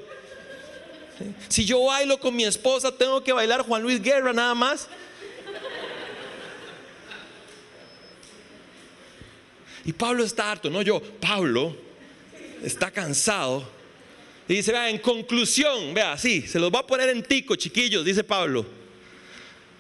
Si 1.49 1.65
yo 1.65 1.83
bailo 1.87 2.21
con 2.21 2.37
mi 2.37 2.45
esposa, 2.45 2.93
tengo 2.93 3.25
que 3.25 3.33
bailar 3.33 3.63
Juan 3.63 3.83
Luis 3.83 4.01
Guerra 4.01 4.33
nada 4.33 4.55
más. 4.55 4.87
Y 9.87 9.93
Pablo 9.93 10.25
está 10.25 10.51
harto, 10.51 10.69
no 10.69 10.83
yo, 10.83 11.01
Pablo 11.01 11.75
está 12.63 12.91
cansado. 12.91 13.67
Y 14.49 14.55
dice, 14.55 14.73
vea, 14.73 14.91
en 14.91 14.99
conclusión, 14.99 15.95
vea, 15.95 16.19
sí, 16.19 16.43
se 16.43 16.59
los 16.59 16.73
va 16.73 16.81
a 16.81 16.87
poner 16.87 17.09
en 17.09 17.23
tico, 17.23 17.55
chiquillos, 17.55 18.05
dice 18.05 18.25
Pablo. 18.25 18.67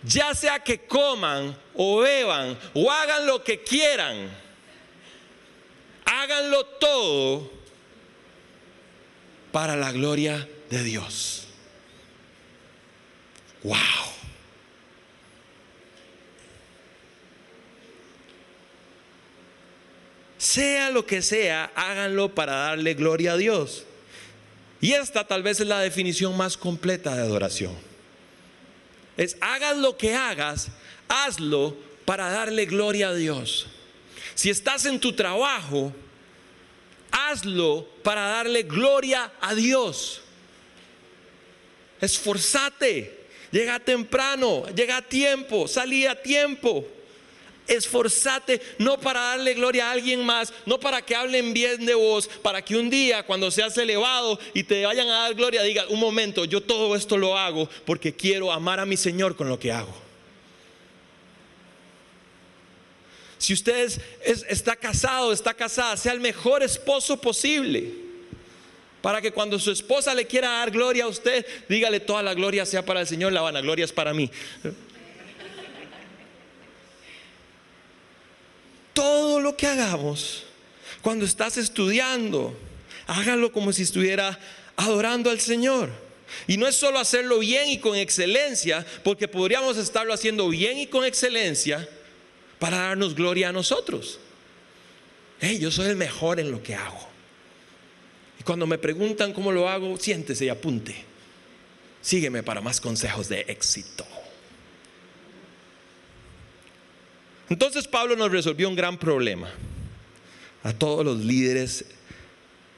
Ya 0.04 0.32
sea 0.34 0.60
que 0.60 0.86
coman 0.86 1.56
o 1.74 1.98
beban 1.98 2.56
o 2.74 2.90
hagan 2.90 3.26
lo 3.26 3.42
que 3.42 3.62
quieran, 3.64 4.30
háganlo 6.04 6.64
todo 6.64 7.50
para 9.50 9.74
la 9.74 9.90
gloria 9.90 10.48
de 10.70 10.84
Dios. 10.84 11.48
Wow. 13.64 13.74
Sea 20.46 20.90
lo 20.90 21.04
que 21.04 21.22
sea, 21.22 21.72
háganlo 21.74 22.32
para 22.32 22.54
darle 22.54 22.94
gloria 22.94 23.32
a 23.32 23.36
Dios. 23.36 23.82
Y 24.80 24.92
esta 24.92 25.26
tal 25.26 25.42
vez 25.42 25.58
es 25.58 25.66
la 25.66 25.80
definición 25.80 26.36
más 26.36 26.56
completa 26.56 27.16
de 27.16 27.22
adoración. 27.22 27.74
Es 29.16 29.36
hagas 29.40 29.76
lo 29.76 29.96
que 29.96 30.14
hagas, 30.14 30.68
hazlo 31.08 31.76
para 32.04 32.30
darle 32.30 32.64
gloria 32.66 33.08
a 33.08 33.14
Dios. 33.14 33.66
Si 34.36 34.48
estás 34.48 34.86
en 34.86 35.00
tu 35.00 35.14
trabajo, 35.14 35.92
hazlo 37.10 37.88
para 38.04 38.28
darle 38.28 38.62
gloria 38.62 39.32
a 39.40 39.52
Dios. 39.52 40.20
Esforzate, 42.00 43.26
llega 43.50 43.80
temprano, 43.80 44.64
llega 44.76 44.98
a 44.98 45.02
tiempo, 45.02 45.66
salí 45.66 46.06
a 46.06 46.22
tiempo. 46.22 46.86
Esforzate 47.66 48.60
no 48.78 48.98
para 48.98 49.20
darle 49.20 49.54
gloria 49.54 49.88
a 49.88 49.92
alguien 49.92 50.24
más, 50.24 50.52
no 50.64 50.78
para 50.78 51.02
que 51.02 51.16
hablen 51.16 51.52
bien 51.52 51.84
de 51.84 51.94
vos, 51.94 52.28
para 52.42 52.62
que 52.62 52.76
un 52.76 52.90
día 52.90 53.24
cuando 53.24 53.50
seas 53.50 53.76
elevado 53.78 54.38
y 54.54 54.62
te 54.62 54.84
vayan 54.84 55.08
a 55.08 55.22
dar 55.22 55.34
gloria 55.34 55.62
diga, 55.62 55.86
un 55.88 56.00
momento, 56.00 56.44
yo 56.44 56.60
todo 56.60 56.94
esto 56.94 57.16
lo 57.16 57.36
hago 57.36 57.68
porque 57.84 58.14
quiero 58.14 58.52
amar 58.52 58.80
a 58.80 58.86
mi 58.86 58.96
Señor 58.96 59.36
con 59.36 59.48
lo 59.48 59.58
que 59.58 59.72
hago. 59.72 60.06
Si 63.38 63.52
usted 63.52 63.92
está 64.24 64.76
casado, 64.76 65.32
está 65.32 65.54
casada, 65.54 65.96
sea 65.96 66.12
el 66.12 66.20
mejor 66.20 66.62
esposo 66.62 67.20
posible. 67.20 68.06
Para 69.02 69.20
que 69.20 69.30
cuando 69.30 69.58
su 69.60 69.70
esposa 69.70 70.14
le 70.14 70.26
quiera 70.26 70.48
dar 70.48 70.70
gloria 70.70 71.04
a 71.04 71.06
usted, 71.06 71.46
dígale 71.68 72.00
toda 72.00 72.22
la 72.24 72.34
gloria 72.34 72.66
sea 72.66 72.84
para 72.84 73.02
el 73.02 73.06
Señor, 73.06 73.32
la 73.32 73.40
vanagloria 73.40 73.84
es 73.84 73.92
para 73.92 74.12
mí. 74.12 74.30
Todo 78.96 79.40
lo 79.40 79.58
que 79.58 79.66
hagamos, 79.66 80.44
cuando 81.02 81.26
estás 81.26 81.58
estudiando, 81.58 82.58
hágalo 83.06 83.52
como 83.52 83.70
si 83.74 83.82
estuviera 83.82 84.40
adorando 84.74 85.28
al 85.28 85.38
Señor. 85.38 85.90
Y 86.46 86.56
no 86.56 86.66
es 86.66 86.76
solo 86.76 86.98
hacerlo 86.98 87.40
bien 87.40 87.68
y 87.68 87.78
con 87.78 87.94
excelencia, 87.94 88.86
porque 89.04 89.28
podríamos 89.28 89.76
estarlo 89.76 90.14
haciendo 90.14 90.48
bien 90.48 90.78
y 90.78 90.86
con 90.86 91.04
excelencia 91.04 91.86
para 92.58 92.78
darnos 92.78 93.14
gloria 93.14 93.50
a 93.50 93.52
nosotros. 93.52 94.18
yo 95.42 95.70
soy 95.70 95.90
el 95.90 95.96
mejor 95.96 96.40
en 96.40 96.50
lo 96.50 96.62
que 96.62 96.74
hago. 96.74 97.06
Y 98.40 98.44
cuando 98.44 98.66
me 98.66 98.78
preguntan 98.78 99.34
cómo 99.34 99.52
lo 99.52 99.68
hago, 99.68 99.98
siéntese 99.98 100.46
y 100.46 100.48
apunte. 100.48 100.96
Sígueme 102.00 102.42
para 102.42 102.62
más 102.62 102.80
consejos 102.80 103.28
de 103.28 103.40
éxito. 103.46 104.06
Entonces 107.48 107.86
Pablo 107.86 108.16
nos 108.16 108.30
resolvió 108.30 108.68
un 108.68 108.74
gran 108.74 108.98
problema 108.98 109.48
a 110.62 110.72
todos 110.72 111.04
los 111.04 111.18
líderes 111.18 111.84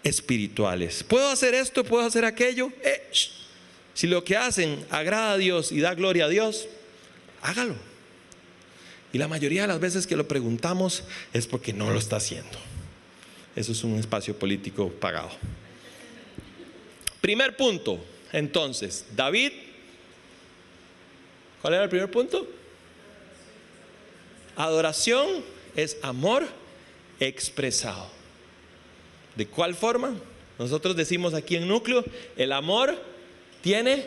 espirituales. 0.02 1.02
¿Puedo 1.02 1.28
hacer 1.28 1.54
esto? 1.54 1.84
¿Puedo 1.84 2.04
hacer 2.04 2.24
aquello? 2.24 2.70
Eh, 2.82 3.10
si 3.94 4.06
lo 4.06 4.24
que 4.24 4.36
hacen 4.36 4.84
agrada 4.90 5.32
a 5.32 5.38
Dios 5.38 5.72
y 5.72 5.80
da 5.80 5.94
gloria 5.94 6.26
a 6.26 6.28
Dios, 6.28 6.68
hágalo. 7.42 7.74
Y 9.12 9.18
la 9.18 9.26
mayoría 9.26 9.62
de 9.62 9.68
las 9.68 9.80
veces 9.80 10.06
que 10.06 10.16
lo 10.16 10.28
preguntamos 10.28 11.04
es 11.32 11.46
porque 11.46 11.72
no 11.72 11.90
lo 11.90 11.98
está 11.98 12.16
haciendo. 12.16 12.58
Eso 13.56 13.72
es 13.72 13.82
un 13.82 13.98
espacio 13.98 14.38
político 14.38 14.90
pagado. 14.90 15.30
Primer 17.20 17.56
punto, 17.56 17.98
entonces, 18.32 19.06
David, 19.16 19.52
¿cuál 21.62 21.74
era 21.74 21.84
el 21.84 21.90
primer 21.90 22.10
punto? 22.10 22.57
Adoración 24.58 25.26
es 25.74 25.96
amor 26.02 26.46
expresado. 27.18 28.10
¿De 29.36 29.46
cuál 29.46 29.74
forma? 29.74 30.14
Nosotros 30.58 30.94
decimos 30.96 31.32
aquí 31.32 31.56
en 31.56 31.66
núcleo, 31.66 32.04
el 32.36 32.52
amor 32.52 32.94
tiene 33.62 34.04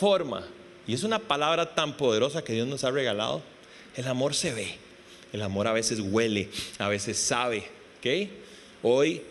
forma. 0.00 0.44
Y 0.86 0.94
es 0.94 1.04
una 1.04 1.20
palabra 1.20 1.74
tan 1.74 1.96
poderosa 1.96 2.42
que 2.42 2.54
Dios 2.54 2.66
nos 2.66 2.82
ha 2.82 2.90
regalado 2.90 3.42
el 3.96 4.08
amor 4.08 4.34
se 4.34 4.54
ve, 4.54 4.74
el 5.32 5.42
amor 5.42 5.66
a 5.66 5.72
veces 5.72 6.00
huele, 6.00 6.48
a 6.78 6.88
veces 6.88 7.18
sabe. 7.18 7.64
Hoy 8.82 9.22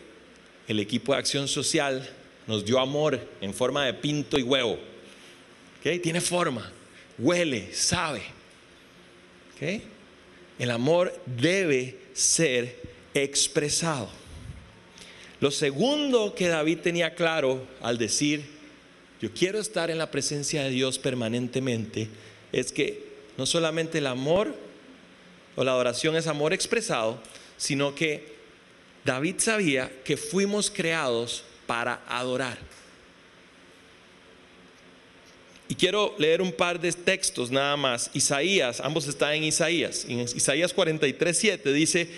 el 0.67 0.79
equipo 0.79 1.11
de 1.11 1.19
acción 1.19 1.47
social 1.47 2.07
nos 2.47 2.63
dio 2.63 2.79
amor 2.79 3.19
en 3.41 3.53
forma 3.53 3.85
de 3.85 3.93
pinto 3.93 4.37
y 4.37 4.43
huevo. 4.43 4.77
Tiene 5.81 6.21
forma, 6.21 6.71
huele, 7.17 7.73
sabe. 7.73 8.21
El 10.59 10.71
amor 10.71 11.13
debe 11.25 11.97
ser 12.13 12.75
expresado. 13.13 14.09
Lo 15.39 15.51
segundo 15.51 16.35
que 16.35 16.47
David 16.47 16.79
tenía 16.79 17.15
claro 17.15 17.65
al 17.81 17.97
decir, 17.97 18.43
yo 19.21 19.31
quiero 19.33 19.59
estar 19.59 19.89
en 19.89 19.97
la 19.97 20.11
presencia 20.11 20.63
de 20.63 20.69
Dios 20.69 20.99
permanentemente, 20.99 22.09
es 22.51 22.71
que 22.71 23.11
no 23.37 23.45
solamente 23.45 23.97
el 23.97 24.07
amor 24.07 24.55
o 25.55 25.63
la 25.63 25.71
adoración 25.71 26.15
es 26.15 26.27
amor 26.27 26.53
expresado, 26.53 27.19
sino 27.57 27.95
que 27.95 28.35
David 29.03 29.35
sabía 29.39 29.91
que 30.03 30.17
fuimos 30.17 30.69
creados 30.69 31.43
para 31.65 32.03
adorar. 32.07 32.57
Y 35.71 35.75
quiero 35.75 36.13
leer 36.17 36.41
un 36.41 36.51
par 36.51 36.81
de 36.81 36.91
textos 36.91 37.49
nada 37.49 37.77
más. 37.77 38.11
Isaías, 38.13 38.81
ambos 38.81 39.07
están 39.07 39.35
en 39.35 39.45
Isaías. 39.45 40.03
En 40.03 40.19
Isaías 40.19 40.73
43, 40.73 41.37
7 41.37 41.71
dice, 41.71 42.09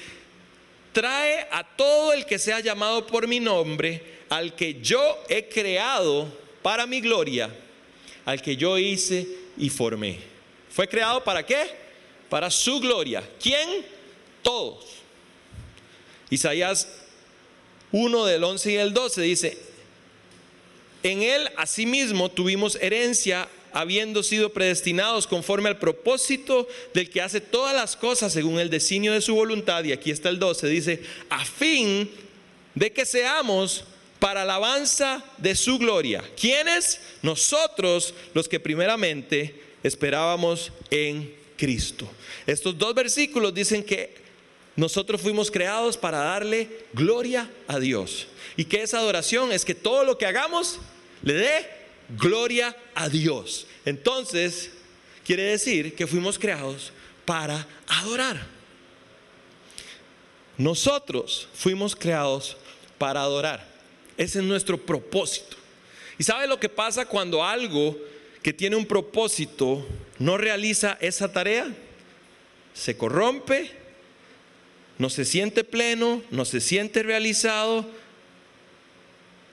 trae 0.92 1.48
a 1.52 1.64
todo 1.64 2.14
el 2.14 2.26
que 2.26 2.40
sea 2.40 2.62
llamado 2.62 3.06
por 3.06 3.28
mi 3.28 3.40
nombre, 3.40 4.02
al 4.30 4.56
que 4.56 4.82
yo 4.82 5.24
he 5.30 5.48
creado 5.50 6.36
para 6.64 6.88
mi 6.88 7.00
gloria, 7.00 7.56
al 8.26 8.42
que 8.42 8.56
yo 8.56 8.76
hice 8.80 9.28
y 9.56 9.70
formé. 9.70 10.18
¿Fue 10.72 10.88
creado 10.88 11.24
para 11.24 11.46
qué? 11.46 11.64
Para 12.30 12.50
su 12.50 12.80
gloria. 12.80 13.22
¿Quién? 13.40 13.86
Todos. 14.42 14.84
Isaías 16.32 16.88
1 17.92 18.26
del 18.26 18.44
11 18.44 18.72
y 18.72 18.76
el 18.78 18.94
12 18.96 19.22
dice, 19.22 19.73
en 21.04 21.22
él 21.22 21.50
asimismo 21.58 22.32
tuvimos 22.32 22.78
herencia 22.82 23.48
habiendo 23.74 24.24
sido 24.24 24.54
predestinados 24.54 25.28
conforme 25.28 25.70
al 25.70 25.80
propósito 25.80 26.68
del 26.94 27.10
que 27.10 27.22
hace 27.22 27.42
todas 27.42 27.76
las 27.76 27.96
cosas 27.96 28.32
según 28.32 28.60
el 28.60 28.70
designio 28.70 29.14
de 29.14 29.22
su 29.22 29.36
voluntad. 29.36 29.84
Y 29.84 29.92
aquí 29.92 30.12
está 30.12 30.30
el 30.30 30.40
12, 30.40 30.68
dice, 30.68 31.02
a 31.30 31.44
fin 31.44 32.10
de 32.76 32.92
que 32.92 33.06
seamos 33.06 33.84
para 34.20 34.44
alabanza 34.44 35.24
de 35.38 35.56
su 35.56 35.78
gloria. 35.78 36.24
¿Quiénes? 36.40 37.02
Nosotros 37.22 38.14
los 38.34 38.48
que 38.48 38.60
primeramente 38.60 39.60
esperábamos 39.84 40.72
en 40.90 41.36
Cristo. 41.58 42.10
Estos 42.48 42.78
dos 42.78 42.94
versículos 42.94 43.54
dicen 43.54 43.84
que 43.84 44.16
nosotros 44.76 45.22
fuimos 45.22 45.52
creados 45.52 45.98
para 45.98 46.20
darle 46.20 46.86
gloria 46.94 47.50
a 47.68 47.80
Dios. 47.80 48.28
Y 48.56 48.66
que 48.66 48.82
esa 48.82 49.00
adoración 49.00 49.52
es 49.52 49.66
que 49.66 49.76
todo 49.76 50.04
lo 50.04 50.18
que 50.18 50.26
hagamos 50.26 50.80
le 51.24 51.34
dé 51.34 51.70
gloria 52.10 52.76
a 52.94 53.10
Dios. 53.10 53.66
Entonces, 53.86 54.72
quiere 55.26 55.44
decir 55.44 55.96
que 55.96 56.08
fuimos 56.08 56.38
creados 56.38 56.92
para 57.26 57.66
adorar. 57.88 58.46
Nosotros 60.58 61.48
fuimos 61.54 61.96
creados 61.96 62.58
para 62.98 63.22
adorar. 63.22 63.68
Ese 64.18 64.40
es 64.40 64.46
nuestro 64.46 64.78
propósito. 64.78 65.58
¿Y 66.20 66.24
sabe 66.24 66.48
lo 66.48 66.60
que 66.60 66.70
pasa 66.70 67.06
cuando 67.06 67.44
algo 67.44 67.98
que 68.44 68.54
tiene 68.54 68.76
un 68.76 68.86
propósito 68.86 69.86
no 70.20 70.38
realiza 70.38 70.98
esa 71.02 71.32
tarea, 71.32 71.74
se 72.74 72.96
corrompe, 72.98 73.72
no 75.00 75.10
se 75.10 75.26
siente 75.26 75.64
pleno, 75.64 76.22
no 76.30 76.46
se 76.46 76.60
siente 76.62 77.02
realizado, 77.02 77.86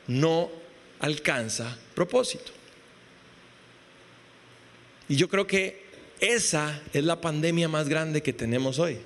no 0.07 0.51
alcanza 1.01 1.77
propósito. 1.95 2.53
Y 5.09 5.17
yo 5.17 5.29
creo 5.29 5.47
que 5.47 5.85
esa 6.21 6.81
es 6.93 7.03
la 7.05 7.21
pandemia 7.21 7.69
más 7.69 7.89
grande 7.89 8.23
que 8.23 8.33
tenemos 8.33 8.79
hoy. 8.79 8.99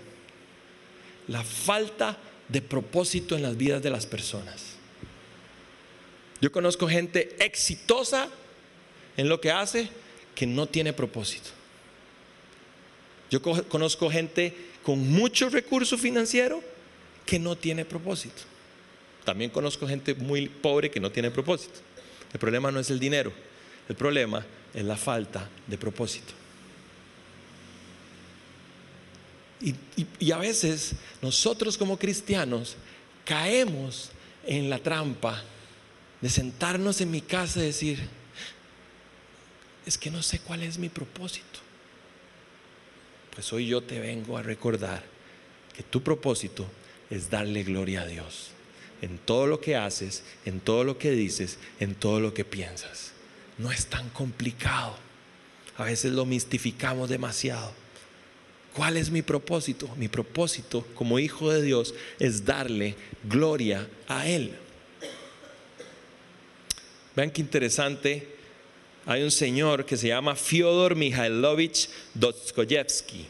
La 1.28 1.42
falta 1.42 2.18
de 2.48 2.60
propósito 2.60 3.36
en 3.36 3.42
las 3.42 3.56
vidas 3.56 3.82
de 3.82 3.90
las 3.90 4.04
personas. 4.04 4.74
Yo 6.40 6.52
conozco 6.52 6.86
gente 6.88 7.36
exitosa 7.38 8.28
en 9.16 9.28
lo 9.28 9.40
que 9.40 9.50
hace 9.50 9.88
que 10.34 10.46
no 10.46 10.66
tiene 10.66 10.92
propósito. 10.92 11.50
Yo 13.30 13.40
conozco 13.40 14.10
gente 14.10 14.54
con 14.82 14.98
mucho 15.10 15.48
recurso 15.48 15.96
financiero 15.96 16.62
que 17.24 17.38
no 17.38 17.56
tiene 17.56 17.84
propósito. 17.84 18.42
También 19.24 19.50
conozco 19.50 19.88
gente 19.88 20.14
muy 20.14 20.48
pobre 20.48 20.90
que 20.90 21.00
no 21.00 21.10
tiene 21.10 21.30
propósito. 21.30 21.80
El 22.32 22.38
problema 22.38 22.70
no 22.70 22.78
es 22.78 22.90
el 22.90 22.98
dinero, 22.98 23.32
el 23.88 23.96
problema 23.96 24.44
es 24.74 24.84
la 24.84 24.96
falta 24.96 25.48
de 25.66 25.78
propósito. 25.78 26.32
Y, 30.20 30.30
a 30.30 30.36
veces 30.36 30.94
nosotros 31.22 31.78
como 31.78 31.98
cristianos 31.98 32.76
caemos 33.24 34.10
en 34.44 34.68
la 34.68 34.78
trampa 34.78 35.42
de 36.20 36.28
sentarnos 36.28 37.00
en 37.00 37.10
mi 37.10 37.22
casa 37.22 37.60
y 37.60 37.66
decir, 37.66 37.98
es 39.86 39.96
que 39.96 40.10
no 40.10 40.22
sé 40.22 40.40
cuál 40.40 40.62
es 40.62 40.76
mi 40.76 40.90
propósito. 40.90 41.60
Pues 43.34 43.50
hoy 43.54 43.68
yo 43.68 43.82
te 43.82 44.00
vengo 44.00 44.36
a 44.36 44.42
recordar 44.42 45.02
que 45.74 45.82
tu 45.82 46.02
propósito 46.02 46.66
es 47.08 47.30
darle 47.30 47.62
gloria 47.62 48.02
a 48.02 48.06
Dios 48.06 48.53
en 49.04 49.18
todo 49.18 49.46
lo 49.46 49.60
que 49.60 49.76
haces, 49.76 50.22
en 50.46 50.60
todo 50.60 50.82
lo 50.82 50.96
que 50.96 51.10
dices, 51.10 51.58
en 51.78 51.94
todo 51.94 52.20
lo 52.20 52.32
que 52.32 52.44
piensas. 52.44 53.12
No 53.58 53.70
es 53.70 53.86
tan 53.86 54.08
complicado. 54.10 54.96
A 55.76 55.84
veces 55.84 56.12
lo 56.12 56.24
mistificamos 56.24 57.10
demasiado. 57.10 57.70
¿Cuál 58.72 58.96
es 58.96 59.10
mi 59.10 59.20
propósito? 59.20 59.90
Mi 59.96 60.08
propósito 60.08 60.86
como 60.94 61.18
hijo 61.18 61.52
de 61.52 61.62
Dios 61.62 61.94
es 62.18 62.46
darle 62.46 62.96
gloria 63.24 63.86
a 64.08 64.26
Él. 64.26 64.56
Vean 67.14 67.30
qué 67.30 67.42
interesante. 67.42 68.26
Hay 69.04 69.22
un 69.22 69.30
señor 69.30 69.84
que 69.84 69.98
se 69.98 70.08
llama 70.08 70.34
Fyodor 70.34 70.96
Mikhailovich 70.96 71.90
Dostoyevsky. 72.14 73.26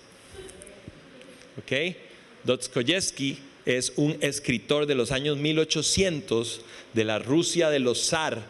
¿Ok? 1.59 1.97
Dostoyevsky 2.45 3.39
es 3.67 3.93
un 3.97 4.17
escritor 4.21 4.87
de 4.87 4.95
los 4.95 5.11
años 5.11 5.39
1800 5.39 6.61
de 6.93 7.05
la 7.05 7.19
Rusia 7.19 7.71
de 7.71 7.79
los 7.79 8.09
zar 8.09 8.47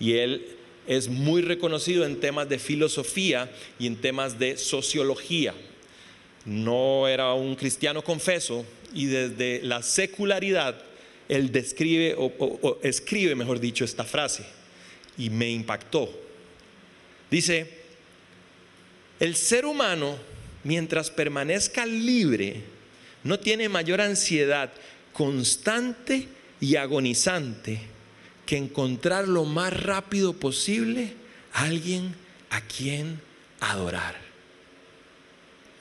y 0.00 0.14
él 0.14 0.46
es 0.86 1.08
muy 1.08 1.42
reconocido 1.42 2.04
en 2.04 2.20
temas 2.20 2.48
de 2.48 2.58
filosofía 2.58 3.50
y 3.78 3.86
en 3.86 3.96
temas 3.96 4.38
de 4.38 4.56
sociología. 4.56 5.54
No 6.44 7.08
era 7.08 7.32
un 7.32 7.56
cristiano 7.56 8.02
confeso 8.02 8.64
y 8.94 9.06
desde 9.06 9.62
la 9.62 9.82
secularidad 9.82 10.80
él 11.28 11.50
describe 11.50 12.14
o, 12.16 12.78
escribe, 12.82 13.34
mejor 13.34 13.58
dicho, 13.58 13.84
esta 13.84 14.04
frase 14.04 14.44
y 15.18 15.30
me 15.30 15.50
impactó. 15.50 16.08
Dice, 17.30 17.68
el 19.18 19.34
ser 19.34 19.66
humano, 19.66 20.16
mientras 20.62 21.10
permanezca 21.10 21.84
libre, 21.84 22.62
no 23.26 23.38
tiene 23.38 23.68
mayor 23.68 24.00
ansiedad 24.00 24.72
constante 25.12 26.28
y 26.60 26.76
agonizante 26.76 27.80
que 28.46 28.56
encontrar 28.56 29.26
lo 29.26 29.44
más 29.44 29.72
rápido 29.82 30.34
posible 30.34 31.12
a 31.52 31.64
alguien 31.64 32.14
a 32.50 32.60
quien 32.60 33.20
adorar. 33.60 34.16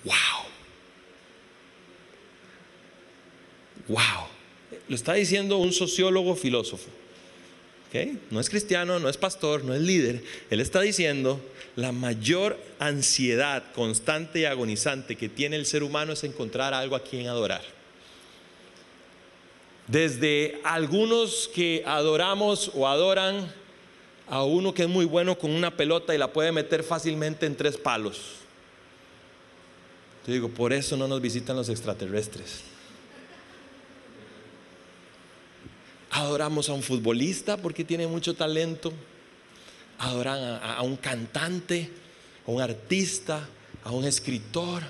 ¡Wow! 0.04 0.16
¡Wow! 3.88 4.28
Lo 4.88 4.96
está 4.96 5.14
diciendo 5.14 5.58
un 5.58 5.72
sociólogo 5.72 6.36
filósofo. 6.36 6.90
No 8.30 8.40
es 8.40 8.50
cristiano, 8.50 9.00
no 9.00 9.10
es 9.10 9.18
pastor, 9.18 9.64
no 9.64 9.74
es 9.74 9.82
líder. 9.82 10.24
Él 10.50 10.60
está 10.60 10.82
diciendo, 10.82 11.40
la 11.76 11.92
mayor 11.92 12.58
ansiedad 12.80 13.64
constante 13.74 14.40
y 14.40 14.46
agonizante 14.46 15.16
que 15.16 15.30
tiene 15.30 15.56
el 15.56 15.66
ser 15.66 15.84
humano 15.84 16.14
es 16.14 16.24
encontrar 16.24 16.74
algo 16.74 16.96
a 16.96 17.04
quien 17.04 17.28
adorar. 17.28 17.62
Desde 19.88 20.60
algunos 20.64 21.50
que 21.54 21.84
adoramos 21.86 22.72
o 22.74 22.88
adoran 22.88 23.52
a 24.28 24.44
uno 24.44 24.74
que 24.74 24.84
es 24.84 24.90
muy 24.90 25.06
bueno 25.06 25.38
con 25.38 25.52
una 25.52 25.78
pelota 25.78 26.16
y 26.16 26.18
la 26.18 26.34
puede 26.34 26.52
meter 26.52 26.84
fácilmente 26.84 27.46
en 27.46 27.56
tres 27.56 27.78
palos. 27.78 28.38
Te 30.26 30.32
digo, 30.32 30.50
por 30.50 30.74
eso 30.74 30.98
no 30.98 31.08
nos 31.08 31.22
visitan 31.22 31.56
los 31.56 31.70
extraterrestres. 31.70 32.75
Adoramos 36.16 36.70
a 36.70 36.74
un 36.74 36.82
futbolista 36.82 37.58
porque 37.58 37.84
tiene 37.84 38.08
mucho 38.08 38.36
talento. 38.36 38.94
Adoran 39.98 40.62
a, 40.64 40.82
un 40.82 40.96
cantante, 40.96 41.90
a 42.48 42.52
un 42.52 42.62
artista, 42.62 43.46
a 43.84 43.92
un 43.92 44.06
escritor. 44.06 44.82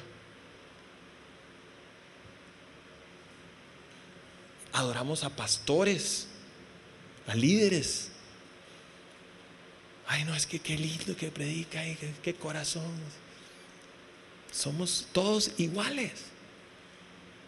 Adoramos 4.72 5.24
a 5.24 5.32
pastores, 5.32 6.28
a 7.26 7.34
líderes. 7.34 8.12
Ay, 10.06 10.26
no, 10.26 10.36
es 10.36 10.46
que 10.46 10.60
qué 10.60 10.78
lindo 10.78 11.16
que 11.16 11.32
predica, 11.32 11.82
qué, 11.82 12.14
qué 12.22 12.36
corazón. 12.36 12.94
Somos 14.52 15.08
todos 15.12 15.54
iguales. 15.58 16.26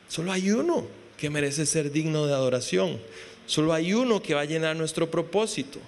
Solo 0.10 0.32
hay 0.32 0.50
uno 0.50 0.88
que 1.16 1.30
merece 1.30 1.68
ser 1.68 1.92
digno 1.92 2.26
de 2.26 2.34
adoración. 2.34 3.00
Solo 3.48 3.74
hay 3.74 3.94
uno 3.94 4.22
que 4.22 4.36
va 4.36 4.42
a 4.42 4.46
llenar 4.46 4.76
nuestro 4.76 5.10
propósito. 5.10 5.80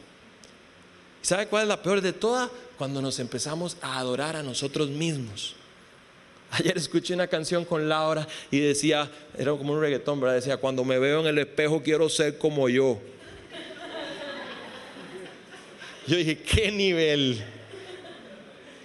¿Sabe 1.22 1.48
cuál 1.48 1.64
es 1.64 1.68
la 1.68 1.84
peor 1.84 2.02
de 2.02 2.14
todas? 2.14 2.50
Cuando 2.78 3.02
nos 3.02 3.20
empezamos 3.20 3.78
a 3.82 4.00
adorar 4.00 4.36
a 4.36 4.42
nosotros 4.42 4.90
mismos. 4.90 5.56
Ayer 6.52 6.78
escuché 6.78 7.14
una 7.14 7.28
canción 7.28 7.66
con 7.66 7.88
Laura 7.88 8.28
y 8.50 8.60
decía, 8.60 9.12
era 9.38 9.52
como 9.52 9.74
un 9.74 9.82
reggaetón, 9.82 10.20
¿verdad? 10.20 10.36
Decía, 10.36 10.58
cuando 10.58 10.84
me 10.84 10.98
veo 10.98 11.20
en 11.20 11.28
el 11.28 11.38
espejo 11.38 11.84
quiero 11.84 12.10
ser 12.10 12.38
como 12.38 12.70
yo. 12.70 12.98
Yo 16.08 16.16
dije, 16.16 16.40
¿qué 16.40 16.72
nivel? 16.72 17.44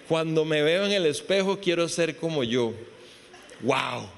Cuando 0.09 0.45
me 0.45 0.62
veo 0.62 0.85
en 0.85 0.93
el 0.93 1.07
espejo 1.07 1.59
quiero 1.61 1.89
ser 1.89 2.16
como 2.16 2.45
yo. 2.45 2.75
¡Wow! 3.62 4.09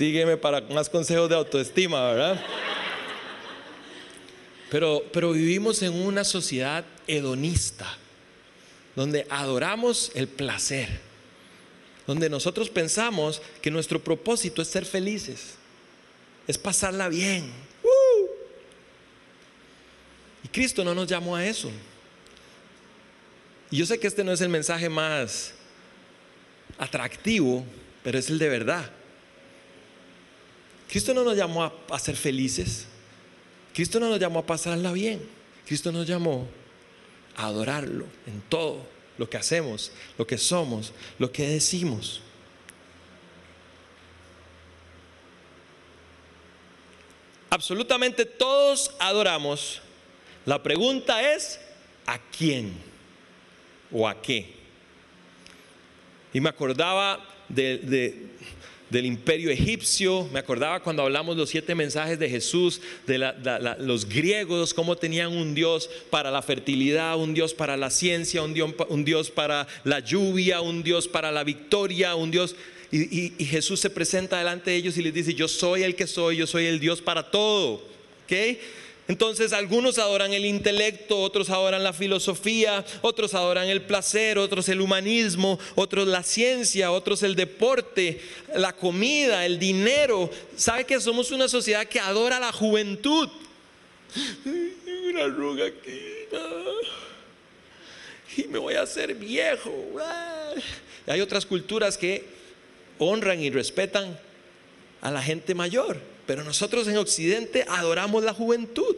Sígueme 0.00 0.38
para 0.38 0.62
más 0.62 0.88
consejos 0.88 1.28
de 1.28 1.34
autoestima, 1.34 2.12
¿verdad? 2.12 2.42
Pero, 4.70 5.04
pero 5.12 5.32
vivimos 5.32 5.82
en 5.82 5.92
una 5.92 6.24
sociedad 6.24 6.86
hedonista, 7.06 7.98
donde 8.96 9.26
adoramos 9.28 10.10
el 10.14 10.26
placer, 10.26 10.88
donde 12.06 12.30
nosotros 12.30 12.70
pensamos 12.70 13.42
que 13.60 13.70
nuestro 13.70 14.02
propósito 14.02 14.62
es 14.62 14.68
ser 14.68 14.86
felices, 14.86 15.56
es 16.46 16.56
pasarla 16.56 17.10
bien. 17.10 17.52
Y 20.42 20.48
Cristo 20.48 20.82
no 20.82 20.94
nos 20.94 21.08
llamó 21.08 21.36
a 21.36 21.44
eso. 21.44 21.70
Y 23.70 23.76
yo 23.76 23.84
sé 23.84 24.00
que 24.00 24.06
este 24.06 24.24
no 24.24 24.32
es 24.32 24.40
el 24.40 24.48
mensaje 24.48 24.88
más 24.88 25.52
atractivo, 26.78 27.66
pero 28.02 28.18
es 28.18 28.30
el 28.30 28.38
de 28.38 28.48
verdad. 28.48 28.90
Cristo 30.90 31.14
no 31.14 31.22
nos 31.22 31.36
llamó 31.36 31.72
a, 31.88 31.98
ser 32.00 32.16
felices. 32.16 32.86
Cristo 33.72 34.00
no 34.00 34.08
nos 34.08 34.18
llamó 34.18 34.40
a 34.40 34.46
pasarla 34.46 34.92
bien. 34.92 35.22
Cristo 35.64 35.92
nos 35.92 36.04
llamó 36.04 36.48
a 37.36 37.46
adorarlo 37.46 38.06
en 38.26 38.40
todo 38.48 38.84
lo 39.16 39.30
que 39.30 39.36
hacemos, 39.36 39.92
lo 40.18 40.26
que 40.26 40.36
somos, 40.36 40.92
lo 41.20 41.30
que 41.30 41.46
decimos. 41.46 42.22
Absolutamente 47.50 48.24
todos 48.24 48.90
adoramos. 48.98 49.82
La 50.44 50.60
pregunta 50.60 51.34
es, 51.34 51.60
¿a 52.04 52.18
quién? 52.18 52.74
¿O 53.92 54.08
a 54.08 54.20
qué? 54.20 54.56
Y 56.32 56.40
me 56.40 56.48
acordaba 56.48 57.24
de, 57.48 58.26
del 58.90 59.06
imperio 59.06 59.50
egipcio. 59.50 60.28
Me 60.32 60.38
acordaba 60.38 60.80
cuando 60.80 61.02
hablamos 61.02 61.36
los 61.36 61.48
siete 61.48 61.74
mensajes 61.74 62.18
de 62.18 62.28
Jesús, 62.28 62.80
de 63.06 63.18
los 63.78 64.08
griegos, 64.08 64.74
cómo 64.74 64.96
tenían 64.96 65.32
un 65.32 65.54
Dios 65.54 65.88
para 66.10 66.30
la 66.30 66.42
fertilidad, 66.42 67.16
un 67.18 67.32
Dios 67.32 67.54
para 67.54 67.76
la 67.76 67.90
ciencia, 67.90 68.42
un 68.42 68.52
Dios, 69.04 69.30
para 69.30 69.66
la 69.84 70.00
lluvia, 70.00 70.60
un 70.60 70.82
Dios 70.82 71.08
para 71.08 71.32
la 71.32 71.44
victoria, 71.44 72.14
un 72.14 72.30
Dios... 72.30 72.54
Y, 72.92 73.32
y, 73.38 73.44
Jesús 73.44 73.78
se 73.78 73.88
presenta 73.88 74.38
delante 74.38 74.72
de 74.72 74.76
ellos 74.76 74.96
y 74.96 75.02
les 75.02 75.14
dice, 75.14 75.32
yo 75.32 75.46
soy 75.46 75.84
el 75.84 75.94
que 75.94 76.08
soy, 76.08 76.38
yo 76.38 76.46
soy 76.48 76.66
el 76.66 76.80
Dios 76.80 77.00
para 77.00 77.30
todo. 77.30 77.74
¿ok?, 77.74 78.58
entonces 79.10 79.52
algunos 79.52 79.98
adoran 79.98 80.32
el 80.32 80.44
intelecto, 80.44 81.18
otros 81.20 81.50
adoran 81.50 81.82
la 81.82 81.92
filosofía, 81.92 82.84
otros 83.02 83.34
adoran 83.34 83.68
el 83.68 83.82
placer, 83.82 84.38
otros 84.38 84.68
el 84.68 84.80
humanismo, 84.80 85.58
otros 85.74 86.06
la 86.06 86.22
ciencia, 86.22 86.92
otros 86.92 87.24
el 87.24 87.34
deporte, 87.34 88.20
la 88.54 88.72
comida, 88.72 89.44
el 89.44 89.58
dinero. 89.58 90.30
¿Sabe 90.54 90.84
que 90.84 91.00
somos 91.00 91.32
una 91.32 91.48
sociedad 91.48 91.86
que 91.86 91.98
adora 91.98 92.38
la 92.38 92.52
juventud? 92.52 93.28
Una 95.08 95.64
aquí. 95.64 96.00
Y 98.36 98.44
me 98.44 98.60
voy 98.60 98.74
a 98.74 98.82
hacer 98.82 99.12
viejo. 99.16 99.74
Hay 101.08 101.20
otras 101.20 101.44
culturas 101.44 101.98
que 101.98 102.26
honran 103.00 103.42
y 103.42 103.50
respetan 103.50 104.16
a 105.00 105.10
la 105.10 105.20
gente 105.20 105.52
mayor. 105.56 106.00
Pero 106.30 106.44
nosotros 106.44 106.86
en 106.86 106.96
Occidente 106.96 107.64
adoramos 107.66 108.22
la 108.22 108.32
juventud, 108.32 108.94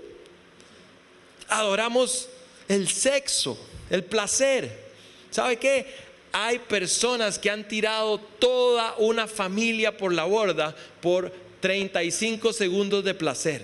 adoramos 1.49 2.29
el 2.69 2.91
sexo, 2.91 3.59
el 3.89 4.05
placer. 4.05 4.91
¿Sabe 5.31 5.57
qué? 5.57 5.87
Hay 6.31 6.59
personas 6.59 7.39
que 7.39 7.49
han 7.49 7.67
tirado 7.67 8.19
toda 8.21 8.97
una 8.99 9.27
familia 9.27 9.97
por 9.97 10.13
la 10.13 10.25
borda 10.25 10.77
por 11.01 11.33
35 11.61 12.53
segundos 12.53 13.03
de 13.03 13.15
placer. 13.15 13.63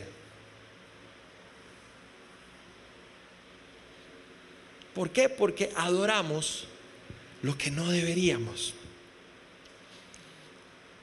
¿Por 4.95 5.11
qué? 5.11 5.29
Porque 5.29 5.71
adoramos 5.77 6.65
lo 7.43 7.59
que 7.59 7.71
no 7.71 7.91
deberíamos. 7.91 8.73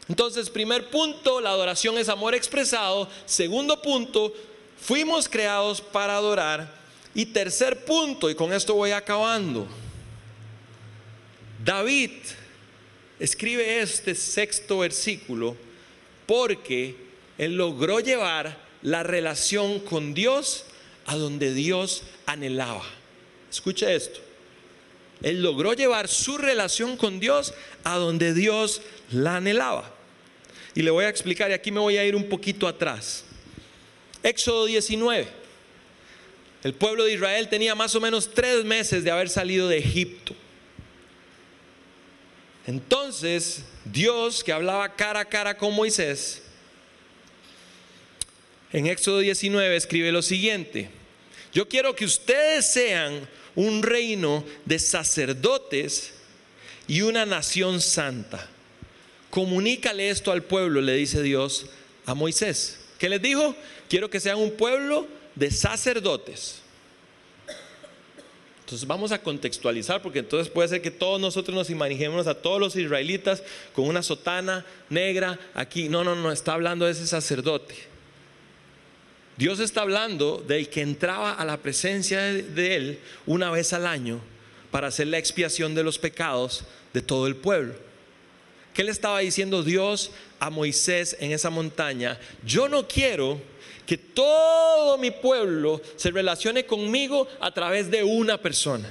Entonces, 0.08 0.50
primer 0.50 0.90
punto, 0.90 1.42
la 1.42 1.50
adoración 1.50 1.98
es 1.98 2.10
amor 2.10 2.36
expresado. 2.36 3.10
Segundo 3.26 3.82
punto, 3.82 4.34
fuimos 4.80 5.28
creados 5.28 5.82
para 5.82 6.16
adorar. 6.16 6.74
Y 7.14 7.28
tercer 7.28 7.86
punto, 7.86 8.30
y 8.30 8.36
con 8.36 8.54
esto 8.54 8.76
voy 8.76 8.92
acabando. 8.92 9.68
David 11.64 12.12
escribe 13.20 13.82
este 13.82 14.14
sexto 14.14 14.80
versículo 14.80 15.56
porque 16.26 16.96
él 17.38 17.56
logró 17.56 18.00
llevar 18.00 18.58
la 18.82 19.02
relación 19.04 19.80
con 19.80 20.14
Dios 20.14 20.66
a 21.06 21.16
donde 21.16 21.54
Dios 21.54 22.04
anhelaba. 22.26 22.84
Escucha 23.50 23.92
esto. 23.92 24.20
Él 25.22 25.42
logró 25.42 25.74
llevar 25.74 26.08
su 26.08 26.38
relación 26.38 26.98
con 26.98 27.20
Dios 27.20 27.54
a 27.84 27.96
donde 27.96 28.34
Dios 28.34 28.82
la 29.12 29.38
anhelaba. 29.38 29.95
Y 30.76 30.82
le 30.82 30.92
voy 30.92 31.06
a 31.06 31.10
explicar, 31.10 31.50
y 31.50 31.54
aquí 31.54 31.72
me 31.72 31.80
voy 31.80 31.98
a 31.98 32.04
ir 32.04 32.16
un 32.16 32.28
poquito 32.28 32.68
atrás. 32.68 33.24
Éxodo 34.22 34.66
19. 34.66 35.28
El 36.64 36.74
pueblo 36.74 37.06
de 37.06 37.14
Israel 37.14 37.48
tenía 37.48 37.76
más 37.76 37.96
o 37.96 38.02
menos 38.02 38.34
tres 38.34 38.66
meses 38.66 39.04
de 39.04 39.12
haber 39.12 39.30
salido 39.30 39.70
de 39.70 39.78
Egipto. 39.78 40.36
Entonces, 42.68 43.64
Dios 43.86 44.44
que 44.44 44.52
hablaba 44.52 44.96
cara 44.96 45.22
a 45.22 45.26
cara 45.26 45.56
con 45.56 45.74
Moisés, 45.74 46.42
en 48.74 48.88
Éxodo 48.88 49.20
19 49.20 49.76
escribe 49.76 50.12
lo 50.12 50.22
siguiente, 50.22 50.90
yo 51.54 51.70
quiero 51.70 51.96
que 51.96 52.04
ustedes 52.04 52.66
sean 52.66 53.30
un 53.56 53.84
reino 53.84 54.44
de 54.66 54.80
sacerdotes 54.80 56.16
y 56.88 57.02
una 57.02 57.26
nación 57.26 57.80
santa. 57.80 58.50
Comunícale 59.36 60.10
esto 60.10 60.32
al 60.32 60.44
pueblo, 60.44 60.80
le 60.80 60.94
dice 60.94 61.22
Dios 61.22 61.66
a 62.06 62.14
Moisés. 62.14 62.80
¿Qué 62.98 63.10
les 63.10 63.22
dijo? 63.22 63.54
Quiero 63.90 64.10
que 64.10 64.22
sean 64.22 64.38
un 64.38 64.52
pueblo 64.52 65.08
de 65.36 65.52
sacerdotes. 65.52 66.62
Entonces 68.62 68.88
vamos 68.88 69.12
a 69.12 69.22
contextualizar 69.22 70.02
porque 70.02 70.20
entonces 70.20 70.48
puede 70.48 70.70
ser 70.70 70.82
que 70.82 70.90
todos 70.90 71.20
nosotros 71.20 71.54
nos 71.54 71.70
imaginemos 71.70 72.28
a 72.28 72.36
todos 72.36 72.62
los 72.62 72.78
israelitas 72.78 73.44
con 73.74 73.90
una 73.90 74.04
sotana 74.04 74.66
negra 74.90 75.38
aquí. 75.54 75.90
No, 75.90 76.06
no, 76.06 76.16
no, 76.16 76.32
está 76.32 76.54
hablando 76.54 76.86
de 76.86 76.94
ese 76.94 77.06
sacerdote. 77.06 77.76
Dios 79.36 79.60
está 79.60 79.82
hablando 79.82 80.42
del 80.48 80.70
que 80.70 80.80
entraba 80.80 81.34
a 81.34 81.44
la 81.44 81.58
presencia 81.58 82.22
de 82.22 82.76
Él 82.78 83.00
una 83.26 83.52
vez 83.52 83.74
al 83.74 83.86
año 83.86 84.22
para 84.72 84.88
hacer 84.88 85.08
la 85.08 85.18
expiación 85.18 85.76
de 85.76 85.84
los 85.84 86.00
pecados 86.00 86.64
de 86.94 87.02
todo 87.02 87.28
el 87.28 87.36
pueblo. 87.36 87.76
¿Qué 88.76 88.84
le 88.84 88.92
estaba 88.92 89.20
diciendo 89.20 89.64
Dios 89.64 90.12
a 90.40 90.52
Moisés 90.52 91.18
en 91.20 91.32
esa 91.32 91.50
montaña? 91.50 92.20
Yo 92.46 92.70
no 92.70 92.88
quiero 92.88 93.42
que 93.88 93.98
todo 93.98 95.00
mi 95.00 95.10
pueblo 95.10 95.82
se 95.96 96.12
relacione 96.12 96.66
conmigo 96.68 97.28
a 97.40 97.52
través 97.52 97.90
de 97.90 98.04
una 98.04 98.40
persona. 98.40 98.88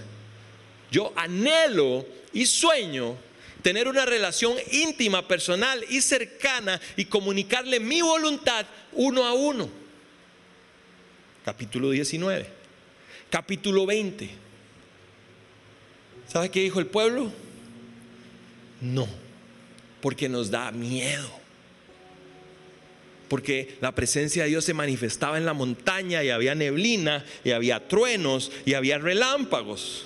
Yo 0.90 1.12
anhelo 1.14 2.04
y 2.32 2.46
sueño 2.46 3.16
tener 3.62 3.86
una 3.86 4.04
relación 4.04 4.56
íntima, 4.72 5.28
personal 5.28 5.84
y 5.88 6.00
cercana 6.00 6.80
y 6.96 7.04
comunicarle 7.04 7.78
mi 7.78 8.00
voluntad 8.02 8.66
uno 8.92 9.24
a 9.24 9.32
uno 9.34 9.84
capítulo 11.44 11.90
19, 11.90 12.46
capítulo 13.28 13.84
20. 13.84 14.30
¿Sabe 16.26 16.50
qué 16.50 16.60
dijo 16.60 16.80
el 16.80 16.86
pueblo? 16.86 17.30
No, 18.80 19.06
porque 20.04 20.28
nos 20.28 20.50
da 20.50 20.70
miedo. 20.70 21.30
Porque 23.26 23.78
la 23.80 23.94
presencia 23.94 24.42
de 24.42 24.50
Dios 24.50 24.66
se 24.66 24.74
manifestaba 24.74 25.38
en 25.38 25.46
la 25.46 25.54
montaña 25.54 26.22
y 26.22 26.28
había 26.28 26.54
neblina 26.54 27.24
y 27.42 27.52
había 27.52 27.88
truenos 27.88 28.52
y 28.66 28.74
había 28.74 28.98
relámpagos. 28.98 30.04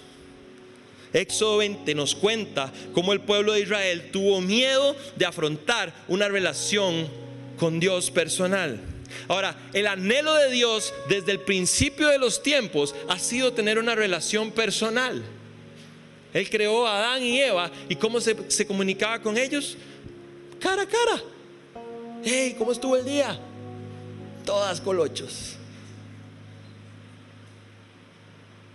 Éxodo 1.13 1.57
20 1.57 1.97
nos 1.97 2.15
cuenta 2.15 2.73
cómo 2.93 3.13
el 3.13 3.23
pueblo 3.23 3.55
de 3.55 3.63
Israel 3.63 4.11
tuvo 4.13 4.41
miedo 4.41 4.95
de 5.17 5.27
afrontar 5.27 5.93
una 6.07 6.29
relación 6.29 7.09
con 7.59 7.81
Dios 7.81 8.13
personal. 8.13 8.81
Ahora, 9.27 9.57
el 9.73 9.89
anhelo 9.89 10.33
de 10.35 10.53
Dios 10.53 10.95
desde 11.09 11.33
el 11.33 11.41
principio 11.41 12.07
de 12.07 12.21
los 12.21 12.41
tiempos 12.41 12.95
ha 13.09 13.19
sido 13.19 13.53
tener 13.53 13.81
una 13.81 13.97
relación 13.97 14.53
personal. 14.53 15.25
Él 16.33 16.49
creó 16.51 16.87
a 16.87 16.99
Adán 16.99 17.23
y 17.23 17.41
Eva 17.41 17.71
y 17.89 17.97
cómo 17.97 18.21
se, 18.21 18.67
comunicaba 18.67 19.21
con 19.21 19.37
ellos. 19.37 19.77
Cara 20.61 20.83
a 20.83 20.87
cara. 20.87 21.23
Hey, 22.25 22.55
¿cómo 22.59 22.73
estuvo 22.73 22.97
el 22.97 23.05
día? 23.05 23.39
Todas 24.45 24.81
colochos. 24.81 25.57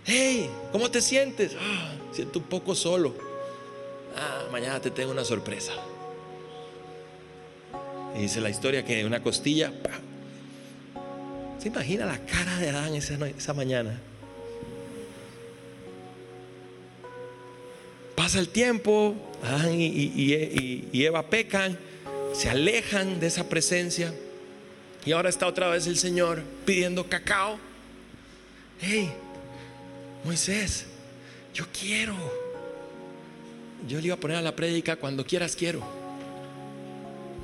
Hey, 0.04 0.50
¿cómo 0.72 0.90
te 0.90 1.00
sientes? 1.00 1.56
Ah, 1.58 1.94
siento 2.12 2.38
un 2.38 2.44
poco 2.46 2.74
solo. 2.74 3.14
Ah, 4.16 4.44
mañana 4.50 4.80
te 4.80 4.90
tengo 4.90 5.12
una 5.12 5.24
sorpresa. 5.24 5.72
Y 8.16 8.20
dice 8.20 8.40
la 8.40 8.50
historia 8.50 8.84
que 8.84 9.04
una 9.04 9.22
costilla, 9.22 9.72
¿Se 11.64 11.68
imagina 11.68 12.04
la 12.04 12.18
cara 12.18 12.58
de 12.58 12.68
Adán 12.68 12.94
esa, 12.94 13.54
mañana? 13.54 13.98
Pasa 18.14 18.38
el 18.38 18.48
tiempo, 18.48 19.16
Adán 19.42 19.74
y, 19.76 21.04
Eva 21.04 21.28
pecan, 21.28 21.78
se 22.32 22.48
alejan 22.48 23.20
de 23.20 23.26
esa 23.26 23.48
presencia. 23.48 24.14
Y 25.04 25.12
ahora 25.12 25.28
está 25.28 25.46
otra 25.46 25.68
vez 25.68 25.86
el 25.86 25.98
Señor 25.98 26.42
pidiendo 26.64 27.08
cacao. 27.08 27.58
Hey, 28.80 29.12
Moisés, 30.24 30.86
yo 31.52 31.66
quiero. 31.78 32.14
Yo 33.88 34.00
le 34.00 34.06
iba 34.06 34.14
a 34.14 34.20
poner 34.20 34.38
a 34.38 34.42
la 34.42 34.56
prédica 34.56 34.96
cuando 34.96 35.26
quieras 35.26 35.56
quiero. 35.56 35.82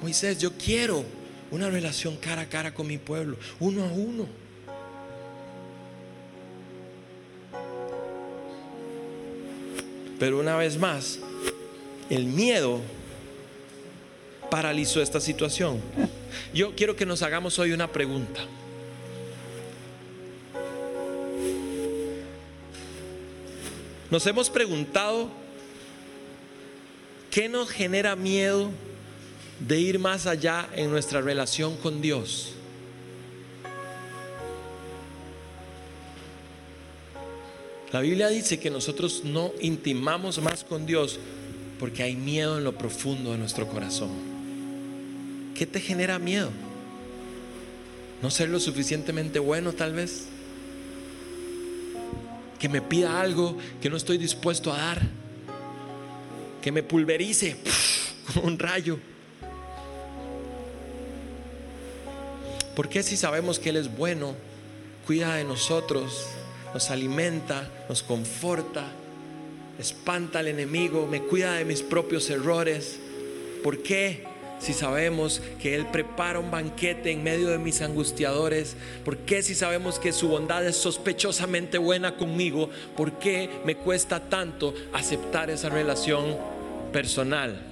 Moisés, 0.01 0.39
yo 0.39 0.53
quiero 0.53 1.05
una 1.51 1.69
relación 1.69 2.17
cara 2.17 2.43
a 2.43 2.49
cara 2.49 2.73
con 2.73 2.87
mi 2.87 2.97
pueblo, 2.97 3.37
uno 3.59 3.85
a 3.85 3.89
uno. 3.89 4.27
Pero 10.21 10.39
una 10.39 10.57
vez 10.57 10.79
más, 10.79 11.19
el 12.09 12.27
miedo 12.27 12.81
paralizó 14.51 15.03
esta 15.03 15.19
situación. 15.19 15.81
Yo 16.55 16.77
quiero 16.77 16.95
que 16.95 17.07
nos 17.07 17.23
hagamos 17.23 17.59
hoy 17.59 17.73
una 17.73 17.91
pregunta. 17.91 18.43
Nos 24.11 24.25
hemos 24.27 24.51
preguntado, 24.51 25.29
¿qué 27.33 27.49
nos 27.49 27.71
genera 27.71 28.15
miedo 28.15 28.71
de 29.61 29.79
ir 29.79 29.99
más 29.99 30.27
allá 30.27 30.69
en 30.75 30.91
nuestra 30.91 31.21
relación 31.21 31.77
con 31.77 32.01
Dios. 32.01 32.55
La 37.93 38.01
Biblia 38.01 38.29
dice 38.29 38.61
que 38.61 38.71
nosotros 38.71 39.23
no 39.25 39.53
intimamos 39.61 40.41
más 40.41 40.63
con 40.63 40.87
Dios 40.87 41.19
porque 41.81 42.05
hay 42.05 42.15
miedo 42.15 42.59
en 42.59 42.65
lo 42.65 42.79
profundo 42.79 43.33
de 43.33 43.39
nuestro 43.39 43.67
corazón. 43.67 44.11
¿Qué 45.57 45.67
te 45.67 45.81
genera 45.81 46.19
miedo? 46.21 46.51
¿No 48.23 48.31
ser 48.31 48.49
lo 48.49 48.61
suficientemente 48.61 49.41
bueno 49.41 49.73
tal 49.73 49.95
vez? 49.95 50.27
Que 52.61 52.69
me 52.69 52.81
pida 52.81 53.21
algo 53.21 53.57
que 53.83 53.91
no 53.91 53.97
estoy 53.97 54.19
dispuesto 54.19 54.73
a 54.73 54.79
dar. 54.79 55.03
Que 56.63 56.71
me 56.71 56.85
pulverice 56.85 57.57
como 58.33 58.47
un 58.47 58.59
rayo. 58.59 59.01
¿Por 62.77 62.89
qué 62.89 63.03
si 63.03 63.17
sabemos 63.17 63.59
que 63.59 63.71
Él 63.71 63.77
es 63.77 63.97
bueno, 63.97 64.35
cuida 65.07 65.35
de 65.35 65.45
nosotros, 65.45 66.27
nos 66.73 66.91
alimenta, 66.91 67.69
nos 67.89 68.03
conforta, 68.03 68.85
espanta 69.79 70.41
al 70.41 70.49
enemigo, 70.49 71.07
me 71.07 71.23
cuida 71.23 71.55
de 71.55 71.65
mis 71.65 71.83
propios 71.83 72.29
errores? 72.31 73.01
¿Por 73.63 73.83
qué 73.83 74.25
si 74.59 74.75
sabemos 74.75 75.41
que 75.61 75.75
Él 75.75 75.87
prepara 75.87 76.39
un 76.39 76.51
banquete 76.51 77.11
en 77.11 77.23
medio 77.23 77.49
de 77.49 77.59
mis 77.59 77.81
angustiadores? 77.81 78.77
¿Por 79.05 79.19
qué 79.19 79.43
si 79.43 79.55
sabemos 79.55 79.99
que 79.99 80.13
su 80.13 80.29
bondad 80.29 80.67
es 80.67 80.77
sospechosamente 80.77 81.79
buena 81.79 82.17
conmigo? 82.17 82.71
¿Por 82.97 83.13
qué 83.19 83.49
me 83.65 83.77
cuesta 83.77 84.29
tanto 84.29 84.75
aceptar 84.93 85.51
esa 85.51 85.71
relación 85.71 86.37
personal? 86.93 87.70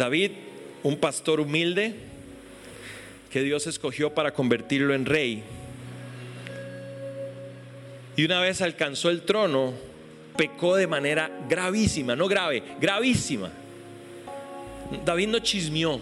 David 0.00 0.30
un 0.82 0.96
pastor 0.96 1.40
humilde 1.40 1.94
que 3.30 3.42
Dios 3.42 3.66
escogió 3.66 4.14
para 4.14 4.32
convertirlo 4.32 4.94
en 4.94 5.04
rey. 5.04 5.42
Y 8.16 8.24
una 8.24 8.40
vez 8.40 8.62
alcanzó 8.62 9.10
el 9.10 9.22
trono, 9.22 9.74
pecó 10.38 10.76
de 10.76 10.86
manera 10.86 11.30
gravísima, 11.50 12.16
no 12.16 12.28
grave, 12.28 12.62
gravísima. 12.80 13.50
David 15.04 15.28
no 15.28 15.38
chismeó. 15.40 16.00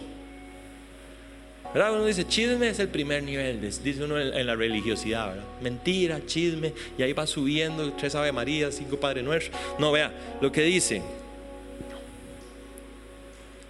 ¿Verdad? 1.74 1.94
Uno 1.96 2.07
dice, 2.07 2.24
chisme 2.24 2.68
es 2.68 2.78
el 2.78 2.88
primer 2.88 3.24
nivel, 3.24 3.61
dice 3.61 4.05
uno 4.05 4.18
en, 4.18 4.46
la 4.46 4.55
religiosidad, 4.55 5.30
¿verdad? 5.30 5.44
Mentira, 5.61 6.24
chisme, 6.24 6.72
y 6.96 7.03
ahí 7.03 7.12
va 7.12 7.26
subiendo, 7.26 7.92
tres 7.94 8.14
Ave 8.14 8.30
María, 8.30 8.70
cinco 8.70 8.99
Padre 8.99 9.22
Nuestro. 9.24 9.53
No, 9.80 9.90
vea, 9.90 10.12
lo 10.40 10.53
que 10.53 10.62
dice, 10.62 11.03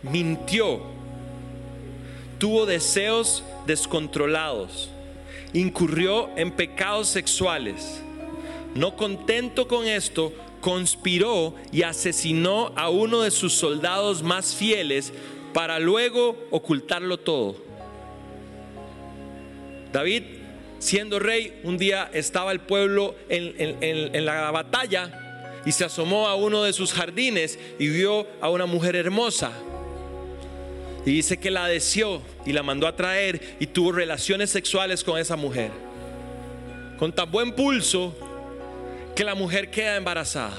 mintió, 0.03 0.81
tuvo 2.39 2.67
deseos 2.67 3.45
descontrolados, 3.67 4.91
incurrió 5.53 6.31
en 6.37 6.53
pecados 6.53 7.09
sexuales. 7.09 8.03
No 8.75 8.97
contento 8.97 9.67
con 9.67 9.87
esto, 9.87 10.33
conspiró 10.61 11.55
y 11.73 11.83
asesinó 11.83 12.73
a 12.77 12.91
uno 12.91 13.23
de 13.23 13.31
sus 13.31 13.55
soldados 13.55 14.23
más 14.23 14.55
fieles 14.55 15.13
para 15.53 15.79
luego 15.79 16.37
ocultarlo 16.51 17.19
todo. 17.19 17.57
David, 19.93 20.23
siendo 20.79 21.19
rey, 21.19 21.61
un 21.65 21.79
día 21.79 22.11
estaba 22.13 22.53
el 22.53 22.61
pueblo 22.61 23.15
en, 23.29 24.25
la 24.25 24.51
batalla 24.51 25.61
y 25.65 25.73
se 25.73 25.85
asomó 25.85 26.29
a 26.29 26.35
uno 26.35 26.63
de 26.63 26.73
sus 26.73 26.93
jardines 26.93 27.59
y 27.79 27.89
vio 27.89 28.27
a 28.41 28.51
una 28.51 28.67
mujer 28.67 28.97
hermosa. 28.97 29.53
Y 31.09 31.13
dice 31.13 31.39
que 31.39 31.51
la 31.51 31.67
deseó 31.67 32.21
y 32.45 32.53
la 32.53 32.63
mandó 32.63 32.87
a 32.87 32.95
traer 32.95 33.57
y 33.59 33.67
tuvo 33.69 33.93
relaciones 33.93 34.51
sexuales 34.51 35.03
con 35.03 35.19
esa 35.19 35.37
mujer. 35.37 35.71
Con 36.99 37.15
tan 37.15 37.31
buen 37.31 37.53
pulso 37.53 38.15
que 39.17 39.25
la 39.25 39.35
mujer 39.35 39.71
queda 39.71 39.97
embarazada. 39.97 40.59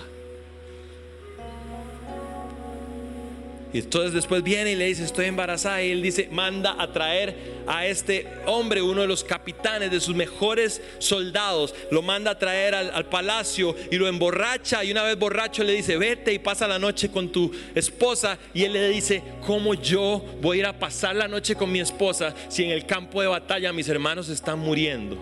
Y 3.72 3.80
entonces 3.80 4.14
después 4.14 4.42
viene 4.42 4.72
y 4.72 4.76
le 4.76 4.86
dice, 4.86 5.04
estoy 5.04 5.26
embarazada. 5.26 5.84
Y 5.84 5.92
él 5.92 6.02
dice, 6.02 6.28
manda 6.32 6.76
a 6.80 6.92
traer 6.92 7.62
a 7.68 7.86
este 7.86 8.28
hombre, 8.48 8.82
uno 8.82 9.02
de 9.02 9.08
los 9.08 9.24
capitanes 9.24 9.92
de 9.92 10.00
sus 10.00 10.16
mejores 10.16 10.82
soldados. 10.98 11.76
Lo 11.92 12.02
manda 12.02 12.32
a 12.32 12.40
traer 12.40 12.74
al, 12.74 12.90
al, 12.90 13.06
palacio 13.06 13.76
y 13.92 13.98
lo 13.98 14.08
emborracha. 14.08 14.84
Y 14.84 14.92
una 14.92 15.04
vez 15.04 15.20
borracho 15.20 15.64
le 15.64 15.74
dice, 15.74 15.98
vete 15.98 16.34
y 16.34 16.40
pasa 16.40 16.68
la 16.68 16.80
noche 16.80 17.12
con 17.12 17.32
tu 17.32 17.52
esposa. 17.76 18.40
Y 18.56 18.64
él 18.64 18.74
le 18.74 18.90
dice, 18.90 19.22
¿cómo 19.46 19.76
yo 19.76 20.26
voy 20.42 20.58
a 20.58 20.60
ir 20.62 20.66
a 20.66 20.80
pasar 20.80 21.16
la 21.16 21.28
noche 21.28 21.54
con 21.54 21.72
mi 21.72 21.80
esposa 21.80 22.34
si 22.48 22.64
en 22.64 22.72
el 22.72 22.88
campo 22.88 23.22
de 23.22 23.28
batalla 23.28 23.72
mis 23.72 23.88
hermanos 23.88 24.30
están 24.30 24.58
muriendo? 24.58 25.16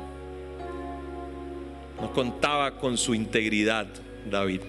No 1.99 2.13
contaba 2.13 2.77
con 2.77 2.97
su 2.97 3.13
integridad, 3.13 3.87
David. 4.29 4.61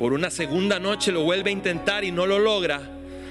Por 0.00 0.14
una 0.14 0.30
segunda 0.30 0.78
noche 0.78 1.12
lo 1.12 1.24
vuelve 1.24 1.50
a 1.50 1.52
intentar 1.52 2.04
y 2.04 2.10
no 2.10 2.24
lo 2.24 2.38
logra. 2.38 2.80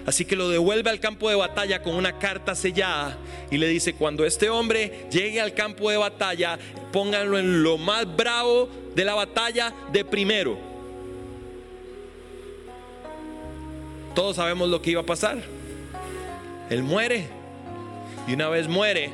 Así 0.05 0.23
que 0.23 0.35
lo 0.35 0.49
devuelve 0.49 0.91
al 0.91 0.99
campo 0.99 1.27
de 1.27 1.35
batalla 1.35 1.81
con 1.81 1.95
una 1.95 2.19
carta 2.19 2.53
sellada 2.53 3.17
y 3.49 3.57
le 3.57 3.67
dice, 3.67 3.95
cuando 3.95 4.23
este 4.23 4.51
hombre 4.51 5.07
llegue 5.11 5.41
al 5.41 5.55
campo 5.55 5.89
de 5.89 5.97
batalla, 5.97 6.59
pónganlo 6.91 7.39
en 7.39 7.63
lo 7.63 7.79
más 7.79 8.15
bravo 8.15 8.69
de 8.93 9.03
la 9.03 9.15
batalla 9.15 9.73
de 9.91 10.05
primero. 10.05 10.59
Todos 14.13 14.35
sabemos 14.35 14.69
lo 14.69 14.79
que 14.79 14.91
iba 14.91 15.01
a 15.01 15.05
pasar. 15.07 15.39
Él 16.69 16.83
muere. 16.83 17.29
Y 18.27 18.33
una 18.33 18.47
vez 18.47 18.67
muere, 18.67 19.09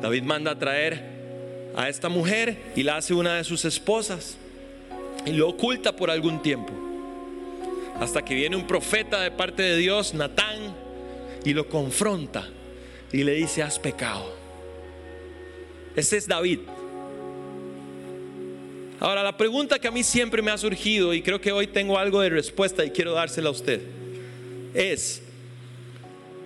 David 0.00 0.22
manda 0.22 0.52
a 0.52 0.58
traer 0.60 1.02
a 1.74 1.88
esta 1.88 2.08
mujer 2.08 2.56
y 2.76 2.84
la 2.84 2.98
hace 2.98 3.14
una 3.14 3.34
de 3.34 3.42
sus 3.42 3.64
esposas 3.64 4.36
y 5.26 5.32
lo 5.32 5.48
oculta 5.48 5.96
por 5.96 6.08
algún 6.08 6.40
tiempo. 6.40 6.79
Hasta 8.00 8.24
que 8.24 8.34
viene 8.34 8.56
un 8.56 8.66
profeta 8.66 9.20
de 9.20 9.30
parte 9.30 9.62
de 9.62 9.76
Dios, 9.76 10.14
Natán, 10.14 10.74
y 11.44 11.52
lo 11.52 11.68
confronta 11.68 12.48
y 13.12 13.24
le 13.24 13.34
dice, 13.34 13.62
has 13.62 13.78
pecado. 13.78 14.34
Ese 15.94 16.16
es 16.16 16.26
David. 16.26 16.60
Ahora, 18.98 19.22
la 19.22 19.36
pregunta 19.36 19.78
que 19.78 19.88
a 19.88 19.90
mí 19.90 20.02
siempre 20.02 20.42
me 20.42 20.50
ha 20.50 20.58
surgido, 20.58 21.14
y 21.14 21.22
creo 21.22 21.40
que 21.40 21.52
hoy 21.52 21.66
tengo 21.66 21.98
algo 21.98 22.20
de 22.20 22.30
respuesta 22.30 22.84
y 22.84 22.90
quiero 22.90 23.12
dársela 23.12 23.48
a 23.48 23.52
usted, 23.52 23.80
es, 24.74 25.22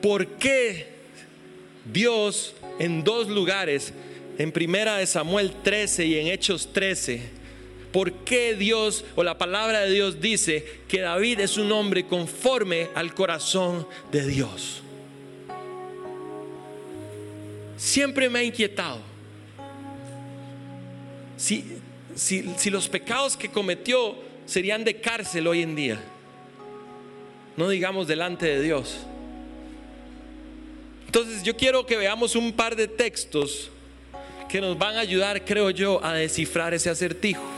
¿por 0.00 0.26
qué 0.26 0.88
Dios 1.84 2.54
en 2.78 3.04
dos 3.04 3.28
lugares 3.28 3.92
en 4.38 4.50
primera 4.52 4.96
de 4.96 5.06
Samuel 5.06 5.52
13 5.62 6.06
y 6.06 6.18
en 6.18 6.26
Hechos 6.28 6.72
13, 6.72 7.22
¿por 7.94 8.10
qué 8.24 8.56
Dios 8.56 9.04
o 9.14 9.22
la 9.22 9.38
palabra 9.38 9.82
de 9.82 9.92
Dios 9.92 10.20
dice 10.20 10.80
que 10.88 11.00
David 11.00 11.38
es 11.38 11.56
un 11.56 11.70
hombre 11.70 12.04
conforme 12.04 12.88
al 12.92 13.14
corazón 13.14 13.86
de 14.10 14.26
Dios? 14.26 14.82
Siempre 17.76 18.28
me 18.28 18.40
ha 18.40 18.42
inquietado. 18.42 18.98
Si, 21.36 21.78
si 22.16 22.68
los 22.68 22.88
pecados 22.88 23.36
que 23.36 23.48
cometió 23.48 24.16
serían 24.44 24.82
de 24.82 25.00
cárcel 25.00 25.46
hoy 25.46 25.62
en 25.62 25.76
día, 25.76 26.00
no 27.56 27.68
digamos 27.68 28.08
delante 28.08 28.46
de 28.46 28.60
Dios. 28.60 29.06
Entonces 31.06 31.44
yo 31.44 31.56
quiero 31.56 31.86
que 31.86 31.96
veamos 31.96 32.34
un 32.34 32.52
par 32.52 32.74
de 32.74 32.88
textos 32.88 33.70
que 34.48 34.60
nos 34.60 34.76
van 34.76 34.96
a 34.96 35.00
ayudar, 35.00 35.44
creo 35.44 35.70
yo, 35.70 36.04
a 36.04 36.14
descifrar 36.14 36.74
ese 36.74 36.90
acertijo. 36.90 37.53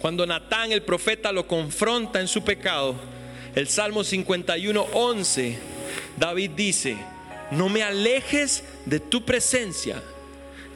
Cuando 0.00 0.26
Natán, 0.26 0.72
el 0.72 0.82
profeta, 0.82 1.32
lo 1.32 1.46
confronta 1.46 2.20
en 2.20 2.28
su 2.28 2.42
pecado, 2.42 2.94
el 3.54 3.68
Salmo 3.68 4.04
51, 4.04 4.86
11, 4.92 5.58
David 6.16 6.50
dice, 6.54 6.96
no 7.50 7.68
me 7.68 7.82
alejes 7.82 8.62
de 8.86 9.00
tu 9.00 9.24
presencia, 9.24 10.02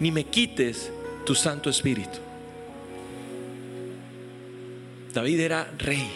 ni 0.00 0.10
me 0.10 0.24
quites 0.24 0.90
tu 1.24 1.34
Santo 1.34 1.70
Espíritu. 1.70 2.18
David 5.12 5.40
era 5.40 5.70
rey. 5.78 6.10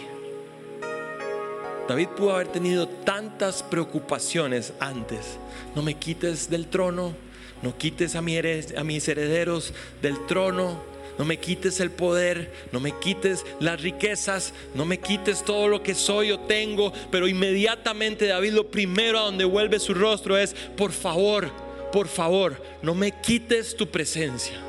David 1.87 2.07
pudo 2.17 2.33
haber 2.33 2.47
tenido 2.47 2.87
tantas 2.87 3.63
preocupaciones 3.63 4.73
antes. 4.79 5.37
No 5.75 5.83
me 5.83 5.93
quites 5.93 6.49
del 6.49 6.67
trono, 6.67 7.13
no 7.61 7.77
quites 7.77 8.15
a, 8.15 8.21
mis 8.21 9.07
herederos 9.07 9.73
del 10.01 10.25
trono, 10.25 10.83
no 11.17 11.25
me 11.25 11.37
quites 11.37 11.79
el 11.79 11.91
poder, 11.91 12.51
no 12.71 12.79
me 12.79 12.93
quites 12.99 13.45
las 13.59 13.81
riquezas, 13.81 14.53
no 14.75 14.85
me 14.85 14.99
quites 14.99 15.43
todo 15.43 15.67
lo 15.67 15.81
que 15.81 15.95
soy 15.95 16.31
o 16.31 16.39
tengo. 16.41 16.93
Pero 17.11 17.27
inmediatamente 17.27 18.27
David 18.27 18.53
lo 18.53 18.69
primero 18.69 19.19
a 19.19 19.23
donde 19.23 19.45
vuelve 19.45 19.79
su 19.79 19.93
rostro 19.93 20.37
es, 20.37 20.53
por 20.53 20.91
favor, 20.91 21.49
por 21.91 22.07
favor, 22.07 22.61
no 22.81 22.93
me 22.93 23.11
quites 23.21 23.75
tu 23.75 23.87
presencia. 23.87 24.63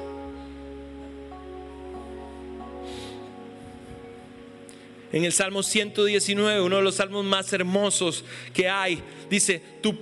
En 5.11 5.25
el 5.25 5.33
Salmo 5.33 5.63
119, 5.63 6.61
uno 6.61 6.77
de 6.77 6.83
los 6.83 6.97
salmos 6.97 7.25
más 7.25 7.51
hermosos 7.53 8.25
que 8.53 8.69
hay, 8.69 9.03
dice, 9.31 9.63
tu, 9.81 9.95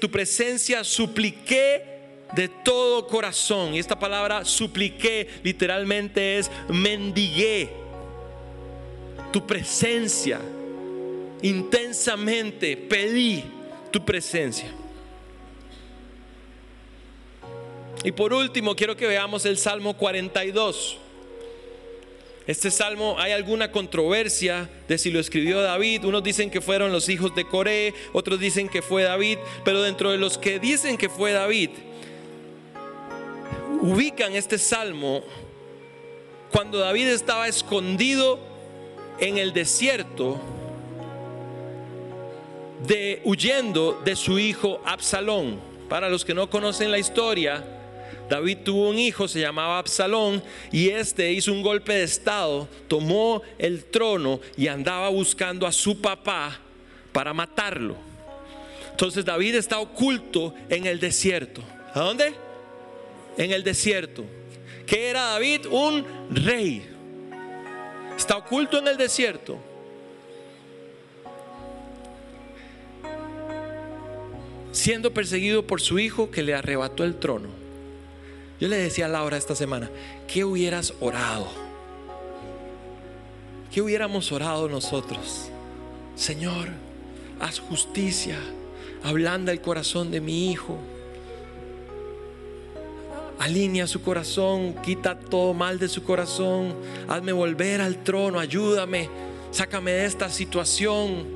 tu 0.00 0.10
presencia 0.10 0.84
supliqué 0.84 1.93
de 2.34 2.48
todo 2.48 3.06
corazón. 3.06 3.74
Y 3.74 3.78
esta 3.78 3.98
palabra 3.98 4.44
supliqué 4.44 5.28
literalmente 5.42 6.38
es 6.38 6.50
mendigué. 6.68 7.70
Tu 9.32 9.46
presencia. 9.46 10.40
Intensamente 11.42 12.76
pedí 12.76 13.44
tu 13.90 14.04
presencia. 14.04 14.72
Y 18.02 18.12
por 18.12 18.32
último, 18.32 18.76
quiero 18.76 18.96
que 18.96 19.06
veamos 19.06 19.46
el 19.46 19.56
Salmo 19.56 19.96
42. 19.96 20.98
Este 22.46 22.70
salmo 22.70 23.16
hay 23.18 23.32
alguna 23.32 23.72
controversia 23.72 24.68
de 24.86 24.98
si 24.98 25.10
lo 25.10 25.18
escribió 25.18 25.62
David. 25.62 26.04
Unos 26.04 26.22
dicen 26.22 26.50
que 26.50 26.60
fueron 26.60 26.92
los 26.92 27.08
hijos 27.08 27.34
de 27.34 27.46
Coré, 27.46 27.94
otros 28.12 28.38
dicen 28.38 28.68
que 28.68 28.82
fue 28.82 29.04
David, 29.04 29.38
pero 29.64 29.80
dentro 29.82 30.10
de 30.10 30.18
los 30.18 30.36
que 30.36 30.58
dicen 30.58 30.98
que 30.98 31.08
fue 31.08 31.32
David, 31.32 31.70
ubican 33.82 34.34
este 34.34 34.58
salmo 34.58 35.22
cuando 36.50 36.78
David 36.78 37.08
estaba 37.08 37.48
escondido 37.48 38.38
en 39.18 39.38
el 39.38 39.52
desierto 39.52 40.40
de 42.86 43.20
huyendo 43.24 44.00
de 44.04 44.16
su 44.16 44.38
hijo 44.38 44.80
Absalón. 44.84 45.58
Para 45.88 46.08
los 46.08 46.24
que 46.24 46.34
no 46.34 46.48
conocen 46.48 46.90
la 46.90 46.98
historia, 46.98 47.64
David 48.28 48.58
tuvo 48.64 48.88
un 48.88 48.98
hijo, 48.98 49.28
se 49.28 49.40
llamaba 49.40 49.78
Absalón, 49.78 50.42
y 50.72 50.88
este 50.88 51.32
hizo 51.32 51.52
un 51.52 51.62
golpe 51.62 51.92
de 51.94 52.04
estado, 52.04 52.68
tomó 52.88 53.42
el 53.58 53.84
trono 53.84 54.40
y 54.56 54.68
andaba 54.68 55.08
buscando 55.08 55.66
a 55.66 55.72
su 55.72 56.00
papá 56.00 56.58
para 57.12 57.34
matarlo. 57.34 57.96
Entonces 58.90 59.24
David 59.24 59.56
está 59.56 59.78
oculto 59.78 60.54
en 60.68 60.86
el 60.86 61.00
desierto. 61.00 61.62
¿A 61.92 62.00
dónde? 62.00 62.32
En 63.36 63.50
el 63.52 63.64
desierto. 63.64 64.24
¿Qué 64.86 65.08
era 65.08 65.22
David? 65.22 65.66
Un 65.70 66.04
rey. 66.30 66.86
Está 68.16 68.36
oculto 68.36 68.78
en 68.78 68.88
el 68.88 68.96
desierto. 68.96 69.58
Siendo 74.72 75.12
perseguido 75.12 75.66
por 75.66 75.80
su 75.80 75.98
hijo 75.98 76.30
que 76.30 76.42
le 76.42 76.54
arrebató 76.54 77.04
el 77.04 77.16
trono. 77.16 77.48
Yo 78.60 78.68
le 78.68 78.76
decía 78.76 79.06
a 79.06 79.08
Laura 79.08 79.36
esta 79.36 79.54
semana, 79.54 79.90
¿qué 80.28 80.44
hubieras 80.44 80.94
orado? 81.00 81.48
¿Qué 83.72 83.82
hubiéramos 83.82 84.30
orado 84.30 84.68
nosotros? 84.68 85.48
Señor, 86.14 86.68
haz 87.40 87.58
justicia, 87.58 88.38
ablanda 89.02 89.50
el 89.50 89.60
corazón 89.60 90.12
de 90.12 90.20
mi 90.20 90.52
hijo 90.52 90.78
alinea 93.38 93.86
su 93.86 94.02
corazón, 94.02 94.74
quita 94.82 95.18
todo 95.18 95.54
mal 95.54 95.78
de 95.78 95.88
su 95.88 96.02
corazón, 96.02 96.74
hazme 97.08 97.32
volver 97.32 97.80
al 97.80 98.02
trono, 98.02 98.38
ayúdame, 98.38 99.08
sácame 99.50 99.92
de 99.92 100.04
esta 100.04 100.28
situación, 100.28 101.26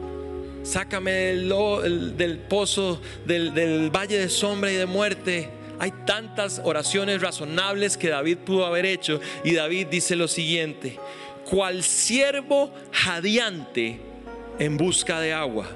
sácame 0.62 1.12
del, 1.12 2.38
pozo, 2.48 3.00
del, 3.24 3.54
del 3.54 3.90
valle 3.90 4.18
de 4.18 4.28
sombra 4.28 4.72
y 4.72 4.76
de 4.76 4.86
muerte. 4.86 5.50
Hay 5.78 5.92
tantas 6.06 6.60
oraciones 6.64 7.20
razonables 7.20 7.96
que 7.96 8.08
David 8.08 8.38
pudo 8.38 8.66
haber 8.66 8.84
hecho. 8.84 9.20
Y 9.44 9.54
David 9.54 9.86
dice 9.88 10.16
lo 10.16 10.26
siguiente, 10.26 10.98
cual 11.48 11.84
siervo 11.84 12.72
jadeante 12.90 14.00
en 14.58 14.76
busca 14.76 15.20
de 15.20 15.32
agua 15.32 15.68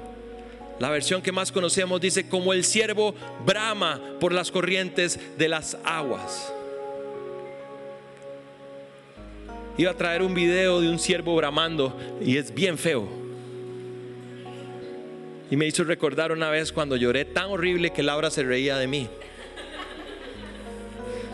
la 0.79 0.89
versión 0.89 1.21
que 1.21 1.31
más 1.31 1.51
conocemos 1.51 2.01
dice, 2.01 2.27
como 2.27 2.53
el 2.53 2.63
siervo 2.63 3.13
brama 3.45 4.01
por 4.19 4.33
las 4.33 4.51
corrientes 4.51 5.19
de 5.37 5.47
las 5.47 5.77
aguas. 5.83 6.51
Iba 9.77 9.91
a 9.91 9.97
traer 9.97 10.21
un 10.21 10.33
video 10.33 10.81
de 10.81 10.89
un 10.89 10.99
siervo 10.99 11.35
bramando 11.35 11.97
y 12.21 12.37
es 12.37 12.53
bien 12.53 12.77
feo. 12.77 13.07
Y 15.49 15.55
me 15.55 15.65
hizo 15.65 15.83
recordar 15.83 16.31
una 16.31 16.49
vez 16.49 16.71
cuando 16.71 16.95
lloré 16.95 17.25
tan 17.25 17.49
horrible 17.49 17.91
que 17.91 18.03
Laura 18.03 18.29
se 18.29 18.43
reía 18.43 18.77
de 18.77 18.87
mí. 18.87 19.07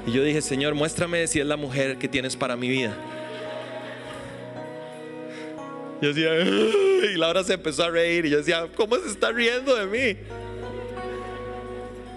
Y 0.07 0.11
yo 0.11 0.23
dije, 0.23 0.41
Señor, 0.41 0.75
muéstrame 0.75 1.27
si 1.27 1.39
es 1.39 1.45
la 1.45 1.57
mujer 1.57 1.97
que 1.97 2.07
tienes 2.07 2.35
para 2.35 2.55
mi 2.55 2.67
vida. 2.67 2.95
Yo 6.01 6.13
decía, 6.13 6.31
y 7.13 7.17
Laura 7.17 7.43
se 7.43 7.53
empezó 7.53 7.83
a 7.83 7.89
reír 7.89 8.25
y 8.25 8.29
yo 8.29 8.37
decía, 8.37 8.67
¿cómo 8.75 8.95
se 8.97 9.09
está 9.09 9.31
riendo 9.31 9.75
de 9.75 9.85
mí? 9.85 10.19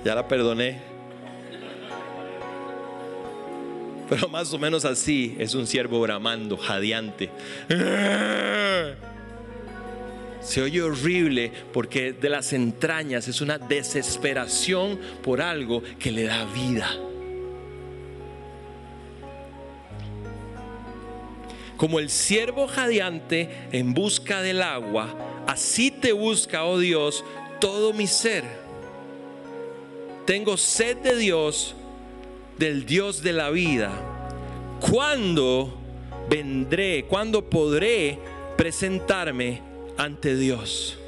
Ya 0.05 0.15
la 0.15 0.27
perdoné. 0.27 0.81
Pero 4.09 4.29
más 4.29 4.53
o 4.53 4.59
menos 4.59 4.85
así 4.85 5.37
es 5.39 5.55
un 5.55 5.67
siervo 5.67 6.01
bramando, 6.01 6.57
jadeante. 6.57 7.31
Se 10.43 10.61
oye 10.61 10.83
horrible 10.83 11.51
porque 11.73 12.13
de 12.13 12.29
las 12.29 12.53
entrañas 12.53 13.27
es 13.27 13.41
una 13.41 13.59
desesperación 13.59 14.99
por 15.23 15.41
algo 15.41 15.83
que 15.99 16.13
le 16.13 16.25
da 16.25 16.45
vida. 16.45 16.91
Como 21.83 21.99
el 21.99 22.11
siervo 22.11 22.69
jadeante 22.69 23.51
en 23.73 23.93
busca 23.93 24.41
del 24.41 24.63
agua, 24.63 25.43
así 25.49 25.91
te 25.91 26.13
busca, 26.13 26.65
oh 26.65 26.79
Dios, 26.79 27.25
todo 27.61 27.93
mi 27.93 28.07
ser. 28.07 28.45
Tengo 30.25 30.57
sed 30.57 30.99
de 30.99 31.17
Dios, 31.17 31.75
del 32.57 32.87
Dios 32.87 33.25
de 33.25 33.33
la 33.33 33.51
vida. 33.51 33.91
¿Cuándo 34.79 35.77
vendré? 36.31 37.05
¿Cuándo 37.09 37.51
podré 37.51 38.17
presentarme 38.57 39.61
ante 39.99 40.37
Dios? 40.37 41.02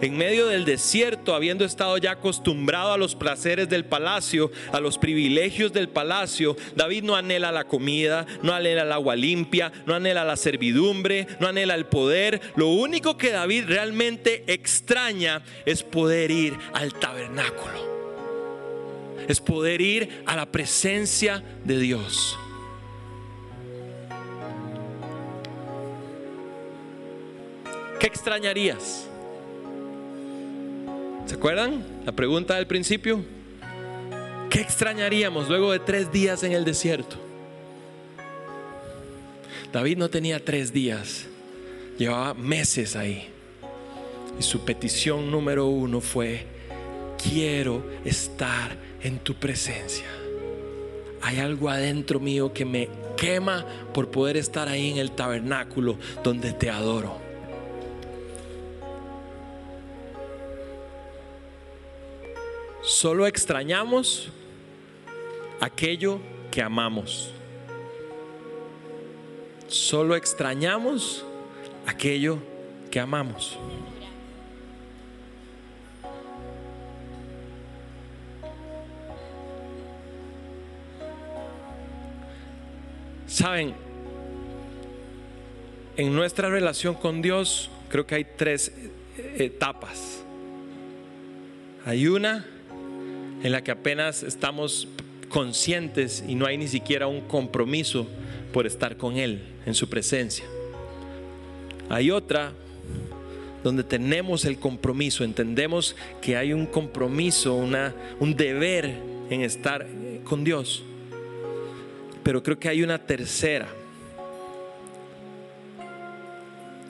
En 0.00 0.16
medio 0.16 0.46
del 0.46 0.64
desierto, 0.64 1.34
habiendo 1.34 1.64
estado 1.64 1.96
ya 1.98 2.12
acostumbrado 2.12 2.92
a 2.92 2.98
los 2.98 3.14
placeres 3.14 3.68
del 3.68 3.84
palacio, 3.84 4.50
a 4.72 4.80
los 4.80 4.98
privilegios 4.98 5.72
del 5.72 5.88
palacio, 5.88 6.56
David 6.74 7.04
no 7.04 7.16
anhela 7.16 7.52
la 7.52 7.64
comida, 7.64 8.26
no 8.42 8.52
anhela 8.52 8.82
el 8.82 8.92
agua 8.92 9.16
limpia, 9.16 9.72
no 9.86 9.94
anhela 9.94 10.24
la 10.24 10.36
servidumbre, 10.36 11.26
no 11.40 11.48
anhela 11.48 11.74
el 11.74 11.86
poder. 11.86 12.40
Lo 12.56 12.68
único 12.68 13.16
que 13.16 13.30
David 13.30 13.64
realmente 13.66 14.44
extraña 14.46 15.42
es 15.64 15.82
poder 15.82 16.30
ir 16.30 16.56
al 16.72 16.94
tabernáculo. 16.94 17.96
Es 19.28 19.40
poder 19.40 19.80
ir 19.80 20.22
a 20.26 20.36
la 20.36 20.46
presencia 20.46 21.42
de 21.64 21.78
Dios. 21.78 22.38
¿Qué 27.98 28.06
extrañarías? 28.06 29.08
¿Se 31.26 31.34
acuerdan? 31.34 31.84
La 32.04 32.12
pregunta 32.12 32.54
del 32.54 32.68
principio. 32.68 33.20
¿Qué 34.48 34.60
extrañaríamos 34.60 35.48
luego 35.48 35.72
de 35.72 35.80
tres 35.80 36.12
días 36.12 36.44
en 36.44 36.52
el 36.52 36.64
desierto? 36.64 37.16
David 39.72 39.98
no 39.98 40.08
tenía 40.08 40.42
tres 40.42 40.72
días, 40.72 41.26
llevaba 41.98 42.32
meses 42.32 42.94
ahí. 42.94 43.28
Y 44.38 44.42
su 44.44 44.64
petición 44.64 45.28
número 45.28 45.66
uno 45.66 46.00
fue, 46.00 46.46
quiero 47.20 47.84
estar 48.04 48.76
en 49.02 49.18
tu 49.18 49.34
presencia. 49.34 50.06
Hay 51.22 51.40
algo 51.40 51.68
adentro 51.68 52.20
mío 52.20 52.52
que 52.52 52.64
me 52.64 52.88
quema 53.16 53.66
por 53.92 54.12
poder 54.12 54.36
estar 54.36 54.68
ahí 54.68 54.92
en 54.92 54.98
el 54.98 55.10
tabernáculo 55.10 55.98
donde 56.22 56.52
te 56.52 56.70
adoro. 56.70 57.25
Solo 62.86 63.26
extrañamos 63.26 64.28
aquello 65.60 66.20
que 66.52 66.62
amamos. 66.62 67.32
Solo 69.66 70.14
extrañamos 70.14 71.24
aquello 71.84 72.38
que 72.88 73.00
amamos. 73.00 73.58
Saben, 83.26 83.74
en 85.96 86.14
nuestra 86.14 86.48
relación 86.48 86.94
con 86.94 87.20
Dios 87.20 87.68
creo 87.88 88.06
que 88.06 88.14
hay 88.14 88.24
tres 88.36 88.72
etapas. 89.36 90.22
Hay 91.84 92.06
una 92.06 92.46
en 93.42 93.52
la 93.52 93.62
que 93.62 93.70
apenas 93.70 94.22
estamos 94.22 94.88
conscientes 95.28 96.24
y 96.26 96.34
no 96.34 96.46
hay 96.46 96.58
ni 96.58 96.68
siquiera 96.68 97.06
un 97.06 97.22
compromiso 97.22 98.06
por 98.52 98.66
estar 98.66 98.96
con 98.96 99.16
Él 99.16 99.42
en 99.66 99.74
su 99.74 99.88
presencia. 99.88 100.44
Hay 101.88 102.10
otra 102.10 102.52
donde 103.62 103.82
tenemos 103.82 104.44
el 104.44 104.58
compromiso, 104.58 105.24
entendemos 105.24 105.96
que 106.20 106.36
hay 106.36 106.52
un 106.52 106.66
compromiso, 106.66 107.54
una, 107.54 107.94
un 108.20 108.36
deber 108.36 108.94
en 109.28 109.40
estar 109.40 109.86
con 110.24 110.44
Dios. 110.44 110.84
Pero 112.22 112.42
creo 112.42 112.58
que 112.58 112.68
hay 112.68 112.82
una 112.82 112.98
tercera. 112.98 113.68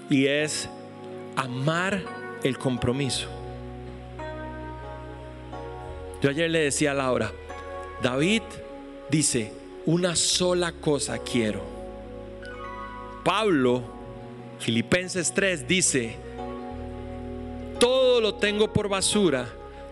Y 0.08 0.26
es 0.26 0.68
amar 1.34 2.02
el 2.42 2.58
compromiso. 2.58 3.35
Yo 6.26 6.30
ayer 6.30 6.50
le 6.50 6.58
decía 6.58 6.90
a 6.90 6.94
Laura, 6.94 7.30
David 8.02 8.42
dice, 9.08 9.52
una 9.84 10.16
sola 10.16 10.72
cosa 10.72 11.18
quiero. 11.18 11.62
Pablo, 13.22 13.84
Filipenses 14.58 15.32
3, 15.32 15.68
dice, 15.68 16.16
todo 17.78 18.20
lo 18.20 18.34
tengo 18.34 18.72
por 18.72 18.88
basura 18.88 19.46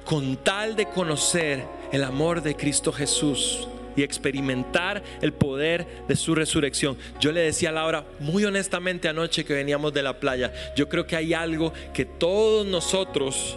con 0.04 0.36
tal 0.36 0.74
de 0.74 0.88
conocer 0.88 1.66
el 1.92 2.02
amor 2.02 2.42
de 2.42 2.56
Cristo 2.56 2.90
Jesús 2.90 3.68
y 3.94 4.02
experimentar 4.02 5.04
el 5.22 5.32
poder 5.32 5.86
de 6.08 6.16
su 6.16 6.34
resurrección. 6.34 6.98
Yo 7.20 7.30
le 7.30 7.42
decía 7.42 7.68
a 7.68 7.72
Laura 7.72 8.06
muy 8.18 8.44
honestamente 8.44 9.06
anoche 9.06 9.44
que 9.44 9.54
veníamos 9.54 9.94
de 9.94 10.02
la 10.02 10.18
playa, 10.18 10.52
yo 10.74 10.88
creo 10.88 11.06
que 11.06 11.14
hay 11.14 11.32
algo 11.32 11.72
que 11.92 12.04
todos 12.04 12.66
nosotros 12.66 13.56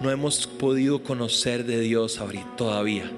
no 0.00 0.10
hemos 0.10 0.46
podido 0.46 1.02
conocer 1.02 1.64
de 1.64 1.80
Dios 1.80 2.18
ahorita 2.18 2.56
todavía. 2.56 3.10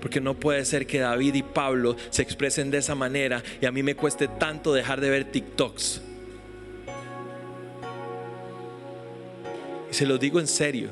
Porque 0.00 0.20
no 0.20 0.34
puede 0.34 0.64
ser 0.64 0.86
que 0.86 1.00
David 1.00 1.34
y 1.34 1.42
Pablo 1.42 1.96
se 2.10 2.22
expresen 2.22 2.70
de 2.70 2.78
esa 2.78 2.94
manera 2.94 3.42
y 3.60 3.66
a 3.66 3.72
mí 3.72 3.82
me 3.82 3.96
cueste 3.96 4.28
tanto 4.28 4.72
dejar 4.72 5.00
de 5.00 5.10
ver 5.10 5.24
TikToks. 5.32 6.02
se 9.90 10.06
lo 10.06 10.18
digo 10.18 10.38
en 10.38 10.46
serio, 10.46 10.90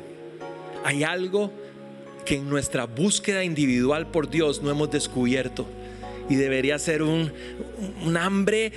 hay 0.84 1.04
algo 1.04 1.52
que 2.24 2.36
en 2.36 2.48
nuestra 2.48 2.86
búsqueda 2.86 3.44
individual 3.44 4.08
por 4.08 4.28
Dios 4.28 4.62
no 4.62 4.70
hemos 4.70 4.90
descubierto. 4.90 5.66
Y 6.28 6.34
debería 6.34 6.76
ser 6.80 7.02
un, 7.02 7.32
un 8.04 8.16
hambre, 8.16 8.72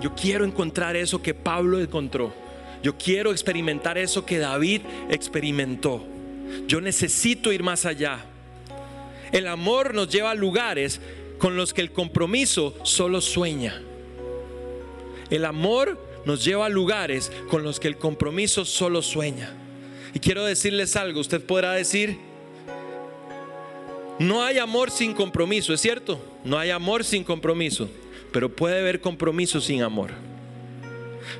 yo 0.00 0.14
quiero 0.14 0.46
encontrar 0.46 0.96
eso 0.96 1.20
que 1.20 1.34
Pablo 1.34 1.78
encontró. 1.78 2.32
Yo 2.82 2.96
quiero 2.96 3.30
experimentar 3.30 3.98
eso 3.98 4.24
que 4.24 4.38
David 4.38 4.82
experimentó. 5.10 6.04
Yo 6.66 6.80
necesito 6.80 7.52
ir 7.52 7.62
más 7.62 7.84
allá. 7.84 8.24
El 9.32 9.46
amor 9.46 9.94
nos 9.94 10.08
lleva 10.08 10.30
a 10.30 10.34
lugares 10.34 11.00
con 11.38 11.56
los 11.56 11.72
que 11.72 11.82
el 11.82 11.92
compromiso 11.92 12.74
solo 12.84 13.20
sueña. 13.20 13.80
El 15.30 15.44
amor 15.44 15.98
nos 16.24 16.44
lleva 16.44 16.66
a 16.66 16.68
lugares 16.68 17.30
con 17.48 17.62
los 17.62 17.80
que 17.80 17.88
el 17.88 17.96
compromiso 17.96 18.64
solo 18.64 19.02
sueña. 19.02 19.54
Y 20.12 20.18
quiero 20.18 20.44
decirles 20.44 20.96
algo, 20.96 21.20
usted 21.20 21.44
podrá 21.44 21.72
decir, 21.72 22.18
no 24.18 24.42
hay 24.42 24.58
amor 24.58 24.90
sin 24.90 25.14
compromiso, 25.14 25.72
¿es 25.72 25.80
cierto? 25.80 26.20
No 26.44 26.58
hay 26.58 26.70
amor 26.70 27.04
sin 27.04 27.24
compromiso, 27.24 27.88
pero 28.32 28.54
puede 28.54 28.80
haber 28.80 29.00
compromiso 29.00 29.60
sin 29.60 29.82
amor. 29.82 30.10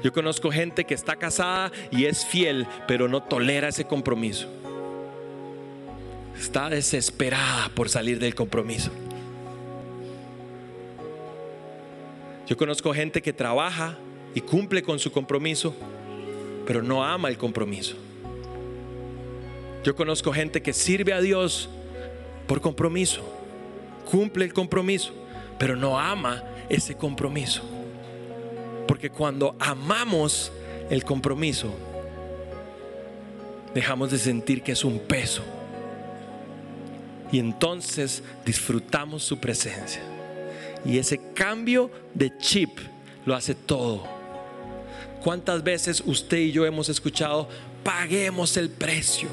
Yo 0.03 0.13
conozco 0.13 0.51
gente 0.51 0.85
que 0.85 0.95
está 0.95 1.17
casada 1.17 1.73
y 1.91 2.05
es 2.05 2.25
fiel, 2.25 2.67
pero 2.87 3.09
no 3.09 3.23
tolera 3.23 3.69
ese 3.69 3.85
compromiso. 3.85 4.49
Está 6.39 6.71
desesperada 6.71 7.69
por 7.75 7.89
salir 7.89 8.19
del 8.19 8.35
compromiso. 8.35 8.91
Yo 12.47 12.57
conozco 12.57 12.93
gente 12.93 13.23
que 13.23 13.33
trabaja 13.33 13.97
y 14.35 14.41
cumple 14.41 14.83
con 14.83 14.99
su 14.99 15.13
compromiso, 15.13 15.75
pero 16.67 16.83
no 16.83 17.05
ama 17.05 17.29
el 17.29 17.39
compromiso. 17.39 17.97
Yo 19.85 19.95
conozco 19.95 20.33
gente 20.33 20.63
que 20.63 20.73
sirve 20.73 21.13
a 21.13 21.21
Dios 21.21 21.69
por 22.47 22.61
compromiso, 22.61 23.23
cumple 24.11 24.45
el 24.45 24.53
compromiso, 24.53 25.13
pero 25.59 25.77
no 25.77 25.99
ama 25.99 26.43
ese 26.69 26.97
compromiso. 26.97 27.80
Porque 29.01 29.17
cuando 29.17 29.57
amamos 29.59 30.53
el 30.91 31.05
compromiso, 31.05 31.73
dejamos 33.73 34.11
de 34.11 34.19
sentir 34.19 34.63
que 34.63 34.73
es 34.73 34.85
un 34.85 34.99
peso. 34.99 35.43
Y 37.33 37.39
entonces 37.39 38.23
disfrutamos 38.45 39.23
su 39.23 39.39
presencia. 39.39 40.03
Y 40.85 40.99
ese 40.99 41.19
cambio 41.33 41.91
de 42.13 42.37
chip 42.37 42.79
lo 43.25 43.35
hace 43.35 43.55
todo. 43.55 44.07
¿Cuántas 45.25 45.65
veces 45.65 46.03
usted 46.05 46.37
y 46.37 46.53
yo 46.53 46.67
hemos 46.67 46.91
escuchado, 46.91 47.49
paguemos 47.83 48.59
el 48.59 48.69
precio, 48.69 49.31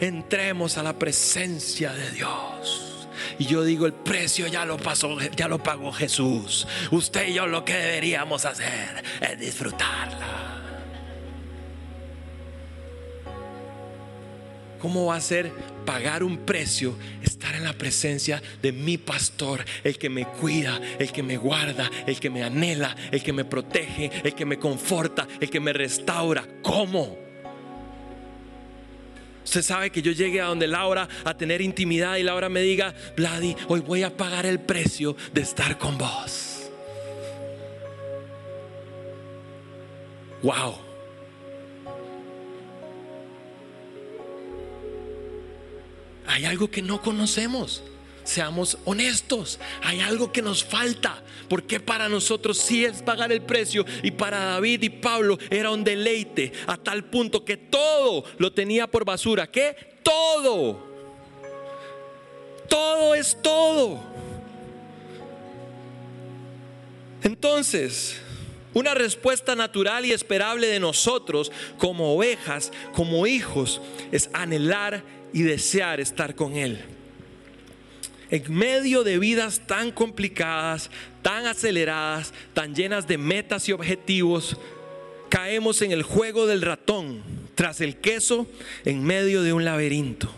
entremos 0.00 0.78
a 0.78 0.82
la 0.82 0.98
presencia 0.98 1.92
de 1.92 2.10
Dios? 2.12 2.89
Y 3.38 3.46
yo 3.46 3.64
digo, 3.64 3.86
el 3.86 3.92
precio 3.92 4.46
ya 4.46 4.64
lo 4.64 4.76
pasó, 4.76 5.18
ya 5.36 5.48
lo 5.48 5.62
pagó 5.62 5.92
Jesús. 5.92 6.66
Usted 6.90 7.28
y 7.28 7.34
yo 7.34 7.46
lo 7.46 7.64
que 7.64 7.74
deberíamos 7.74 8.44
hacer 8.44 9.02
es 9.20 9.38
disfrutarla. 9.38 10.60
¿Cómo 14.80 15.06
va 15.06 15.16
a 15.16 15.20
ser 15.20 15.52
pagar 15.84 16.22
un 16.22 16.38
precio 16.38 16.96
estar 17.22 17.54
en 17.54 17.64
la 17.64 17.74
presencia 17.74 18.42
de 18.62 18.72
mi 18.72 18.96
pastor, 18.96 19.62
el 19.84 19.98
que 19.98 20.08
me 20.08 20.24
cuida, 20.24 20.80
el 20.98 21.12
que 21.12 21.22
me 21.22 21.36
guarda, 21.36 21.90
el 22.06 22.18
que 22.18 22.30
me 22.30 22.42
anhela, 22.42 22.96
el 23.10 23.22
que 23.22 23.34
me 23.34 23.44
protege, 23.44 24.10
el 24.24 24.34
que 24.34 24.46
me 24.46 24.58
conforta, 24.58 25.28
el 25.38 25.50
que 25.50 25.60
me 25.60 25.74
restaura? 25.74 26.46
¿Cómo? 26.62 27.29
Usted 29.44 29.62
sabe 29.62 29.90
que 29.90 30.02
yo 30.02 30.12
llegue 30.12 30.40
a 30.40 30.46
donde 30.46 30.66
Laura 30.66 31.08
a 31.24 31.36
tener 31.36 31.60
intimidad 31.60 32.16
y 32.16 32.22
Laura 32.22 32.48
me 32.48 32.60
diga, 32.60 32.94
Vladi, 33.16 33.56
hoy 33.68 33.80
voy 33.80 34.02
a 34.02 34.16
pagar 34.16 34.46
el 34.46 34.60
precio 34.60 35.16
de 35.32 35.40
estar 35.40 35.78
con 35.78 35.98
vos. 35.98 36.70
Wow. 40.42 40.90
hay 46.30 46.44
algo 46.46 46.70
que 46.70 46.80
no 46.80 47.02
conocemos. 47.02 47.82
Seamos 48.30 48.78
honestos, 48.84 49.58
hay 49.82 49.98
algo 49.98 50.30
que 50.30 50.40
nos 50.40 50.62
falta, 50.62 51.20
porque 51.48 51.80
para 51.80 52.08
nosotros 52.08 52.58
sí 52.58 52.84
es 52.84 53.02
pagar 53.02 53.32
el 53.32 53.42
precio 53.42 53.84
y 54.04 54.12
para 54.12 54.38
David 54.38 54.84
y 54.84 54.88
Pablo 54.88 55.36
era 55.50 55.72
un 55.72 55.82
deleite 55.82 56.52
a 56.68 56.76
tal 56.76 57.06
punto 57.06 57.44
que 57.44 57.56
todo 57.56 58.22
lo 58.38 58.52
tenía 58.52 58.86
por 58.86 59.04
basura, 59.04 59.50
que 59.50 59.74
todo, 60.04 60.80
todo 62.68 63.16
es 63.16 63.36
todo. 63.42 63.98
Entonces, 67.24 68.16
una 68.74 68.94
respuesta 68.94 69.56
natural 69.56 70.06
y 70.06 70.12
esperable 70.12 70.68
de 70.68 70.78
nosotros 70.78 71.50
como 71.78 72.14
ovejas, 72.14 72.70
como 72.92 73.26
hijos, 73.26 73.80
es 74.12 74.30
anhelar 74.32 75.02
y 75.32 75.42
desear 75.42 75.98
estar 75.98 76.36
con 76.36 76.54
Él. 76.54 76.99
En 78.30 78.54
medio 78.54 79.02
de 79.02 79.18
vidas 79.18 79.62
tan 79.66 79.90
complicadas, 79.90 80.90
tan 81.22 81.46
aceleradas, 81.46 82.32
tan 82.54 82.74
llenas 82.74 83.08
de 83.08 83.18
metas 83.18 83.68
y 83.68 83.72
objetivos, 83.72 84.56
caemos 85.28 85.82
en 85.82 85.92
el 85.92 86.02
juego 86.02 86.46
del 86.46 86.62
ratón 86.62 87.22
tras 87.54 87.80
el 87.80 87.96
queso 87.96 88.46
en 88.84 89.02
medio 89.04 89.42
de 89.42 89.52
un 89.52 89.64
laberinto. 89.64 90.30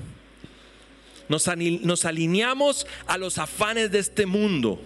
Nos, 1.28 2.04
alineamos 2.04 2.86
a 3.06 3.16
los 3.16 3.38
afanes 3.38 3.90
de 3.90 4.00
este 4.00 4.26
mundo 4.26 4.80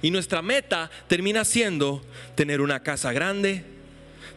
y 0.00 0.10
nuestra 0.10 0.40
meta 0.40 0.90
termina 1.08 1.44
siendo 1.44 2.00
tener 2.36 2.60
una 2.60 2.82
casa 2.82 3.12
grande, 3.12 3.64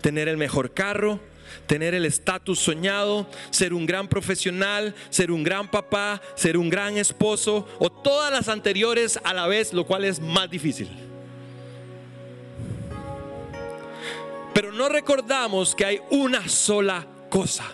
tener 0.01 0.27
el 0.27 0.37
mejor 0.37 0.73
carro, 0.73 1.19
tener 1.67 1.93
el 1.93 2.05
estatus 2.05 2.59
soñado, 2.59 3.27
ser 3.49 3.73
un 3.73 3.85
gran 3.85 4.07
profesional, 4.07 4.95
ser 5.09 5.31
un 5.31 5.43
gran 5.43 5.69
papá, 5.69 6.21
ser 6.35 6.57
un 6.57 6.69
gran 6.69 6.97
esposo 6.97 7.67
o 7.79 7.89
todas 7.89 8.31
las 8.31 8.47
anteriores 8.47 9.19
a 9.23 9.33
la 9.33 9.47
vez, 9.47 9.73
lo 9.73 9.85
cual 9.85 10.05
es 10.05 10.19
más 10.19 10.49
difícil. 10.49 10.89
Pero 14.53 14.71
no 14.71 14.87
recordamos 14.87 15.75
que 15.75 15.83
hay 15.83 15.99
una 16.09 16.47
sola 16.47 17.05
cosa. 17.29 17.65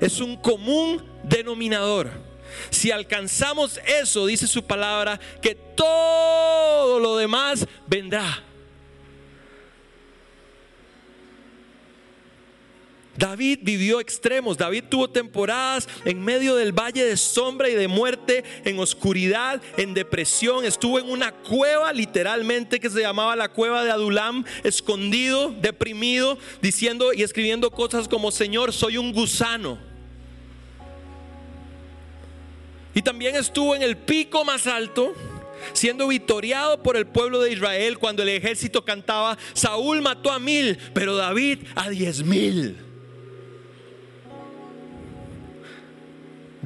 Es 0.00 0.20
un 0.20 0.36
común 0.36 1.02
denominador. 1.22 2.10
Si 2.70 2.90
alcanzamos 2.90 3.80
eso, 3.86 4.26
dice 4.26 4.46
su 4.46 4.62
palabra, 4.64 5.18
que 5.40 5.54
todo 5.54 6.98
lo 7.00 7.16
demás 7.16 7.66
vendrá. 7.86 8.45
David 13.18 13.60
vivió 13.62 14.00
extremos, 14.00 14.58
David 14.58 14.84
tuvo 14.88 15.08
temporadas 15.08 15.88
en 16.04 16.22
medio 16.22 16.56
del 16.56 16.72
valle 16.72 17.04
de 17.04 17.16
sombra 17.16 17.68
y 17.68 17.74
de 17.74 17.88
muerte, 17.88 18.44
en 18.64 18.78
oscuridad, 18.78 19.62
en 19.76 19.94
depresión, 19.94 20.64
estuvo 20.64 20.98
en 20.98 21.08
una 21.08 21.32
cueva 21.32 21.92
literalmente 21.92 22.80
que 22.80 22.90
se 22.90 23.00
llamaba 23.00 23.36
la 23.36 23.48
cueva 23.48 23.84
de 23.84 23.90
Adulam, 23.90 24.44
escondido, 24.64 25.54
deprimido, 25.60 26.38
diciendo 26.60 27.12
y 27.12 27.22
escribiendo 27.22 27.70
cosas 27.70 28.08
como, 28.08 28.30
Señor, 28.30 28.72
soy 28.72 28.98
un 28.98 29.12
gusano. 29.12 29.78
Y 32.94 33.02
también 33.02 33.36
estuvo 33.36 33.74
en 33.74 33.82
el 33.82 33.96
pico 33.96 34.44
más 34.44 34.66
alto, 34.66 35.12
siendo 35.72 36.08
victoriado 36.08 36.82
por 36.82 36.96
el 36.96 37.06
pueblo 37.06 37.40
de 37.40 37.52
Israel 37.52 37.98
cuando 37.98 38.22
el 38.22 38.30
ejército 38.30 38.84
cantaba, 38.84 39.36
Saúl 39.52 40.00
mató 40.00 40.32
a 40.32 40.38
mil, 40.38 40.78
pero 40.94 41.14
David 41.14 41.58
a 41.74 41.90
diez 41.90 42.22
mil. 42.24 42.85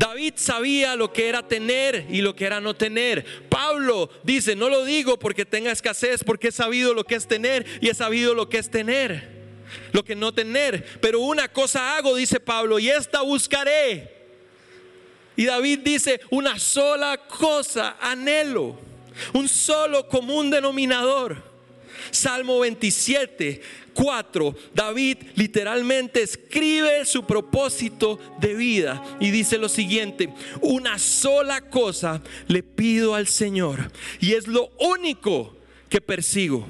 David 0.00 0.32
sabía 0.36 0.96
lo 0.96 1.12
que 1.12 1.28
era 1.28 1.46
tener 1.46 2.06
y 2.08 2.22
lo 2.22 2.34
que 2.34 2.46
era 2.46 2.58
no 2.58 2.74
tener. 2.74 3.22
Pablo 3.50 4.08
dice, 4.22 4.56
no 4.56 4.70
lo 4.70 4.86
digo 4.86 5.18
porque 5.18 5.44
tenga 5.44 5.70
escasez, 5.70 6.24
porque 6.24 6.48
he 6.48 6.52
sabido 6.52 6.94
lo 6.94 7.04
que 7.04 7.16
es 7.16 7.28
tener 7.28 7.66
y 7.82 7.90
he 7.90 7.94
sabido 7.94 8.32
lo 8.32 8.48
que 8.48 8.56
es 8.56 8.70
tener, 8.70 9.28
lo 9.92 10.02
que 10.02 10.14
no 10.14 10.32
tener. 10.32 10.86
Pero 11.02 11.20
una 11.20 11.48
cosa 11.48 11.98
hago, 11.98 12.16
dice 12.16 12.40
Pablo, 12.40 12.78
y 12.78 12.88
esta 12.88 13.20
buscaré. 13.20 14.10
Y 15.36 15.44
David 15.44 15.80
dice, 15.80 16.22
una 16.30 16.58
sola 16.58 17.18
cosa 17.18 17.98
anhelo, 18.00 18.78
un 19.34 19.50
solo 19.50 20.08
común 20.08 20.48
denominador. 20.48 21.50
Salmo 22.10 22.58
27, 22.60 23.60
4, 24.00 24.54
David 24.72 25.18
literalmente 25.34 26.22
escribe 26.22 27.04
su 27.04 27.26
propósito 27.26 28.18
de 28.40 28.54
vida 28.54 29.02
y 29.20 29.30
dice 29.30 29.58
lo 29.58 29.68
siguiente, 29.68 30.32
una 30.62 30.98
sola 30.98 31.60
cosa 31.68 32.22
le 32.48 32.62
pido 32.62 33.14
al 33.14 33.26
Señor 33.26 33.92
y 34.18 34.32
es 34.32 34.46
lo 34.46 34.70
único 34.78 35.54
que 35.90 36.00
persigo, 36.00 36.66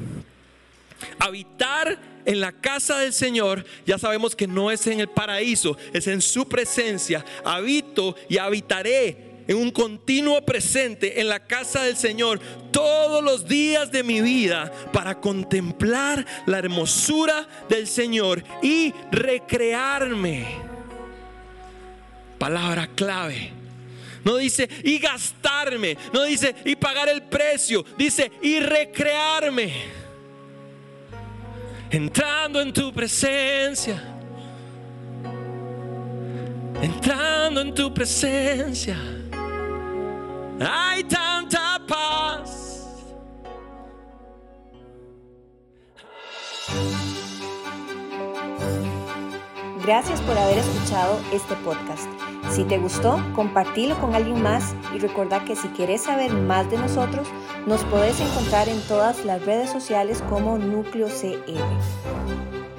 Habitar 1.18 1.99
en 2.26 2.41
la 2.41 2.53
casa 2.53 2.99
del 2.99 3.12
Señor, 3.12 3.64
ya 3.87 3.97
sabemos 3.97 4.37
que 4.37 4.47
no 4.47 4.70
es 4.70 4.87
en 4.87 5.01
el 5.01 5.09
paraíso, 5.09 5.76
es 5.93 6.07
en 6.07 6.20
su 6.20 6.47
presencia. 6.47 7.24
Habito 7.43 8.16
y 8.28 8.37
habitaré 8.37 9.30
en 9.51 9.57
un 9.57 9.72
continuo 9.72 10.40
presente 10.46 11.20
en 11.20 11.28
la 11.28 11.40
casa 11.44 11.82
del 11.82 11.96
Señor 11.96 12.38
todos 12.70 13.22
los 13.24 13.48
días 13.48 13.90
de 13.90 14.05
mi 14.05 14.20
vida 14.20 14.70
para 14.92 15.20
contemplar 15.20 16.24
la 16.46 16.61
hermosura 16.61 17.48
del 17.68 17.88
Señor 17.88 18.44
y 18.62 18.94
recrearme. 19.11 20.46
Palabra 22.38 22.90
clave. 22.94 23.51
No 24.22 24.36
dice 24.36 24.68
y 24.84 25.01
gastarme, 25.01 25.98
no 26.12 26.22
dice 26.22 26.55
y 26.64 26.76
pagar 26.76 27.09
el 27.09 27.22
precio, 27.22 27.84
dice 27.98 28.30
y 28.40 28.61
recrearme. 28.61 29.72
Entrando 31.90 32.61
en 32.61 32.72
tu 32.72 32.92
presencia. 32.92 34.01
Entrando 36.80 37.62
en 37.62 37.74
tu 37.74 37.92
presencia 37.92 39.19
hay 40.61 41.04
tanta 41.04 41.80
paz. 41.88 42.86
Gracias 49.82 50.20
por 50.20 50.36
haber 50.36 50.58
escuchado 50.58 51.18
este 51.32 51.54
podcast. 51.56 52.08
Si 52.50 52.64
te 52.64 52.78
gustó, 52.78 53.18
compartilo 53.34 53.98
con 54.00 54.14
alguien 54.14 54.42
más 54.42 54.74
y 54.94 54.98
recuerda 54.98 55.44
que 55.44 55.56
si 55.56 55.68
quieres 55.68 56.02
saber 56.02 56.32
más 56.32 56.70
de 56.70 56.78
nosotros, 56.78 57.26
nos 57.66 57.82
podés 57.84 58.20
encontrar 58.20 58.68
en 58.68 58.80
todas 58.82 59.24
las 59.24 59.44
redes 59.44 59.70
sociales 59.70 60.22
como 60.28 60.58
Núcleo 60.58 61.08
CR. 61.08 62.69